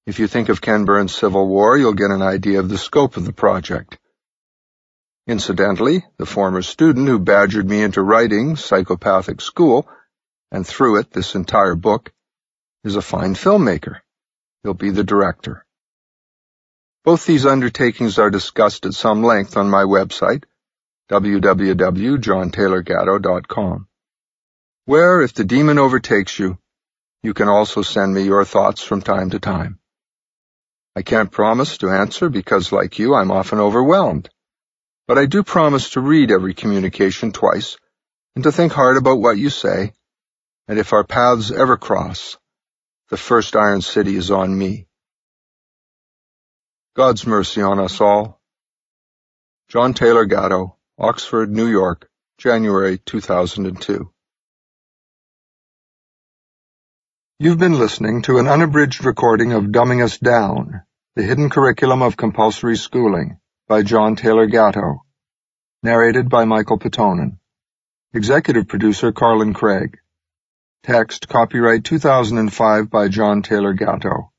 [0.05, 3.17] If you think of Ken Burns' Civil War, you'll get an idea of the scope
[3.17, 3.97] of the project.
[5.25, 9.89] Incidentally, the former student who badgered me into writing Psychopathic School,
[10.51, 12.13] and through it this entire book,
[12.83, 14.01] is a fine filmmaker.
[14.61, 15.65] He'll be the director.
[17.03, 20.45] Both these undertakings are discussed at some length on my website,
[21.09, 23.87] www.johntaylorgatto.com,
[24.85, 26.57] where, if the demon overtakes you,
[27.21, 29.79] you can also send me your thoughts from time to time.
[30.95, 34.29] I can't promise to answer because, like you, I'm often overwhelmed.
[35.05, 37.75] But I do promise to read every communication twice
[38.35, 39.91] and to think hard about what you say,
[40.69, 42.37] and if our paths ever cross,
[43.09, 44.87] the first Iron City is on me.
[46.95, 48.39] God's mercy on us all.
[49.67, 52.07] John Taylor Gatto, Oxford, New York,
[52.37, 54.11] January 2002.
[57.39, 60.83] You've been listening to an unabridged recording of Dumbing Us Down,
[61.15, 65.03] The Hidden Curriculum of Compulsory Schooling by John Taylor Gatto.
[65.81, 67.39] Narrated by Michael Puttonen.
[68.13, 69.97] Executive producer Carlin Craig.
[70.83, 74.32] Text copyright 2005 by John Taylor Gatto.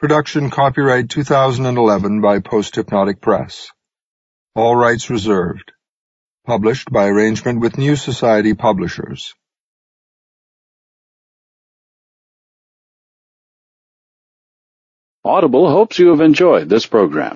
[0.00, 3.70] Production copyright 2011 by Post Hypnotic Press.
[4.54, 5.72] All rights reserved.
[6.46, 9.34] Published by arrangement with New Society Publishers.
[15.22, 17.28] Audible hopes you have enjoyed this program.